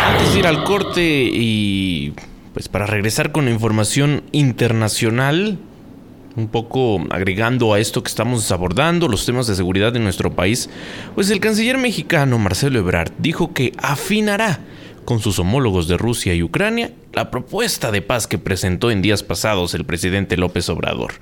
Antes 0.05 0.34
de 0.34 0.39
ir 0.39 0.47
al 0.47 0.63
corte 0.63 1.01
y 1.01 2.13
pues 2.53 2.70
para 2.70 2.86
regresar 2.86 3.32
con 3.32 3.45
la 3.45 3.51
información 3.51 4.24
internacional, 4.32 5.59
un 6.36 6.47
poco 6.47 7.03
agregando 7.09 7.74
a 7.74 7.80
esto 7.80 8.03
que 8.03 8.09
estamos 8.09 8.51
abordando, 8.51 9.07
los 9.07 9.26
temas 9.26 9.47
de 9.47 9.55
seguridad 9.55 9.95
en 9.95 10.03
nuestro 10.03 10.34
país, 10.34 10.70
pues 11.15 11.30
el 11.30 11.39
canciller 11.39 11.78
mexicano 11.78 12.38
Marcelo 12.38 12.80
Ebrard 12.80 13.11
dijo 13.18 13.53
que 13.53 13.74
afinará 13.78 14.59
con 15.08 15.22
sus 15.22 15.39
homólogos 15.39 15.88
de 15.88 15.95
Rusia 15.95 16.34
y 16.34 16.43
Ucrania 16.43 16.91
la 17.14 17.32
propuesta 17.32 17.93
de 17.93 18.01
paz 18.01 18.28
que 18.28 18.38
presentó 18.38 18.91
en 18.91 19.01
días 19.01 19.24
pasados 19.24 19.74
el 19.74 19.86
presidente 19.86 20.36
López 20.36 20.68
Obrador. 20.68 21.14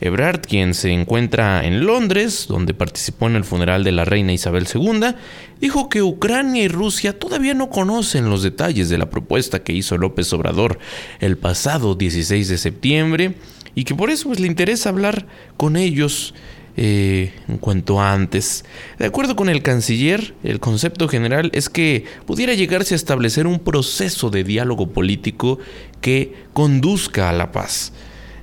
Ebrard, 0.00 0.40
quien 0.40 0.72
se 0.72 0.92
encuentra 0.92 1.62
en 1.62 1.84
Londres, 1.84 2.46
donde 2.48 2.72
participó 2.72 3.26
en 3.26 3.36
el 3.36 3.44
funeral 3.44 3.84
de 3.84 3.92
la 3.92 4.06
reina 4.06 4.32
Isabel 4.32 4.66
II, 4.74 5.14
dijo 5.60 5.90
que 5.90 6.02
Ucrania 6.02 6.62
y 6.62 6.68
Rusia 6.68 7.18
todavía 7.18 7.52
no 7.52 7.68
conocen 7.68 8.30
los 8.30 8.42
detalles 8.42 8.88
de 8.88 8.96
la 8.96 9.10
propuesta 9.10 9.62
que 9.62 9.74
hizo 9.74 9.98
López 9.98 10.32
Obrador 10.32 10.78
el 11.20 11.36
pasado 11.36 11.96
16 11.96 12.48
de 12.48 12.56
septiembre 12.56 13.34
y 13.74 13.84
que 13.84 13.94
por 13.94 14.08
eso 14.08 14.28
pues, 14.28 14.40
le 14.40 14.46
interesa 14.46 14.88
hablar 14.88 15.26
con 15.58 15.76
ellos 15.76 16.34
eh, 16.76 17.32
en 17.48 17.58
cuanto 17.58 18.00
antes. 18.00 18.64
De 18.98 19.06
acuerdo 19.06 19.36
con 19.36 19.48
el 19.48 19.62
canciller, 19.62 20.34
el 20.42 20.58
concepto 20.58 21.06
general 21.08 21.50
es 21.54 21.68
que 21.68 22.04
pudiera 22.26 22.54
llegarse 22.54 22.94
a 22.94 22.96
establecer 22.96 23.46
un 23.46 23.60
proceso 23.60 24.30
de 24.30 24.42
diálogo 24.42 24.88
político 24.88 25.58
que 26.00 26.34
conduzca 26.52 27.30
a 27.30 27.32
la 27.32 27.52
paz. 27.52 27.92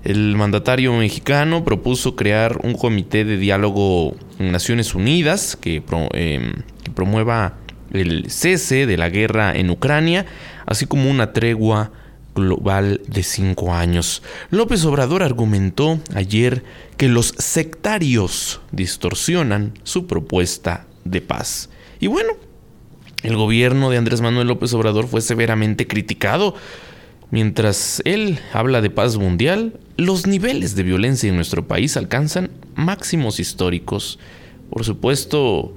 El 0.03 0.35
mandatario 0.35 0.93
mexicano 0.93 1.63
propuso 1.63 2.15
crear 2.15 2.59
un 2.63 2.73
comité 2.73 3.23
de 3.25 3.37
diálogo 3.37 4.15
en 4.39 4.51
Naciones 4.51 4.95
Unidas 4.95 5.55
que, 5.55 5.83
em, 6.13 6.53
que 6.83 6.91
promueva 6.95 7.57
el 7.93 8.31
cese 8.31 8.85
de 8.85 8.97
la 8.97 9.09
guerra 9.09 9.53
en 9.53 9.69
Ucrania, 9.69 10.25
así 10.65 10.85
como 10.85 11.09
una 11.09 11.33
tregua 11.33 11.91
global 12.35 13.01
de 13.07 13.23
cinco 13.23 13.73
años. 13.73 14.23
López 14.49 14.85
Obrador 14.85 15.23
argumentó 15.23 15.99
ayer 16.15 16.63
que 16.97 17.09
los 17.09 17.33
sectarios 17.37 18.61
distorsionan 18.71 19.73
su 19.83 20.07
propuesta 20.07 20.85
de 21.03 21.21
paz. 21.21 21.69
Y 21.99 22.07
bueno, 22.07 22.33
el 23.23 23.35
gobierno 23.35 23.89
de 23.89 23.97
Andrés 23.97 24.21
Manuel 24.21 24.47
López 24.47 24.73
Obrador 24.73 25.07
fue 25.07 25.21
severamente 25.21 25.87
criticado. 25.87 26.55
Mientras 27.29 28.01
él 28.03 28.39
habla 28.51 28.81
de 28.81 28.89
paz 28.89 29.17
mundial, 29.17 29.79
los 29.97 30.27
niveles 30.27 30.75
de 30.75 30.83
violencia 30.83 31.29
en 31.29 31.35
nuestro 31.35 31.67
país 31.67 31.95
alcanzan 31.95 32.51
máximos 32.75 33.39
históricos. 33.39 34.19
Por 34.69 34.83
supuesto, 34.83 35.75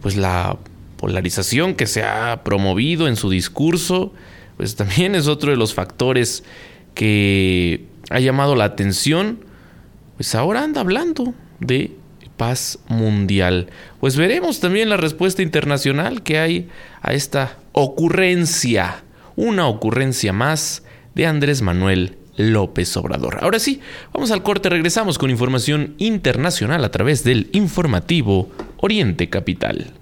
pues 0.00 0.16
la 0.16 0.58
polarización 0.96 1.74
que 1.74 1.86
se 1.86 2.02
ha 2.02 2.42
promovido 2.44 3.08
en 3.08 3.16
su 3.16 3.28
discurso, 3.30 4.12
pues 4.56 4.76
también 4.76 5.14
es 5.14 5.28
otro 5.28 5.50
de 5.50 5.56
los 5.56 5.74
factores 5.74 6.44
que 6.94 7.84
ha 8.10 8.20
llamado 8.20 8.54
la 8.54 8.64
atención, 8.64 9.40
pues 10.16 10.34
ahora 10.34 10.62
anda 10.62 10.80
hablando 10.80 11.34
de 11.60 11.92
paz 12.36 12.78
mundial. 12.88 13.68
Pues 14.00 14.16
veremos 14.16 14.60
también 14.60 14.88
la 14.88 14.96
respuesta 14.96 15.42
internacional 15.42 16.22
que 16.22 16.38
hay 16.38 16.68
a 17.02 17.12
esta 17.12 17.58
ocurrencia, 17.72 19.04
una 19.36 19.66
ocurrencia 19.66 20.32
más 20.32 20.82
de 21.14 21.26
Andrés 21.26 21.62
Manuel 21.62 22.16
López 22.36 22.96
Obrador. 22.96 23.38
Ahora 23.40 23.58
sí, 23.58 23.80
vamos 24.12 24.30
al 24.30 24.42
corte, 24.42 24.68
regresamos 24.68 25.18
con 25.18 25.30
información 25.30 25.94
internacional 25.98 26.84
a 26.84 26.90
través 26.90 27.24
del 27.24 27.48
informativo 27.52 28.50
Oriente 28.78 29.28
Capital. 29.28 29.92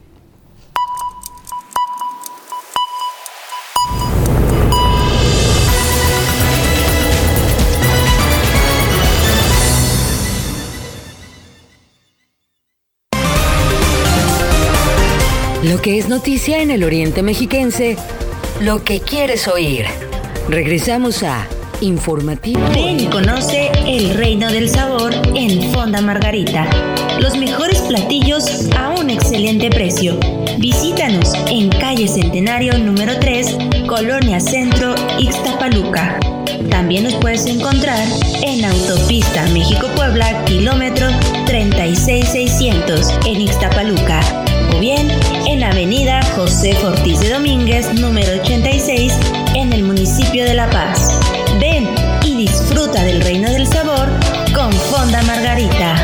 Lo 15.74 15.82
que 15.82 15.98
es 15.98 16.08
noticia 16.08 16.62
en 16.62 16.70
el 16.70 16.84
Oriente 16.84 17.24
Mexiquense, 17.24 17.96
lo 18.60 18.84
que 18.84 19.00
quieres 19.00 19.48
oír. 19.48 19.86
Regresamos 20.48 21.24
a 21.24 21.48
Informativo. 21.80 22.60
Ven 22.72 23.00
y 23.00 23.06
conoce 23.06 23.72
el 23.84 24.10
reino 24.10 24.52
del 24.52 24.68
sabor 24.68 25.12
en 25.34 25.72
Fonda 25.72 26.00
Margarita. 26.00 26.68
Los 27.18 27.36
mejores 27.36 27.80
platillos 27.80 28.70
a 28.76 28.90
un 28.90 29.10
excelente 29.10 29.68
precio. 29.68 30.16
Visítanos 30.58 31.34
en 31.50 31.70
calle 31.70 32.06
Centenario 32.06 32.78
número 32.78 33.18
3, 33.18 33.56
Colonia 33.88 34.38
Centro, 34.38 34.94
Ixtapaluca. 35.18 36.20
También 36.70 37.02
nos 37.02 37.14
puedes 37.14 37.46
encontrar 37.46 38.06
en 38.44 38.64
Autopista 38.64 39.44
México-Puebla, 39.48 40.44
kilómetro 40.44 41.08
36600, 41.46 43.08
en 43.26 43.40
Ixtapaluca. 43.40 44.53
O 44.72 44.78
bien 44.78 45.10
en 45.46 45.64
Avenida 45.64 46.20
José 46.36 46.74
Fortís 46.74 47.20
de 47.20 47.30
Domínguez, 47.30 47.92
número 47.94 48.40
86, 48.40 49.12
en 49.54 49.72
el 49.72 49.82
municipio 49.82 50.44
de 50.44 50.54
La 50.54 50.70
Paz. 50.70 51.20
Ven 51.60 51.88
y 52.24 52.36
disfruta 52.36 53.02
del 53.02 53.20
reino 53.20 53.50
del 53.50 53.66
sabor 53.66 54.08
con 54.54 54.72
Fonda 54.72 55.22
Margarita. 55.22 56.03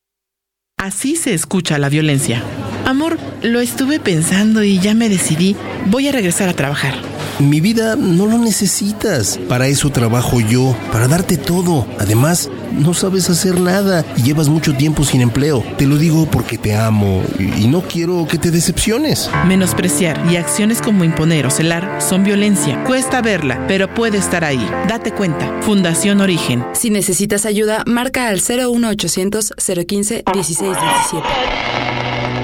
Así 0.81 1.15
se 1.15 1.35
escucha 1.35 1.77
la 1.77 1.89
violencia. 1.89 2.41
Amor, 2.87 3.19
lo 3.43 3.59
estuve 3.59 3.99
pensando 3.99 4.63
y 4.63 4.79
ya 4.79 4.95
me 4.95 5.09
decidí. 5.09 5.55
Voy 5.85 6.07
a 6.07 6.11
regresar 6.11 6.49
a 6.49 6.53
trabajar. 6.53 6.95
Mi 7.37 7.61
vida 7.61 7.95
no 7.95 8.25
lo 8.25 8.39
necesitas. 8.39 9.39
Para 9.47 9.67
eso 9.67 9.91
trabajo 9.91 10.41
yo, 10.41 10.75
para 10.91 11.07
darte 11.07 11.37
todo. 11.37 11.85
Además, 11.99 12.49
no 12.71 12.93
sabes 12.93 13.29
hacer 13.29 13.59
nada 13.59 14.05
y 14.17 14.23
llevas 14.23 14.49
mucho 14.49 14.75
tiempo 14.75 15.03
sin 15.03 15.21
empleo. 15.21 15.63
Te 15.77 15.85
lo 15.85 15.97
digo 15.97 16.25
porque 16.25 16.57
te 16.57 16.75
amo 16.75 17.23
y 17.39 17.67
no 17.67 17.81
quiero 17.81 18.27
que 18.27 18.37
te 18.37 18.51
decepciones. 18.51 19.29
Menospreciar 19.47 20.25
y 20.31 20.37
acciones 20.37 20.81
como 20.81 21.03
imponer 21.03 21.45
o 21.45 21.51
celar 21.51 22.01
son 22.01 22.23
violencia. 22.23 22.83
Cuesta 22.85 23.21
verla, 23.21 23.65
pero 23.67 23.93
puede 23.93 24.17
estar 24.17 24.43
ahí. 24.43 24.65
Date 24.87 25.11
cuenta. 25.11 25.61
Fundación 25.61 26.21
Origen. 26.21 26.65
Si 26.73 26.89
necesitas 26.89 27.45
ayuda, 27.45 27.83
marca 27.85 28.27
al 28.27 28.41
01800 28.41 29.53
015 29.87 30.23
1617. 30.33 31.27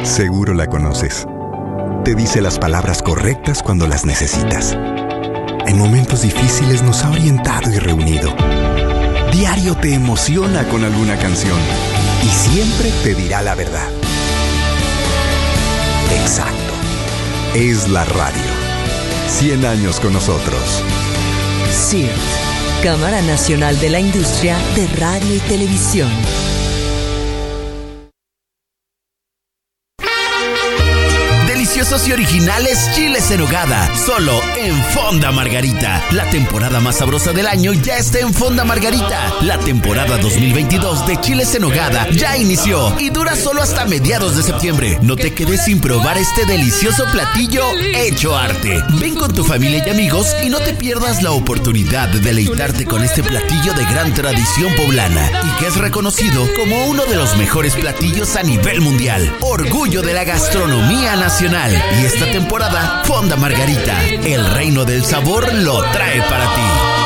Seguro 0.04 0.54
la 0.54 0.68
conoces. 0.68 1.26
Te 2.06 2.16
dice 2.16 2.42
las 2.42 2.58
palabras 2.58 3.02
correctas 3.02 3.62
cuando 3.62 3.88
las 3.88 4.06
necesitas. 4.06 4.78
En 5.68 5.78
momentos 5.78 6.22
difíciles 6.22 6.82
nos 6.82 7.04
ha 7.04 7.12
orientado 7.12 7.74
y 7.74 7.80
reunido. 7.80 8.34
Diario 9.32 9.76
te 9.76 9.94
emociona 9.94 10.68
con 10.68 10.84
alguna 10.84 11.18
canción 11.18 11.58
y 12.24 12.28
siempre 12.30 12.92
te 13.04 13.14
dirá 13.14 13.42
la 13.42 13.56
verdad. 13.56 13.88
Exacto. 16.22 16.74
Es 17.54 17.88
la 17.90 18.06
radio. 18.06 18.42
100 19.28 19.66
años 19.66 20.00
con 20.00 20.14
nosotros. 20.14 20.84
CIRT, 21.72 22.12
Cámara 22.82 23.22
Nacional 23.22 23.80
de 23.80 23.90
la 23.90 24.00
Industria 24.00 24.58
de 24.76 24.88
Radio 24.96 25.36
y 25.36 25.40
Televisión. 25.40 26.10
Deliciosos 31.48 32.08
y 32.08 32.14
originales 32.14 32.90
chiles 32.96 33.30
en 33.32 33.42
hogada, 33.42 33.94
solo 33.96 34.42
en 34.58 34.76
Fonda 34.86 35.32
Margarita. 35.32 36.04
La 36.12 36.28
temporada 36.30 36.80
más 36.80 36.98
sabrosa 36.98 37.32
del 37.32 37.48
año 37.48 37.74
ya 37.74 37.98
está 37.98 38.20
en 38.20 38.34
Fonda 38.34 38.66
Margarita. 38.66 39.34
La 39.42 39.58
temporada 39.60 40.18
2022 40.18 41.06
de 41.06 41.22
chiles 41.22 41.54
en 41.54 41.66
hogada 41.66 42.10
ya 42.10 42.38
inició 42.38 42.98
y 43.00 43.10
dura 43.10 43.36
solo 43.36 43.62
hasta 43.62 43.86
mediados 43.86 44.36
de 44.36 44.44
septiembre. 44.44 44.98
No 45.02 45.16
te 45.16 45.34
quedes 45.34 45.66
sin 45.66 45.80
probar 45.80 46.18
este 46.18 46.46
delicioso 46.46 47.06
platillo 47.12 47.64
hecho 47.96 48.36
arte. 48.36 48.84
Ven 49.00 49.16
con 49.16 49.34
tu 49.34 49.44
familia 49.44 49.84
y 49.86 49.90
amigos 49.92 50.36
y 50.44 50.50
no 50.50 50.60
te 50.60 50.74
pierdas 50.74 51.22
la 51.22 51.32
oportunidad 51.32 52.10
de 52.10 52.20
deleitarte 52.20 52.86
con 52.86 53.04
este 53.04 53.24
platillo 53.24 53.74
de 53.74 53.86
gran 53.86 54.14
tradición 54.14 54.74
poblana 54.76 55.30
y 55.44 55.60
que 55.60 55.68
es 55.68 55.78
reconocido 55.78 56.48
como 56.56 56.88
uno 56.88 57.06
de 57.06 57.16
los 57.16 57.38
mejores 57.38 57.76
platillos 57.76 58.36
a 58.36 58.44
nivel 58.44 58.82
mundial. 58.82 59.32
Orgullo 59.42 60.02
de 60.02 60.14
la 60.14 60.24
gastronomía 60.24 61.16
nacional. 61.16 61.72
Y 62.02 62.06
esta 62.06 62.26
temporada, 62.32 63.04
Fonda 63.06 63.36
Margarita, 63.36 64.04
el 64.08 64.47
reino 64.48 64.86
del 64.86 65.04
sabor 65.04 65.54
lo 65.54 65.82
trae 65.92 66.22
para 66.22 66.46
ti. 66.56 66.98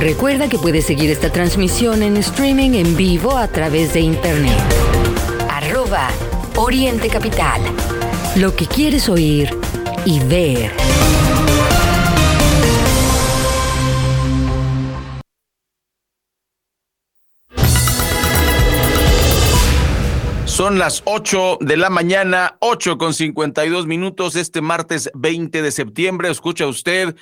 Recuerda 0.00 0.48
que 0.48 0.58
puedes 0.58 0.86
seguir 0.86 1.10
esta 1.10 1.30
transmisión 1.30 2.02
en 2.02 2.16
streaming 2.16 2.70
en 2.70 2.96
vivo 2.96 3.36
a 3.36 3.48
través 3.48 3.92
de 3.92 4.00
internet. 4.00 4.58
Arroba 5.50 6.08
Oriente 6.56 7.08
Capital. 7.08 7.60
Lo 8.36 8.56
que 8.56 8.66
quieres 8.66 9.10
oír 9.10 9.54
y 10.06 10.20
ver. 10.20 10.72
Son 20.50 20.78
las 20.80 21.02
8 21.06 21.58
de 21.60 21.76
la 21.76 21.90
mañana, 21.90 22.56
8 22.58 22.98
con 22.98 23.14
52 23.14 23.86
minutos, 23.86 24.34
este 24.34 24.60
martes 24.60 25.08
20 25.14 25.62
de 25.62 25.70
septiembre. 25.70 26.28
Escucha 26.28 26.66
usted 26.66 27.14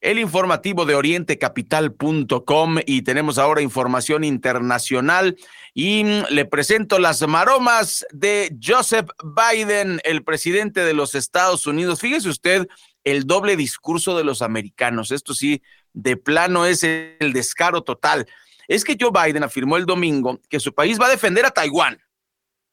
el 0.00 0.18
informativo 0.20 0.86
de 0.86 0.94
orientecapital.com 0.94 2.76
y 2.86 3.02
tenemos 3.02 3.36
ahora 3.36 3.62
información 3.62 4.22
internacional 4.22 5.36
y 5.74 6.04
mm, 6.04 6.26
le 6.30 6.44
presento 6.44 7.00
las 7.00 7.26
maromas 7.26 8.06
de 8.12 8.56
Joseph 8.62 9.10
Biden, 9.24 10.00
el 10.04 10.22
presidente 10.22 10.84
de 10.84 10.94
los 10.94 11.16
Estados 11.16 11.66
Unidos. 11.66 12.00
Fíjese 12.00 12.28
usted 12.28 12.68
el 13.02 13.24
doble 13.24 13.56
discurso 13.56 14.16
de 14.16 14.24
los 14.24 14.40
americanos. 14.40 15.10
Esto 15.10 15.34
sí, 15.34 15.62
de 15.92 16.16
plano 16.16 16.64
es 16.64 16.84
el 16.84 17.32
descaro 17.34 17.82
total. 17.82 18.26
Es 18.68 18.84
que 18.84 18.96
Joe 18.98 19.10
Biden 19.10 19.42
afirmó 19.42 19.76
el 19.76 19.84
domingo 19.84 20.40
que 20.48 20.60
su 20.60 20.72
país 20.72 20.98
va 20.98 21.06
a 21.06 21.10
defender 21.10 21.44
a 21.44 21.50
Taiwán. 21.50 21.98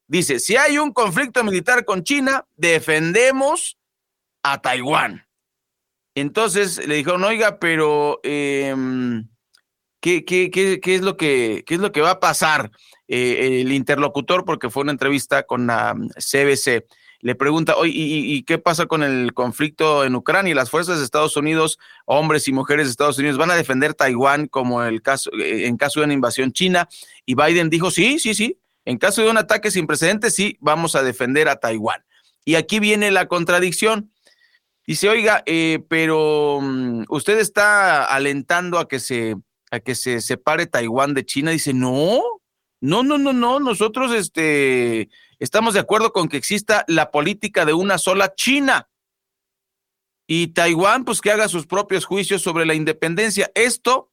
Dice, 0.07 0.39
si 0.39 0.55
hay 0.55 0.77
un 0.77 0.91
conflicto 0.91 1.43
militar 1.43 1.85
con 1.85 2.03
China, 2.03 2.45
defendemos 2.55 3.77
a 4.43 4.61
Taiwán. 4.61 5.25
Entonces 6.13 6.85
le 6.87 6.95
dijeron, 6.95 7.23
oiga, 7.23 7.59
pero 7.59 8.19
em, 8.23 9.27
¿qué, 9.99 10.23
qué, 10.23 10.51
qué, 10.51 10.79
qué, 10.79 10.95
es 10.95 11.01
lo 11.01 11.17
que, 11.17 11.63
¿qué 11.65 11.75
es 11.75 11.79
lo 11.79 11.91
que 11.91 12.01
va 12.01 12.11
a 12.11 12.19
pasar? 12.19 12.71
Eh, 13.07 13.61
el 13.61 13.71
interlocutor, 13.71 14.45
porque 14.45 14.69
fue 14.69 14.83
una 14.83 14.91
entrevista 14.91 15.43
con 15.43 15.67
la 15.67 15.95
CBC, 16.17 16.85
le 17.25 17.33
pregunta, 17.33 17.75
oye, 17.75 17.91
¿y, 17.95 18.43
qué 18.43 18.59
pasa 18.59 18.85
con 18.85 19.01
el 19.01 19.33
conflicto 19.33 20.03
en 20.03 20.15
Ucrania? 20.15 20.53
Las 20.53 20.69
fuerzas 20.69 20.99
de 20.99 21.05
Estados 21.05 21.35
Unidos, 21.35 21.79
hombres 22.05 22.47
y 22.47 22.53
mujeres 22.53 22.85
de 22.85 22.91
Estados 22.91 23.17
Unidos, 23.17 23.37
van 23.39 23.49
a 23.49 23.55
defender 23.55 23.95
Taiwán 23.95 24.45
como 24.45 24.83
el 24.83 25.01
caso, 25.01 25.31
eh, 25.33 25.65
en 25.65 25.75
caso 25.75 25.99
de 25.99 26.05
una 26.05 26.13
invasión 26.13 26.51
china. 26.51 26.87
Y 27.25 27.33
Biden 27.33 27.71
dijo, 27.71 27.89
sí, 27.89 28.19
sí, 28.19 28.35
sí, 28.35 28.59
en 28.85 28.99
caso 28.99 29.23
de 29.23 29.29
un 29.29 29.37
ataque 29.37 29.71
sin 29.71 29.87
precedentes, 29.87 30.35
sí, 30.35 30.57
vamos 30.61 30.95
a 30.95 31.03
defender 31.03 31.49
a 31.49 31.59
Taiwán. 31.59 32.05
Y 32.45 32.55
aquí 32.55 32.79
viene 32.79 33.09
la 33.09 33.27
contradicción. 33.27 34.11
Dice, 34.85 35.09
oiga, 35.09 35.41
eh, 35.47 35.83
pero 35.89 36.59
mm, 36.61 37.05
usted 37.09 37.39
está 37.39 38.05
alentando 38.05 38.77
a 38.77 38.87
que 38.87 38.99
se 38.99 39.35
a 39.71 39.79
que 39.79 39.95
se 39.95 40.21
separe 40.21 40.67
Taiwán 40.67 41.15
de 41.15 41.25
China. 41.25 41.49
Dice, 41.49 41.73
no, 41.73 42.21
no, 42.79 43.01
no, 43.01 43.17
no, 43.17 43.33
no. 43.33 43.59
Nosotros 43.59 44.13
este, 44.13 45.09
estamos 45.39 45.73
de 45.73 45.79
acuerdo 45.79 46.13
con 46.13 46.29
que 46.29 46.37
exista 46.37 46.85
la 46.87 47.09
política 47.09 47.65
de 47.65 47.73
una 47.73 47.97
sola 47.97 48.35
China. 48.35 48.87
Y 50.27 50.49
Taiwán, 50.49 51.03
pues 51.03 51.19
que 51.19 51.31
haga 51.31 51.47
sus 51.47 51.65
propios 51.65 52.05
juicios 52.05 52.43
sobre 52.43 52.67
la 52.67 52.75
independencia. 52.75 53.51
Esto, 53.55 54.11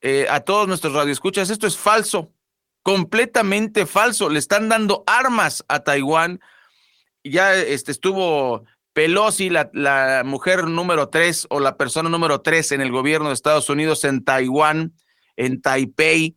eh, 0.00 0.26
a 0.30 0.40
todos 0.40 0.66
nuestros 0.66 0.94
radioescuchas, 0.94 1.50
esto 1.50 1.66
es 1.66 1.76
falso 1.76 2.32
completamente 2.82 3.86
falso. 3.86 4.28
Le 4.28 4.38
están 4.38 4.68
dando 4.68 5.04
armas 5.06 5.64
a 5.68 5.80
Taiwán. 5.80 6.40
Ya 7.24 7.54
este, 7.54 7.92
estuvo 7.92 8.64
Pelosi, 8.92 9.50
la, 9.50 10.22
mujer 10.24 10.64
número 10.64 11.08
tres 11.08 11.46
o 11.50 11.60
la 11.60 11.76
persona 11.76 12.08
número 12.08 12.40
tres 12.40 12.72
en 12.72 12.80
el 12.80 12.90
gobierno 12.90 13.28
de 13.28 13.34
Estados 13.34 13.68
Unidos 13.68 14.04
en 14.04 14.24
Taiwán, 14.24 14.94
en 15.36 15.60
Taipei. 15.60 16.36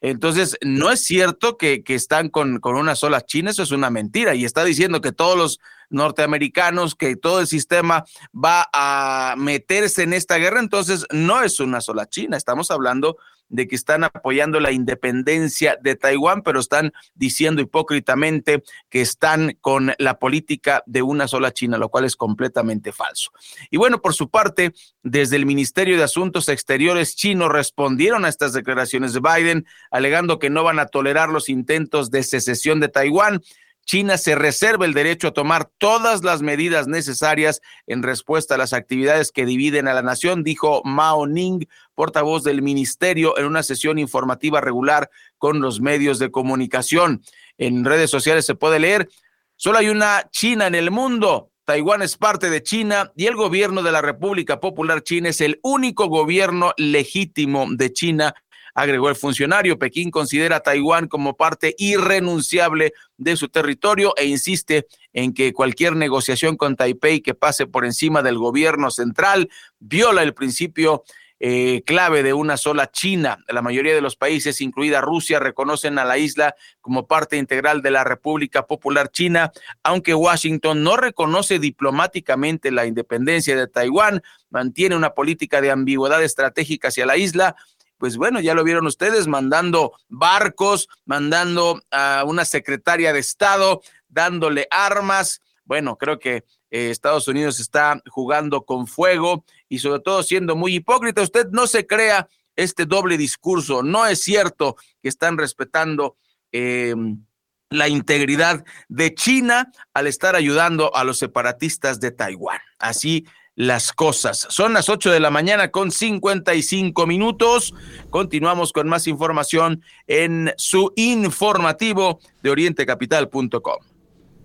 Entonces, 0.00 0.56
no 0.62 0.90
es 0.90 1.02
cierto 1.02 1.58
que, 1.58 1.82
que 1.84 1.94
están 1.94 2.30
con, 2.30 2.58
con, 2.58 2.76
una 2.76 2.96
sola 2.96 3.20
China, 3.20 3.50
eso 3.50 3.62
es 3.62 3.70
una 3.70 3.90
mentira. 3.90 4.34
Y 4.34 4.46
está 4.46 4.64
diciendo 4.64 5.02
que 5.02 5.12
todos 5.12 5.36
los 5.36 5.60
norteamericanos, 5.90 6.94
que 6.94 7.16
todo 7.16 7.40
el 7.40 7.46
sistema 7.46 8.04
va 8.32 8.68
a 8.72 9.34
meterse 9.36 10.02
en 10.02 10.12
esta 10.12 10.36
guerra, 10.38 10.60
entonces 10.60 11.06
no 11.12 11.42
es 11.42 11.60
una 11.60 11.80
sola 11.80 12.08
China, 12.08 12.36
estamos 12.36 12.70
hablando 12.70 13.16
de 13.50 13.68
que 13.68 13.76
están 13.76 14.04
apoyando 14.04 14.60
la 14.60 14.72
independencia 14.72 15.76
de 15.82 15.96
Taiwán, 15.96 16.42
pero 16.42 16.60
están 16.60 16.92
diciendo 17.14 17.60
hipócritamente 17.60 18.62
que 18.88 19.00
están 19.00 19.58
con 19.60 19.92
la 19.98 20.18
política 20.18 20.82
de 20.86 21.02
una 21.02 21.28
sola 21.28 21.52
China, 21.52 21.76
lo 21.76 21.90
cual 21.90 22.04
es 22.04 22.16
completamente 22.16 22.92
falso. 22.92 23.32
Y 23.70 23.76
bueno, 23.76 24.00
por 24.00 24.14
su 24.14 24.30
parte, 24.30 24.72
desde 25.02 25.36
el 25.36 25.46
Ministerio 25.46 25.96
de 25.96 26.04
Asuntos 26.04 26.48
Exteriores 26.48 27.16
chino 27.16 27.48
respondieron 27.48 28.24
a 28.24 28.28
estas 28.28 28.52
declaraciones 28.52 29.12
de 29.12 29.20
Biden, 29.20 29.66
alegando 29.90 30.38
que 30.38 30.48
no 30.48 30.62
van 30.62 30.78
a 30.78 30.86
tolerar 30.86 31.28
los 31.28 31.48
intentos 31.48 32.10
de 32.10 32.22
secesión 32.22 32.80
de 32.80 32.88
Taiwán 32.88 33.42
China 33.90 34.18
se 34.18 34.36
reserva 34.36 34.86
el 34.86 34.94
derecho 34.94 35.26
a 35.26 35.32
tomar 35.32 35.68
todas 35.78 36.22
las 36.22 36.42
medidas 36.42 36.86
necesarias 36.86 37.60
en 37.88 38.04
respuesta 38.04 38.54
a 38.54 38.56
las 38.56 38.72
actividades 38.72 39.32
que 39.32 39.44
dividen 39.44 39.88
a 39.88 39.94
la 39.94 40.02
nación, 40.02 40.44
dijo 40.44 40.80
Mao 40.84 41.26
Ning, 41.26 41.66
portavoz 41.96 42.44
del 42.44 42.62
ministerio, 42.62 43.36
en 43.36 43.46
una 43.46 43.64
sesión 43.64 43.98
informativa 43.98 44.60
regular 44.60 45.10
con 45.38 45.60
los 45.60 45.80
medios 45.80 46.20
de 46.20 46.30
comunicación. 46.30 47.22
En 47.58 47.84
redes 47.84 48.10
sociales 48.10 48.46
se 48.46 48.54
puede 48.54 48.78
leer, 48.78 49.08
solo 49.56 49.78
hay 49.78 49.88
una 49.88 50.30
China 50.30 50.68
en 50.68 50.76
el 50.76 50.92
mundo. 50.92 51.50
Taiwán 51.64 52.02
es 52.02 52.16
parte 52.16 52.48
de 52.48 52.62
China 52.62 53.10
y 53.16 53.26
el 53.26 53.34
gobierno 53.34 53.82
de 53.82 53.90
la 53.90 54.02
República 54.02 54.60
Popular 54.60 55.02
China 55.02 55.30
es 55.30 55.40
el 55.40 55.58
único 55.64 56.06
gobierno 56.06 56.74
legítimo 56.76 57.66
de 57.68 57.92
China 57.92 58.36
agregó 58.80 59.08
el 59.08 59.16
funcionario. 59.16 59.78
Pekín 59.78 60.10
considera 60.10 60.56
a 60.56 60.60
Taiwán 60.60 61.06
como 61.06 61.36
parte 61.36 61.74
irrenunciable 61.78 62.92
de 63.18 63.36
su 63.36 63.48
territorio 63.48 64.14
e 64.16 64.26
insiste 64.26 64.86
en 65.12 65.34
que 65.34 65.52
cualquier 65.52 65.96
negociación 65.96 66.56
con 66.56 66.76
Taipei 66.76 67.20
que 67.20 67.34
pase 67.34 67.66
por 67.66 67.84
encima 67.84 68.22
del 68.22 68.38
gobierno 68.38 68.90
central 68.90 69.50
viola 69.78 70.22
el 70.22 70.34
principio 70.34 71.04
eh, 71.42 71.82
clave 71.86 72.22
de 72.22 72.34
una 72.34 72.56
sola 72.56 72.90
China. 72.90 73.38
La 73.48 73.62
mayoría 73.62 73.94
de 73.94 74.02
los 74.02 74.16
países, 74.16 74.60
incluida 74.60 75.00
Rusia, 75.00 75.38
reconocen 75.38 75.98
a 75.98 76.04
la 76.04 76.18
isla 76.18 76.54
como 76.80 77.06
parte 77.06 77.38
integral 77.38 77.80
de 77.80 77.90
la 77.90 78.04
República 78.04 78.66
Popular 78.66 79.10
China, 79.10 79.50
aunque 79.82 80.14
Washington 80.14 80.82
no 80.82 80.98
reconoce 80.98 81.58
diplomáticamente 81.58 82.70
la 82.70 82.84
independencia 82.84 83.56
de 83.56 83.68
Taiwán, 83.68 84.22
mantiene 84.50 84.96
una 84.96 85.14
política 85.14 85.62
de 85.62 85.70
ambigüedad 85.70 86.22
estratégica 86.22 86.88
hacia 86.88 87.06
la 87.06 87.16
isla 87.16 87.56
pues 88.00 88.16
bueno, 88.16 88.40
ya 88.40 88.54
lo 88.54 88.64
vieron 88.64 88.86
ustedes, 88.86 89.26
mandando 89.26 89.92
barcos, 90.08 90.88
mandando 91.04 91.82
a 91.90 92.24
una 92.26 92.46
secretaria 92.46 93.12
de 93.12 93.18
Estado, 93.18 93.82
dándole 94.08 94.66
armas. 94.70 95.42
Bueno, 95.64 95.98
creo 95.98 96.18
que 96.18 96.44
eh, 96.70 96.88
Estados 96.88 97.28
Unidos 97.28 97.60
está 97.60 98.00
jugando 98.08 98.64
con 98.64 98.86
fuego 98.86 99.44
y 99.68 99.80
sobre 99.80 100.00
todo 100.00 100.22
siendo 100.22 100.56
muy 100.56 100.76
hipócrita. 100.76 101.20
Usted 101.20 101.48
no 101.50 101.66
se 101.66 101.86
crea 101.86 102.26
este 102.56 102.86
doble 102.86 103.18
discurso. 103.18 103.82
No 103.82 104.06
es 104.06 104.22
cierto 104.22 104.76
que 105.02 105.10
están 105.10 105.36
respetando 105.36 106.16
em, 106.52 107.22
la 107.68 107.88
integridad 107.88 108.64
de 108.88 109.14
China 109.14 109.70
al 109.92 110.06
estar 110.06 110.36
ayudando 110.36 110.96
a 110.96 111.04
los 111.04 111.18
separatistas 111.18 112.00
de 112.00 112.12
Taiwán. 112.12 112.60
Así 112.78 113.26
las 113.60 113.92
cosas. 113.92 114.46
Son 114.48 114.72
las 114.72 114.88
8 114.88 115.10
de 115.10 115.20
la 115.20 115.28
mañana 115.28 115.70
con 115.70 115.90
55 115.90 117.06
minutos. 117.06 117.74
Continuamos 118.08 118.72
con 118.72 118.88
más 118.88 119.06
información 119.06 119.82
en 120.06 120.54
su 120.56 120.94
informativo 120.96 122.20
de 122.42 122.50
orientecapital.com. 122.50 123.76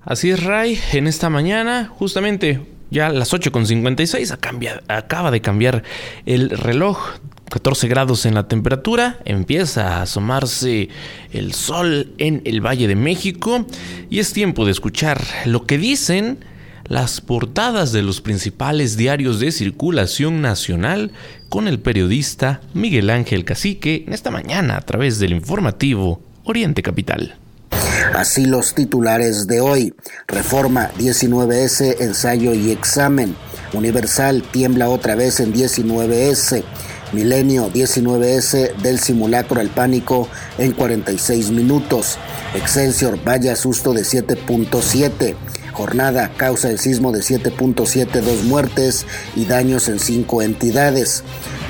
Así 0.02 0.32
es, 0.32 0.44
Ray. 0.44 0.78
En 0.92 1.08
esta 1.08 1.30
mañana, 1.30 1.88
justamente 1.88 2.60
ya 2.90 3.08
las 3.08 3.34
8 3.34 3.54
con 3.54 3.66
56, 3.66 4.34
acaba 4.90 5.32
de 5.32 5.40
cambiar 5.40 5.84
el 6.26 6.50
reloj. 6.50 7.00
14 7.50 7.88
grados 7.88 8.26
en 8.26 8.34
la 8.34 8.50
temperatura, 8.50 9.20
empieza 9.24 10.00
a 10.00 10.02
asomarse 10.02 10.90
el 11.32 11.54
sol 11.54 12.12
en 12.18 12.42
el 12.44 12.60
Valle 12.60 12.88
de 12.88 12.96
México 12.96 13.66
y 14.10 14.20
es 14.20 14.34
tiempo 14.34 14.66
de 14.66 14.72
escuchar 14.72 15.24
lo 15.46 15.66
que 15.66 15.78
dicen 15.78 16.40
las 16.88 17.20
portadas 17.20 17.92
de 17.92 18.04
los 18.04 18.22
principales 18.22 18.96
diarios 18.96 19.40
de 19.40 19.52
circulación 19.52 20.42
nacional 20.42 21.12
con 21.50 21.68
el 21.68 21.80
periodista 21.80 22.62
Miguel 22.74 23.10
Ángel 23.10 23.44
Cacique 23.44 24.04
en 24.06 24.14
esta 24.14 24.32
mañana 24.32 24.78
a 24.78 24.82
través 24.82 25.20
del 25.20 25.34
informativo 25.34 26.22
Oriente 26.44 26.84
Capital. 26.84 27.36
Así 28.14 28.46
los 28.46 28.76
titulares 28.76 29.48
de 29.48 29.62
hoy. 29.62 29.94
Reforma 30.28 30.92
19S, 30.98 32.02
ensayo 32.02 32.54
y 32.54 32.72
examen. 32.72 33.36
Universal 33.74 34.44
tiembla 34.52 34.90
otra 34.90 35.16
vez 35.16 35.40
en 35.40 35.54
19S. 35.54 36.64
Milenio 37.14 37.72
19S 37.72 38.76
del 38.78 39.00
simulacro 39.00 39.60
al 39.60 39.70
pánico 39.70 40.28
en 40.58 40.72
46 40.72 41.52
minutos. 41.52 42.18
Excelsior 42.54 43.22
vaya 43.24 43.56
susto 43.56 43.94
de 43.94 44.02
7.7 44.02 45.36
jornada 45.76 46.32
causa 46.38 46.70
el 46.70 46.80
sismo 46.80 47.12
de 47.12 47.20
7.7, 47.20 48.22
dos 48.22 48.44
muertes 48.46 49.06
y 49.36 49.46
daños 49.46 49.90
en 49.90 50.00
cinco 50.00 50.42
entidades. 50.42 51.24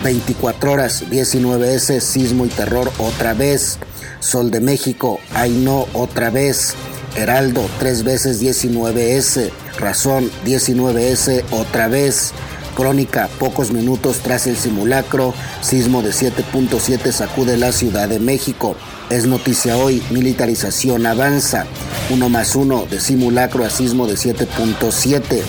24 0.04 0.72
horas, 0.72 1.04
19S, 1.10 2.00
sismo 2.00 2.46
y 2.46 2.50
terror 2.50 2.92
otra 3.00 3.34
vez. 3.34 3.80
Sol 4.20 4.52
de 4.52 4.62
México, 4.62 5.20
ay 5.34 5.52
no, 5.52 5.88
otra 5.94 6.30
vez. 6.30 6.76
Heraldo, 7.16 7.68
tres 7.80 8.04
veces 8.04 8.42
19S. 8.42 9.50
Razón, 9.80 10.30
19S, 10.46 11.44
otra 11.52 11.88
vez. 11.88 12.32
Crónica, 12.76 13.30
pocos 13.40 13.72
minutos 13.72 14.18
tras 14.18 14.48
el 14.48 14.58
simulacro, 14.58 15.34
sismo 15.62 16.02
de 16.02 16.10
7.7 16.10 17.12
sacude 17.12 17.58
la 17.58 17.72
Ciudad 17.72 18.10
de 18.10 18.20
México. 18.20 18.76
Es 19.10 19.26
noticia 19.26 19.78
hoy, 19.78 20.04
militarización 20.12 21.06
avanza. 21.06 21.66
Uno 22.10 22.28
más 22.30 22.56
uno 22.56 22.86
de 22.86 23.00
simulacro 23.00 23.64
a 23.66 23.70
sismo 23.70 24.08
de 24.08 24.16
7.7. 24.16 25.42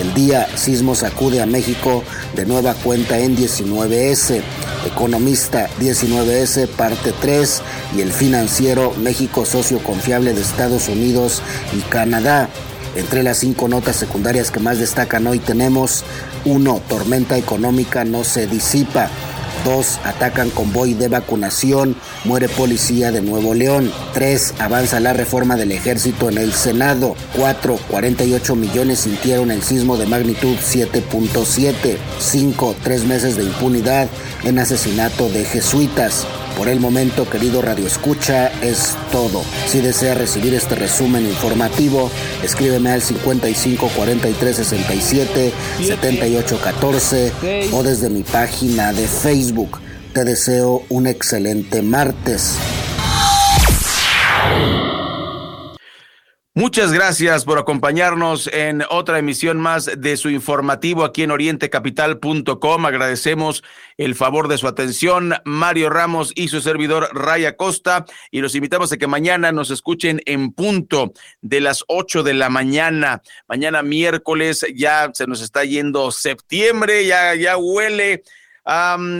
El 0.00 0.14
día 0.14 0.48
sismo 0.56 0.94
sacude 0.94 1.40
a 1.40 1.46
México 1.46 2.02
de 2.34 2.46
nueva 2.46 2.74
cuenta 2.74 3.18
en 3.18 3.36
19S. 3.36 4.42
Economista 4.86 5.68
19S 5.78 6.66
parte 6.66 7.12
3 7.20 7.62
y 7.96 8.00
el 8.00 8.12
financiero 8.12 8.92
México 8.98 9.44
socio 9.44 9.78
confiable 9.78 10.34
de 10.34 10.40
Estados 10.40 10.88
Unidos 10.88 11.42
y 11.72 11.80
Canadá. 11.82 12.48
Entre 12.94 13.22
las 13.22 13.38
cinco 13.38 13.68
notas 13.68 13.96
secundarias 13.96 14.50
que 14.50 14.60
más 14.60 14.78
destacan 14.78 15.26
hoy 15.26 15.38
tenemos 15.38 16.04
1. 16.44 16.82
Tormenta 16.88 17.38
económica 17.38 18.04
no 18.04 18.22
se 18.22 18.46
disipa. 18.46 19.08
2. 19.64 20.00
Atacan 20.04 20.50
convoy 20.50 20.94
de 20.94 21.08
vacunación. 21.08 21.96
Muere 22.24 22.48
policía 22.48 23.10
de 23.10 23.22
Nuevo 23.22 23.54
León. 23.54 23.90
3. 24.12 24.54
Avanza 24.58 25.00
la 25.00 25.12
reforma 25.12 25.56
del 25.56 25.72
ejército 25.72 26.28
en 26.28 26.38
el 26.38 26.52
Senado. 26.52 27.14
4. 27.36 27.78
48 27.88 28.56
millones 28.56 29.00
sintieron 29.00 29.50
el 29.50 29.62
sismo 29.62 29.96
de 29.96 30.06
magnitud 30.06 30.56
7.7. 30.56 31.96
5. 32.18 32.76
Tres 32.82 33.04
meses 33.04 33.36
de 33.36 33.44
impunidad 33.44 34.08
en 34.44 34.58
asesinato 34.58 35.28
de 35.30 35.44
jesuitas. 35.44 36.26
Por 36.56 36.68
el 36.68 36.80
momento, 36.80 37.28
querido 37.28 37.62
Radio 37.62 37.86
Escucha, 37.86 38.48
es 38.62 38.96
todo. 39.10 39.42
Si 39.66 39.80
desea 39.80 40.14
recibir 40.14 40.54
este 40.54 40.74
resumen 40.74 41.26
informativo, 41.26 42.10
escríbeme 42.42 42.90
al 42.90 43.02
55 43.02 43.88
43 43.96 44.56
67 44.56 45.52
78 45.78 46.60
14 46.62 47.32
o 47.72 47.82
desde 47.82 48.10
mi 48.10 48.22
página 48.22 48.92
de 48.92 49.06
Facebook. 49.06 49.80
Te 50.12 50.24
deseo 50.24 50.82
un 50.90 51.06
excelente 51.06 51.80
martes. 51.82 52.56
Muchas 56.54 56.92
gracias 56.92 57.46
por 57.46 57.58
acompañarnos 57.58 58.46
en 58.52 58.84
otra 58.90 59.18
emisión 59.18 59.58
más 59.58 59.90
de 59.96 60.18
su 60.18 60.28
informativo 60.28 61.02
aquí 61.02 61.22
en 61.22 61.30
orientecapital.com. 61.30 62.84
Agradecemos 62.84 63.64
el 63.96 64.14
favor 64.14 64.48
de 64.48 64.58
su 64.58 64.68
atención, 64.68 65.32
Mario 65.46 65.88
Ramos 65.88 66.30
y 66.34 66.48
su 66.48 66.60
servidor 66.60 67.08
Raya 67.14 67.56
Costa, 67.56 68.04
y 68.30 68.42
los 68.42 68.54
invitamos 68.54 68.92
a 68.92 68.98
que 68.98 69.06
mañana 69.06 69.50
nos 69.50 69.70
escuchen 69.70 70.20
en 70.26 70.52
punto 70.52 71.14
de 71.40 71.62
las 71.62 71.84
8 71.88 72.22
de 72.22 72.34
la 72.34 72.50
mañana. 72.50 73.22
Mañana 73.48 73.82
miércoles 73.82 74.66
ya 74.74 75.10
se 75.14 75.26
nos 75.26 75.40
está 75.40 75.64
yendo 75.64 76.10
septiembre, 76.10 77.06
ya, 77.06 77.34
ya 77.34 77.56
huele 77.56 78.24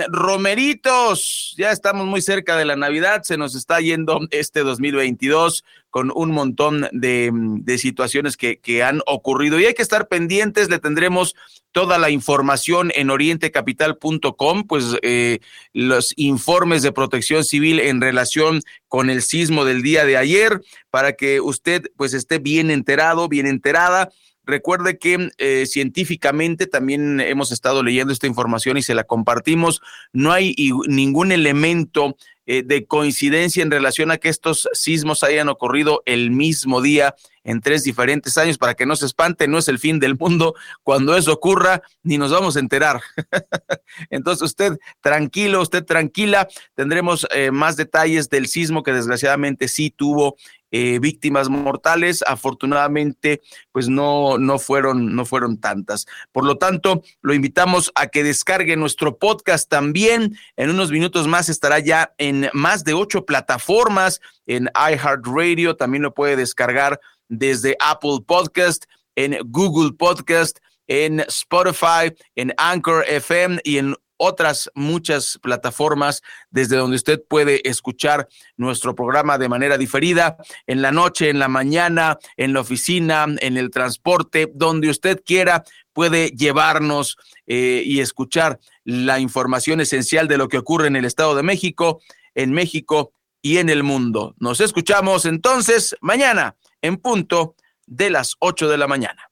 romeritos, 0.09 1.55
ya 1.57 1.73
estamos 1.73 2.07
muy 2.07 2.23
cerca 2.23 2.57
de 2.57 2.65
la 2.65 2.77
Navidad, 2.77 3.23
se 3.23 3.37
nos 3.37 3.55
está 3.55 3.81
yendo 3.81 4.21
este 4.31 4.61
2022 4.61 5.65
con 5.93 6.11
un 6.15 6.31
montón 6.31 6.89
de, 6.91 7.31
situaciones 7.77 8.39
que, 8.39 8.59
que, 8.59 8.83
han 8.83 9.03
ocurrido. 9.07 9.61
Y 9.61 9.67
hay 9.67 9.75
que 9.75 9.83
estar 9.83 10.09
pendientes, 10.09 10.71
le 10.71 10.79
tendremos 10.79 11.37
toda 11.71 11.99
la 11.99 12.09
información 12.09 12.91
en 12.95 13.11
orientecapital.com, 13.11 14.67
pues 14.67 14.97
eh, 15.03 15.41
los 15.75 16.15
informes 16.17 16.83
de 16.83 16.93
protección 16.93 17.45
civil 17.45 17.79
en 17.79 18.01
relación 18.01 18.63
con 18.89 19.11
el 19.11 19.21
sismo 19.21 19.67
del 19.67 19.83
día 19.83 20.07
de 20.07 20.17
ayer, 20.17 20.63
para 20.89 21.13
que 21.13 21.43
usted 21.43 21.83
pues 21.99 22.15
esté 22.15 22.39
bien 22.39 22.71
enterado, 22.71 23.29
bien 23.29 23.47
enterada 23.47 24.11
Recuerde 24.45 24.99
que 24.99 25.31
eh, 25.39 25.67
científicamente 25.67 26.67
también 26.67 27.21
hemos 27.21 27.53
estado 27.53 27.83
leyendo 27.83 28.13
esta 28.13 28.27
información 28.27 28.77
y 28.77 28.83
se 28.83 28.95
la 28.95 29.05
compartimos. 29.05 29.81
No 30.13 30.33
hay 30.33 30.55
ningún 30.89 31.33
elemento 31.33 32.17
eh, 32.45 32.65
de 32.65 32.87
coincidencia 32.87 33.63
en 33.63 33.71
relación 33.71 34.11
a 34.11 34.19
que 34.19 34.29
estos 34.29 34.69
sismos 34.73 35.23
hayan 35.23 35.49
ocurrido 35.49 36.03
el 36.07 36.33
mismo 36.33 36.83
día 36.83 37.15
en 37.45 37.61
tres 37.61 37.85
diferentes 37.85 38.37
años. 38.37 38.59
Para 38.59 38.75
que 38.75 38.85
no 38.85 38.97
se 38.97 39.07
espante, 39.07 39.47
no 39.47 39.59
es 39.59 39.69
el 39.69 39.79
fin 39.79 40.01
del 40.01 40.17
mundo. 40.19 40.55
Cuando 40.83 41.17
eso 41.17 41.33
ocurra, 41.33 41.83
ni 42.03 42.19
nos 42.19 42.33
vamos 42.33 42.57
a 42.57 42.61
enterar. 42.61 43.01
Entonces 44.11 44.43
usted 44.43 44.77
tranquilo, 45.01 45.63
usted 45.63 45.85
tranquila. 45.85 46.49
Tendremos 46.75 47.29
eh, 47.33 47.53
más 47.53 47.77
detalles 47.77 48.29
del 48.29 48.49
sismo 48.49 48.83
que 48.83 48.93
desgraciadamente 48.93 49.69
sí 49.69 49.91
tuvo 49.91 50.37
eh, 50.73 50.99
víctimas 50.99 51.49
mortales. 51.49 52.25
Afortunadamente, 52.27 53.43
pues 53.71 53.89
no, 53.89 54.39
no, 54.39 54.59
fueron, 54.59 55.15
no 55.15 55.25
fueron 55.25 55.61
tantas. 55.61 56.07
Por 56.33 56.45
lo 56.45 56.59
tanto, 56.59 57.03
lo 57.21 57.35
invitamos 57.35 57.93
a 57.95 58.09
que 58.09 58.25
descargue 58.25 58.77
nuestro 58.77 59.19
podcast 59.19 59.69
también. 59.69 60.37
En 60.57 60.71
unos 60.71 60.91
minutos 60.91 61.29
más 61.29 61.49
estará 61.49 61.79
ya 61.79 62.15
en 62.19 62.51
más 62.55 62.83
de 62.83 62.95
ocho 62.95 63.25
plataformas, 63.25 64.21
en 64.47 64.69
iHeartRadio, 64.75 65.77
también 65.77 66.03
lo 66.03 66.15
puede 66.15 66.37
descargar 66.37 66.99
desde 67.29 67.77
Apple 67.79 68.19
Podcast, 68.27 68.87
en 69.15 69.39
Google 69.45 69.93
Podcast, 69.93 70.59
en 70.87 71.21
Spotify, 71.21 72.15
en 72.35 72.53
Anchor 72.57 73.05
FM 73.07 73.61
y 73.65 73.79
en 73.79 73.95
otras 74.23 74.71
muchas 74.75 75.39
plataformas 75.43 76.23
desde 76.51 76.77
donde 76.77 76.95
usted 76.97 77.21
puede 77.29 77.69
escuchar 77.69 78.29
nuestro 78.57 78.95
programa 78.95 79.37
de 79.37 79.49
manera 79.49 79.77
diferida, 79.77 80.37
en 80.69 80.81
la 80.81 80.93
noche, 80.93 81.29
en 81.29 81.41
la 81.41 81.49
mañana, 81.49 82.19
en 82.37 82.53
la 82.53 82.61
oficina, 82.61 83.27
en 83.41 83.57
el 83.57 83.71
transporte, 83.71 84.49
donde 84.55 84.89
usted 84.91 85.23
quiera, 85.27 85.65
puede 85.93 86.29
llevarnos 86.31 87.17
eh, 87.49 87.83
y 87.85 87.99
escuchar 87.99 88.61
la 88.85 89.19
información 89.19 89.81
esencial 89.81 90.29
de 90.29 90.39
lo 90.39 90.49
que 90.49 90.59
ocurre 90.59 90.87
en 90.87 90.97
el 90.97 91.05
Estado 91.05 91.35
de 91.35 91.43
México, 91.43 92.01
en 92.37 92.53
México 92.53 93.13
y 93.43 93.59
en 93.59 93.71
el 93.71 93.83
mundo. 93.83 94.37
Nos 94.39 94.61
escuchamos 94.61 95.25
entonces 95.25 95.97
mañana 96.01 96.55
en 96.81 96.97
punto 96.97 97.57
de 97.87 98.11
las 98.11 98.37
8 98.39 98.69
de 98.69 98.79
la 98.79 98.87
mañana. 98.87 99.32